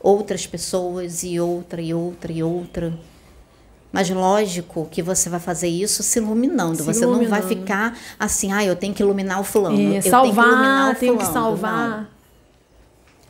[0.04, 2.94] outras pessoas e outra e outra e outra.
[3.90, 6.78] Mas lógico que você vai fazer isso se iluminando.
[6.78, 7.48] Se você não vai iluminando.
[7.48, 9.80] ficar assim, ah, eu tenho que iluminar o fulano.
[9.80, 11.34] E eu salvar, tenho que iluminar o tenho que fulano.
[11.34, 12.02] salvar.
[12.02, 12.08] Não.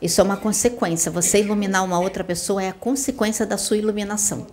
[0.02, 1.10] Isso é uma consequência.
[1.12, 4.46] Você iluminar uma outra pessoa é a consequência da sua iluminação.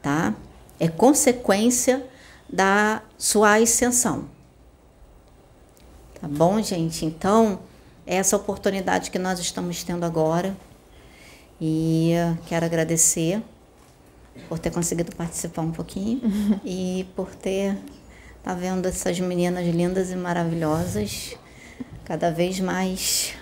[0.00, 0.34] Tá?
[0.78, 2.06] É consequência
[2.48, 4.26] da sua ascensão.
[6.20, 7.06] Tá bom, gente?
[7.06, 7.69] Então, é
[8.06, 10.56] essa oportunidade que nós estamos tendo agora.
[11.60, 12.12] E
[12.46, 13.42] quero agradecer
[14.48, 16.20] por ter conseguido participar um pouquinho
[16.64, 17.76] e por ter
[18.42, 21.36] tá vendo essas meninas lindas e maravilhosas
[22.04, 23.34] cada vez mais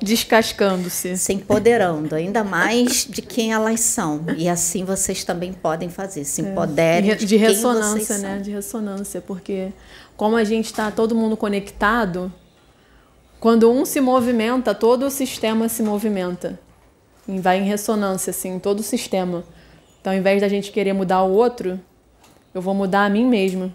[0.00, 1.18] Descascando-se.
[1.18, 4.24] se empoderando ainda mais de quem elas são.
[4.36, 7.14] E assim vocês também podem fazer, se empoderem É.
[7.14, 8.34] de, de, ressonância, né?
[8.34, 8.42] são.
[8.42, 9.72] De ressonância, porque
[10.16, 12.32] como a gente está todo mundo conectado,
[13.40, 16.60] quando um se movimenta, todo o sistema se movimenta.
[17.26, 19.42] E vai em ressonância, assim, todo o sistema.
[19.98, 21.80] Então, ao invés da gente querer mudar o outro,
[22.54, 23.72] eu vou mudar a mim mesma.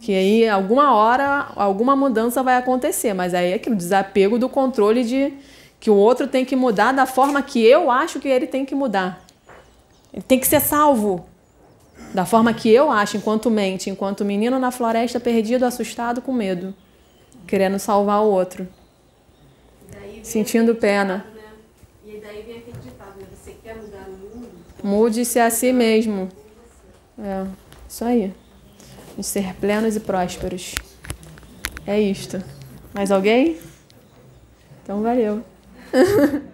[0.00, 5.02] Que aí, alguma hora, alguma mudança vai acontecer, mas aí é aquilo, desapego do controle
[5.02, 5.32] de
[5.80, 8.74] que o outro tem que mudar da forma que eu acho que ele tem que
[8.74, 9.24] mudar.
[10.12, 11.24] Ele tem que ser salvo
[12.12, 16.74] da forma que eu acho, enquanto mente, enquanto menino na floresta perdido, assustado, com medo,
[17.46, 18.66] querendo salvar o outro,
[20.22, 21.26] sentindo pena.
[21.34, 21.42] Né?
[22.04, 23.26] E daí vem aquele ditado, né?
[23.34, 24.48] Você quer mudar o mundo?
[24.82, 26.28] Mude-se a si mesmo.
[27.18, 27.46] É,
[27.88, 28.34] isso aí.
[29.16, 30.74] De ser plenos e prósperos.
[31.86, 32.42] É isto.
[32.92, 33.58] Mais alguém?
[34.82, 35.44] Então valeu.